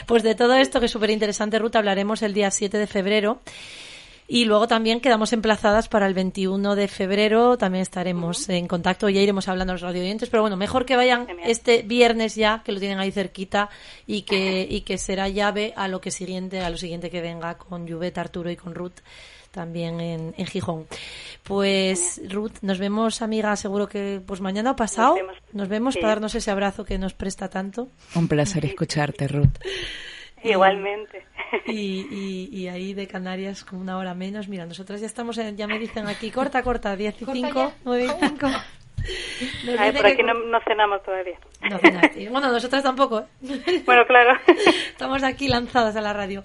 Pues 0.06 0.22
de 0.22 0.34
todo 0.34 0.54
esto, 0.54 0.80
que 0.80 0.86
es 0.86 0.92
súper 0.92 1.10
interesante, 1.10 1.58
Ruth, 1.58 1.76
hablaremos 1.76 2.22
el 2.22 2.34
día 2.34 2.50
7 2.50 2.76
de 2.76 2.86
febrero. 2.86 3.40
Y 4.28 4.44
luego 4.44 4.66
también 4.66 5.00
quedamos 5.00 5.32
emplazadas 5.32 5.88
para 5.88 6.08
el 6.08 6.14
21 6.14 6.74
de 6.74 6.88
febrero. 6.88 7.56
También 7.56 7.82
estaremos 7.82 8.48
en 8.48 8.66
contacto, 8.66 9.08
ya 9.08 9.20
iremos 9.20 9.46
hablando 9.46 9.72
a 9.72 9.74
los 9.74 9.82
radioyentes. 9.82 10.28
Pero 10.28 10.42
bueno, 10.42 10.56
mejor 10.56 10.84
que 10.84 10.96
vayan 10.96 11.28
Genial. 11.28 11.48
este 11.48 11.82
viernes 11.82 12.34
ya, 12.34 12.62
que 12.64 12.72
lo 12.72 12.80
tienen 12.80 12.98
ahí 12.98 13.12
cerquita, 13.12 13.70
y 14.04 14.22
que, 14.22 14.66
y 14.68 14.80
que 14.80 14.98
será 14.98 15.28
llave 15.28 15.72
a 15.76 15.86
lo 15.86 16.00
que 16.00 16.10
siguiente, 16.10 16.58
a 16.58 16.70
lo 16.70 16.76
siguiente 16.76 17.08
que 17.08 17.20
venga 17.20 17.56
con 17.56 17.88
Juvet, 17.88 18.18
Arturo 18.18 18.50
y 18.50 18.56
con 18.56 18.74
Ruth 18.74 18.98
también 19.56 20.00
en, 20.00 20.34
en 20.36 20.46
Gijón. 20.46 20.86
Pues 21.42 22.20
Ruth, 22.30 22.52
nos 22.62 22.78
vemos, 22.78 23.22
amiga, 23.22 23.56
seguro 23.56 23.88
que 23.88 24.20
pues 24.24 24.40
mañana 24.40 24.70
o 24.72 24.76
pasado. 24.76 25.16
Nos 25.16 25.18
vemos. 25.26 25.36
Nos 25.52 25.68
vemos 25.68 25.94
Sí. 25.94 26.00
para 26.00 26.12
darnos 26.14 26.34
ese 26.36 26.50
abrazo 26.52 26.84
que 26.84 26.98
nos 26.98 27.14
presta 27.14 27.48
tanto. 27.48 27.88
Un 28.14 28.28
placer 28.28 28.64
escucharte, 28.66 29.26
Ruth. 29.26 29.58
Igualmente. 30.44 31.24
Y, 31.68 32.06
y, 32.10 32.48
y 32.52 32.68
ahí 32.68 32.92
de 32.92 33.06
Canarias 33.06 33.62
con 33.64 33.78
una 33.78 33.98
hora 33.98 34.14
menos. 34.14 34.48
Mira, 34.48 34.66
nosotras 34.66 35.00
ya 35.00 35.06
estamos, 35.06 35.38
en- 35.38 35.56
ya 35.56 35.68
me 35.68 35.78
dicen 35.78 36.08
aquí, 36.08 36.30
corta, 36.32 36.60
corta, 36.64 36.96
10 36.96 37.22
y 37.22 37.24
5, 37.24 37.72
9 37.84 38.04
y 38.04 38.26
5. 38.26 38.48
Nos 39.64 39.78
Ay, 39.78 39.92
por 39.92 40.02
que 40.02 40.12
aquí 40.12 40.22
no, 40.22 40.34
no 40.34 40.58
cenamos 40.66 41.02
todavía. 41.02 41.38
No, 41.70 41.78
cenar. 41.78 42.10
bueno, 42.30 42.52
nosotras 42.52 42.82
tampoco. 42.82 43.20
¿eh? 43.20 43.82
Bueno, 43.86 44.04
claro. 44.06 44.38
Estamos 44.88 45.22
aquí 45.22 45.48
lanzadas 45.48 45.96
a 45.96 46.00
la 46.00 46.12
radio. 46.12 46.42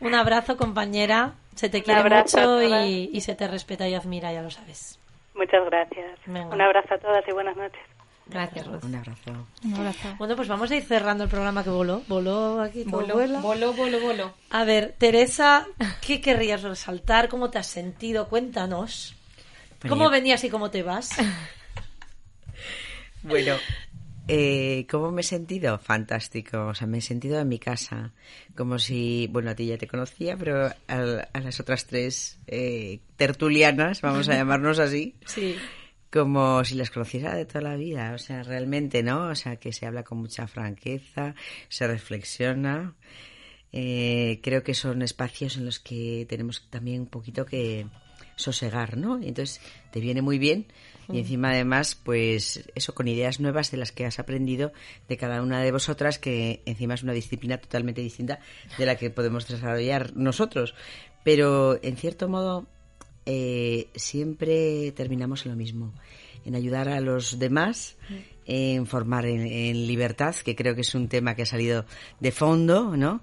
Un 0.00 0.14
abrazo, 0.14 0.56
compañera. 0.56 1.34
Se 1.54 1.68
te 1.68 1.82
quiere 1.82 2.00
abrazo 2.00 2.38
mucho 2.38 2.62
y, 2.84 3.10
y 3.12 3.20
se 3.20 3.34
te 3.34 3.46
respeta 3.48 3.88
y 3.88 3.94
admira, 3.94 4.32
ya 4.32 4.42
lo 4.42 4.50
sabes. 4.50 4.98
Muchas 5.34 5.64
gracias. 5.66 6.18
Venga. 6.26 6.54
Un 6.54 6.60
abrazo 6.60 6.94
a 6.94 6.98
todas 6.98 7.24
y 7.28 7.32
buenas 7.32 7.56
noches. 7.56 7.80
Gracias, 8.26 8.66
Ruth. 8.66 8.84
Un 8.84 8.94
abrazo. 8.94 9.46
Un 9.64 9.74
abrazo. 9.74 10.14
Bueno, 10.18 10.34
pues 10.34 10.48
vamos 10.48 10.70
a 10.70 10.76
ir 10.76 10.82
cerrando 10.82 11.24
el 11.24 11.30
programa 11.30 11.62
que 11.62 11.70
voló. 11.70 12.00
Voló 12.08 12.60
aquí, 12.62 12.84
vuela. 12.84 13.40
bolo, 13.40 13.72
bolo, 13.74 14.00
bolo. 14.00 14.32
A 14.50 14.64
ver, 14.64 14.94
Teresa, 14.98 15.66
¿qué 16.04 16.20
querrías 16.22 16.62
resaltar? 16.62 17.28
¿Cómo 17.28 17.50
te 17.50 17.58
has 17.58 17.66
sentido? 17.66 18.28
Cuéntanos. 18.28 19.14
¿Cómo 19.82 20.04
Venía- 20.04 20.10
venías 20.10 20.44
y 20.44 20.48
cómo 20.50 20.70
te 20.70 20.82
vas? 20.82 21.10
Bueno, 23.24 23.56
eh, 24.28 24.86
¿cómo 24.90 25.10
me 25.10 25.20
he 25.20 25.24
sentido? 25.24 25.78
Fantástico. 25.78 26.66
O 26.68 26.74
sea, 26.74 26.86
me 26.86 26.98
he 26.98 27.00
sentido 27.00 27.38
en 27.40 27.48
mi 27.48 27.58
casa. 27.58 28.12
Como 28.56 28.78
si, 28.78 29.28
bueno, 29.30 29.50
a 29.50 29.54
ti 29.54 29.66
ya 29.66 29.76
te 29.78 29.86
conocía, 29.86 30.36
pero 30.36 30.66
a, 30.66 30.74
a 30.88 31.40
las 31.40 31.60
otras 31.60 31.86
tres 31.86 32.38
eh, 32.46 33.00
tertulianas, 33.16 34.00
vamos 34.00 34.28
a 34.28 34.34
llamarnos 34.36 34.78
así, 34.78 35.14
Sí. 35.26 35.56
como 36.10 36.64
si 36.64 36.74
las 36.76 36.90
conociera 36.90 37.34
de 37.34 37.44
toda 37.44 37.60
la 37.62 37.76
vida. 37.76 38.12
O 38.14 38.18
sea, 38.18 38.42
realmente, 38.42 39.02
¿no? 39.02 39.28
O 39.28 39.34
sea, 39.34 39.56
que 39.56 39.72
se 39.72 39.86
habla 39.86 40.04
con 40.04 40.18
mucha 40.18 40.46
franqueza, 40.46 41.34
se 41.68 41.86
reflexiona. 41.86 42.94
Eh, 43.72 44.38
creo 44.42 44.62
que 44.62 44.72
son 44.74 45.02
espacios 45.02 45.56
en 45.56 45.64
los 45.64 45.80
que 45.80 46.26
tenemos 46.28 46.64
también 46.70 47.00
un 47.02 47.06
poquito 47.08 47.44
que 47.44 47.86
sosegar, 48.36 48.96
¿no? 48.96 49.16
Entonces 49.16 49.60
te 49.90 49.98
viene 50.00 50.22
muy 50.22 50.38
bien 50.38 50.66
y 51.12 51.18
encima 51.18 51.50
además, 51.50 51.94
pues 51.94 52.64
eso 52.74 52.94
con 52.94 53.08
ideas 53.08 53.40
nuevas 53.40 53.70
de 53.70 53.76
las 53.76 53.92
que 53.92 54.06
has 54.06 54.18
aprendido 54.18 54.72
de 55.08 55.16
cada 55.16 55.42
una 55.42 55.60
de 55.60 55.72
vosotras, 55.72 56.18
que 56.18 56.62
encima 56.66 56.94
es 56.94 57.02
una 57.02 57.12
disciplina 57.12 57.58
totalmente 57.58 58.00
distinta 58.00 58.40
de 58.78 58.86
la 58.86 58.96
que 58.96 59.10
podemos 59.10 59.46
desarrollar 59.46 60.16
nosotros. 60.16 60.74
Pero 61.24 61.78
en 61.82 61.96
cierto 61.96 62.28
modo 62.28 62.66
eh, 63.26 63.88
siempre 63.94 64.92
terminamos 64.92 65.44
en 65.46 65.52
lo 65.52 65.56
mismo, 65.56 65.94
en 66.44 66.54
ayudar 66.54 66.88
a 66.88 67.00
los 67.00 67.38
demás, 67.38 67.96
en 68.46 68.86
formar 68.86 69.26
en, 69.26 69.86
libertad, 69.86 70.34
que 70.36 70.54
creo 70.54 70.74
que 70.74 70.82
es 70.82 70.94
un 70.94 71.08
tema 71.08 71.34
que 71.34 71.42
ha 71.42 71.46
salido 71.46 71.84
de 72.20 72.32
fondo, 72.32 72.96
¿no? 72.96 73.22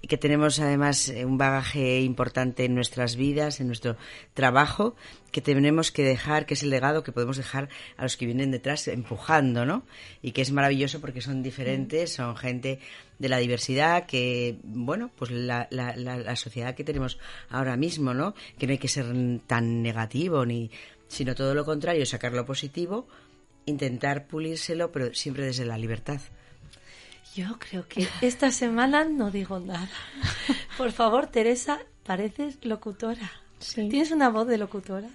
Y 0.00 0.08
que 0.08 0.16
tenemos 0.16 0.60
además 0.60 1.12
un 1.24 1.38
bagaje 1.38 2.00
importante 2.00 2.64
en 2.64 2.74
nuestras 2.74 3.16
vidas, 3.16 3.60
en 3.60 3.66
nuestro 3.66 3.96
trabajo, 4.34 4.94
que 5.32 5.40
tenemos 5.40 5.90
que 5.90 6.04
dejar, 6.04 6.46
que 6.46 6.54
es 6.54 6.62
el 6.62 6.70
legado 6.70 7.02
que 7.02 7.12
podemos 7.12 7.36
dejar 7.36 7.68
a 7.96 8.02
los 8.02 8.16
que 8.16 8.26
vienen 8.26 8.50
detrás 8.50 8.88
empujando, 8.88 9.64
¿no? 9.64 9.84
Y 10.22 10.32
que 10.32 10.42
es 10.42 10.52
maravilloso 10.52 11.00
porque 11.00 11.20
son 11.20 11.42
diferentes, 11.42 12.14
son 12.14 12.36
gente 12.36 12.80
de 13.18 13.28
la 13.28 13.38
diversidad 13.38 14.06
que, 14.06 14.58
bueno, 14.62 15.10
pues 15.16 15.30
la, 15.30 15.66
la, 15.70 15.96
la, 15.96 16.16
la 16.16 16.36
sociedad 16.36 16.74
que 16.74 16.84
tenemos 16.84 17.18
ahora 17.50 17.76
mismo, 17.76 18.14
¿no? 18.14 18.34
Que 18.58 18.66
no 18.66 18.72
hay 18.72 18.78
que 18.78 18.88
ser 18.88 19.06
tan 19.46 19.82
negativo 19.82 20.44
ni 20.46 20.70
sino 21.08 21.34
todo 21.34 21.54
lo 21.54 21.64
contrario, 21.64 22.06
sacar 22.06 22.32
lo 22.32 22.44
positivo, 22.44 23.08
intentar 23.68 24.26
pulírselo, 24.26 24.90
pero 24.90 25.14
siempre 25.14 25.44
desde 25.44 25.64
la 25.64 25.78
libertad. 25.78 26.20
Yo 27.34 27.56
creo 27.58 27.86
que 27.86 28.08
esta 28.20 28.50
semana 28.50 29.04
no 29.04 29.30
digo 29.30 29.60
nada. 29.60 29.90
Por 30.76 30.92
favor, 30.92 31.28
Teresa, 31.28 31.78
pareces 32.04 32.58
locutora. 32.62 33.30
Sí. 33.60 33.88
¿Tienes 33.88 34.10
una 34.10 34.28
voz 34.28 34.48
de 34.48 34.58
locutora? 34.58 35.08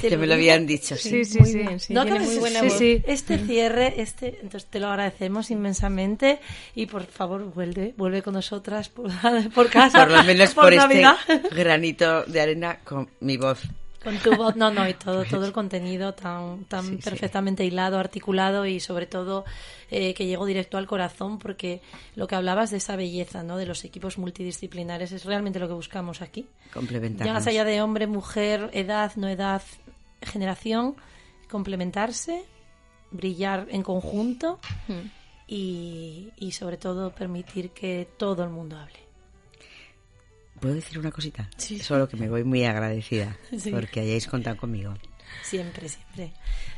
Te 0.00 0.10
Ya 0.10 0.16
me 0.16 0.26
lo 0.26 0.34
habían 0.34 0.66
dicho, 0.66 0.96
sí. 0.96 1.24
Sí, 1.24 1.24
sí, 1.24 1.38
Muy 1.40 1.78
sí. 1.78 1.92
No 1.92 2.04
tiene 2.04 2.20
muy 2.20 2.38
buena 2.38 2.62
voz. 2.62 2.72
sí. 2.72 3.02
Este 3.06 3.38
cierre, 3.38 4.00
este, 4.00 4.38
entonces 4.40 4.66
te 4.70 4.80
lo 4.80 4.88
agradecemos 4.88 5.50
inmensamente 5.50 6.40
y 6.74 6.86
por 6.86 7.06
favor 7.06 7.52
vuelve, 7.52 7.94
vuelve 7.96 8.22
con 8.22 8.34
nosotras 8.34 8.88
por, 8.88 9.10
por 9.54 9.68
casa. 9.68 10.06
Por 10.06 10.16
lo 10.16 10.24
menos 10.24 10.54
por, 10.54 10.72
este 10.72 11.04
granito 11.50 12.24
de 12.24 12.40
arena 12.40 12.78
con 12.82 13.08
mi 13.20 13.36
voz. 13.36 13.60
Con 14.02 14.16
tu 14.18 14.34
voz, 14.36 14.54
no, 14.56 14.70
no, 14.70 14.88
y 14.88 14.94
todo, 15.04 15.24
todo 15.24 15.44
el 15.44 15.52
contenido 15.52 16.14
tan, 16.14 16.64
tan 16.66 16.84
Sí, 16.84 16.96
sí. 16.96 17.02
perfectamente 17.02 17.64
hilado, 17.64 17.98
articulado 17.98 18.64
y 18.64 18.78
sobre 18.80 19.06
todo 19.06 19.44
eh, 19.90 20.14
que 20.14 20.26
llegó 20.26 20.46
directo 20.46 20.78
al 20.78 20.86
corazón 20.86 21.38
porque 21.40 21.80
lo 22.14 22.26
que 22.28 22.36
hablabas 22.36 22.70
de 22.70 22.76
esa 22.76 22.94
belleza, 22.96 23.42
¿no? 23.42 23.56
De 23.56 23.66
los 23.66 23.84
equipos 23.84 24.16
multidisciplinares 24.18 25.10
es 25.12 25.24
realmente 25.24 25.58
lo 25.58 25.66
que 25.66 25.74
buscamos 25.74 26.22
aquí. 26.22 26.46
Complementarnos. 26.72 27.26
Ya 27.26 27.32
más 27.32 27.46
allá 27.48 27.64
de 27.64 27.82
hombre, 27.82 28.06
mujer, 28.06 28.70
edad, 28.72 29.12
no 29.16 29.28
edad, 29.28 29.62
generación, 30.22 30.94
complementarse, 31.50 32.44
brillar 33.10 33.66
en 33.70 33.82
conjunto 33.82 34.58
Hmm. 34.86 35.08
y, 35.48 36.30
y 36.36 36.52
sobre 36.52 36.76
todo 36.76 37.10
permitir 37.10 37.70
que 37.70 38.06
todo 38.16 38.44
el 38.44 38.50
mundo 38.50 38.76
hable. 38.78 38.98
¿Puedo 40.60 40.74
decir 40.74 40.98
una 40.98 41.10
cosita? 41.10 41.48
Sí. 41.56 41.78
Solo 41.80 42.08
que 42.08 42.16
me 42.16 42.28
voy 42.28 42.44
muy 42.44 42.64
agradecida 42.64 43.36
Sí. 43.58 43.70
porque 43.70 44.00
hayáis 44.00 44.26
contado 44.26 44.56
conmigo. 44.56 44.94
Siempre, 45.42 45.88
siempre. 45.88 46.32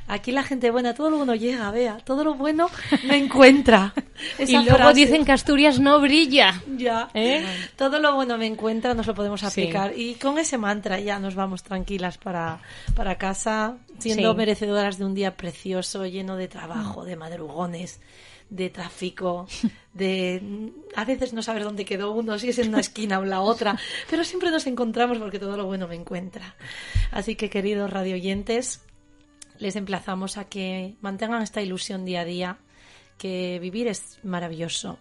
Aquí 0.09 0.33
la 0.33 0.43
gente 0.43 0.71
buena, 0.73 0.93
todo 0.93 1.09
lo 1.09 1.19
bueno 1.19 1.37
llega, 1.37 1.71
vea, 1.71 1.99
todo 1.99 2.25
lo 2.25 2.35
bueno 2.35 2.69
me 3.07 3.17
encuentra. 3.17 3.95
Y 4.39 4.53
luego 4.53 4.77
frase. 4.77 4.95
dicen 5.01 5.25
que 5.25 5.33
Asturias 5.33 5.79
no 5.79 6.01
brilla. 6.01 6.61
Ya. 6.77 7.09
¿Eh? 7.15 7.45
Todo 7.77 8.01
lo 8.01 8.15
bueno 8.15 8.37
me 8.37 8.47
encuentra, 8.47 8.93
nos 8.93 9.07
lo 9.07 9.15
podemos 9.15 9.41
Sí. 9.41 9.47
aplicar. 9.47 9.93
Y 9.97 10.15
con 10.15 10.37
ese 10.39 10.59
mantra 10.59 10.99
ya 11.01 11.19
nos 11.21 11.35
vamos 11.37 11.63
tranquilas 11.63 12.19
para, 12.19 12.61
para 12.97 13.17
casa, 13.19 13.77
siendo 13.99 14.33
Sí. 14.33 14.37
merecedoras 14.37 14.99
de 14.99 15.05
un 15.05 15.15
día 15.15 15.37
precioso, 15.37 16.05
lleno 16.07 16.37
de 16.37 16.49
trabajo, 16.49 17.05
de 17.05 17.15
madrugones, 17.17 18.01
de 18.51 18.69
tráfico, 18.69 19.47
de... 19.95 20.73
A 20.95 21.05
veces 21.05 21.33
no 21.33 21.43
saber 21.43 21.65
dónde 21.65 21.85
quedó 21.85 22.13
uno, 22.13 22.39
si 22.39 22.51
es 22.51 22.59
en 22.59 22.69
una 22.69 22.81
esquina 22.81 23.19
o 23.19 23.25
la 23.25 23.41
otra, 23.41 23.79
pero 24.11 24.25
siempre 24.25 24.51
nos 24.51 24.67
encontramos 24.67 25.19
porque 25.19 25.39
todo 25.39 25.57
lo 25.57 25.65
bueno 25.65 25.89
me 25.89 25.95
encuentra. 25.95 26.57
Así 27.11 27.37
que, 27.37 27.49
queridos 27.49 27.91
radioyentes, 27.91 28.83
les 29.59 29.77
emplazamos 29.77 30.37
a 30.37 30.45
que 30.45 30.97
mantengan 31.01 31.43
esta 31.43 31.63
ilusión 31.63 32.05
día 32.05 32.23
a 32.23 32.25
día, 32.25 32.59
que 33.19 33.59
vivir 33.61 33.87
es 33.87 34.19
maravilloso, 34.23 34.99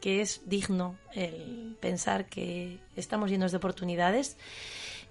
que 0.00 0.20
es 0.20 0.42
digno 0.46 0.96
el 1.14 1.76
pensar 1.80 2.26
que 2.26 2.78
estamos 2.96 3.30
llenos 3.30 3.50
de 3.50 3.56
oportunidades 3.56 4.36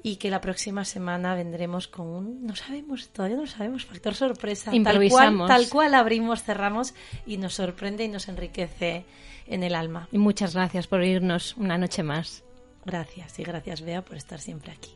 y 0.04 0.18
que 0.18 0.30
la 0.30 0.42
próxima 0.42 0.86
semana 0.86 1.36
vendremos 1.36 1.88
con 1.88 2.08
un, 2.08 2.46
no 2.46 2.56
sabemos, 2.56 3.10
todavía 3.10 3.38
no 3.38 3.48
sabemos, 3.48 3.86
factor 3.86 4.16
sorpresa. 4.16 4.72
Tal 4.84 5.10
cual, 5.10 5.48
tal 5.48 5.70
cual 5.70 5.94
abrimos, 5.96 6.44
cerramos 6.44 6.94
y 7.26 7.38
nos 7.38 7.56
sorprende 7.56 8.04
y 8.04 8.08
nos 8.08 8.28
enriquece 8.28 9.06
en 9.48 9.64
el 9.64 9.76
alma. 9.76 10.08
Y 10.12 10.18
muchas 10.18 10.54
gracias 10.54 10.88
por 10.88 11.04
irnos 11.04 11.56
una 11.58 11.78
noche 11.78 12.04
más. 12.04 12.44
Gracias 12.86 13.38
y 13.40 13.44
gracias 13.44 13.82
Bea 13.82 14.02
por 14.02 14.18
estar 14.18 14.40
siempre 14.40 14.72
aquí. 14.72 14.92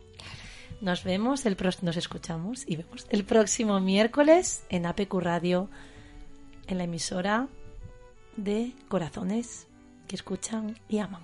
Nos 0.79 1.03
vemos, 1.03 1.45
el 1.45 1.57
nos 1.81 1.97
escuchamos 1.97 2.63
y 2.67 2.75
vemos 2.75 3.05
el 3.09 3.23
próximo 3.23 3.79
miércoles 3.79 4.63
en 4.69 4.85
APQ 4.85 5.13
Radio, 5.19 5.69
en 6.67 6.77
la 6.77 6.85
emisora 6.85 7.47
de 8.35 8.71
corazones 8.87 9.67
que 10.07 10.15
escuchan 10.15 10.79
y 10.89 10.99
aman. 10.99 11.21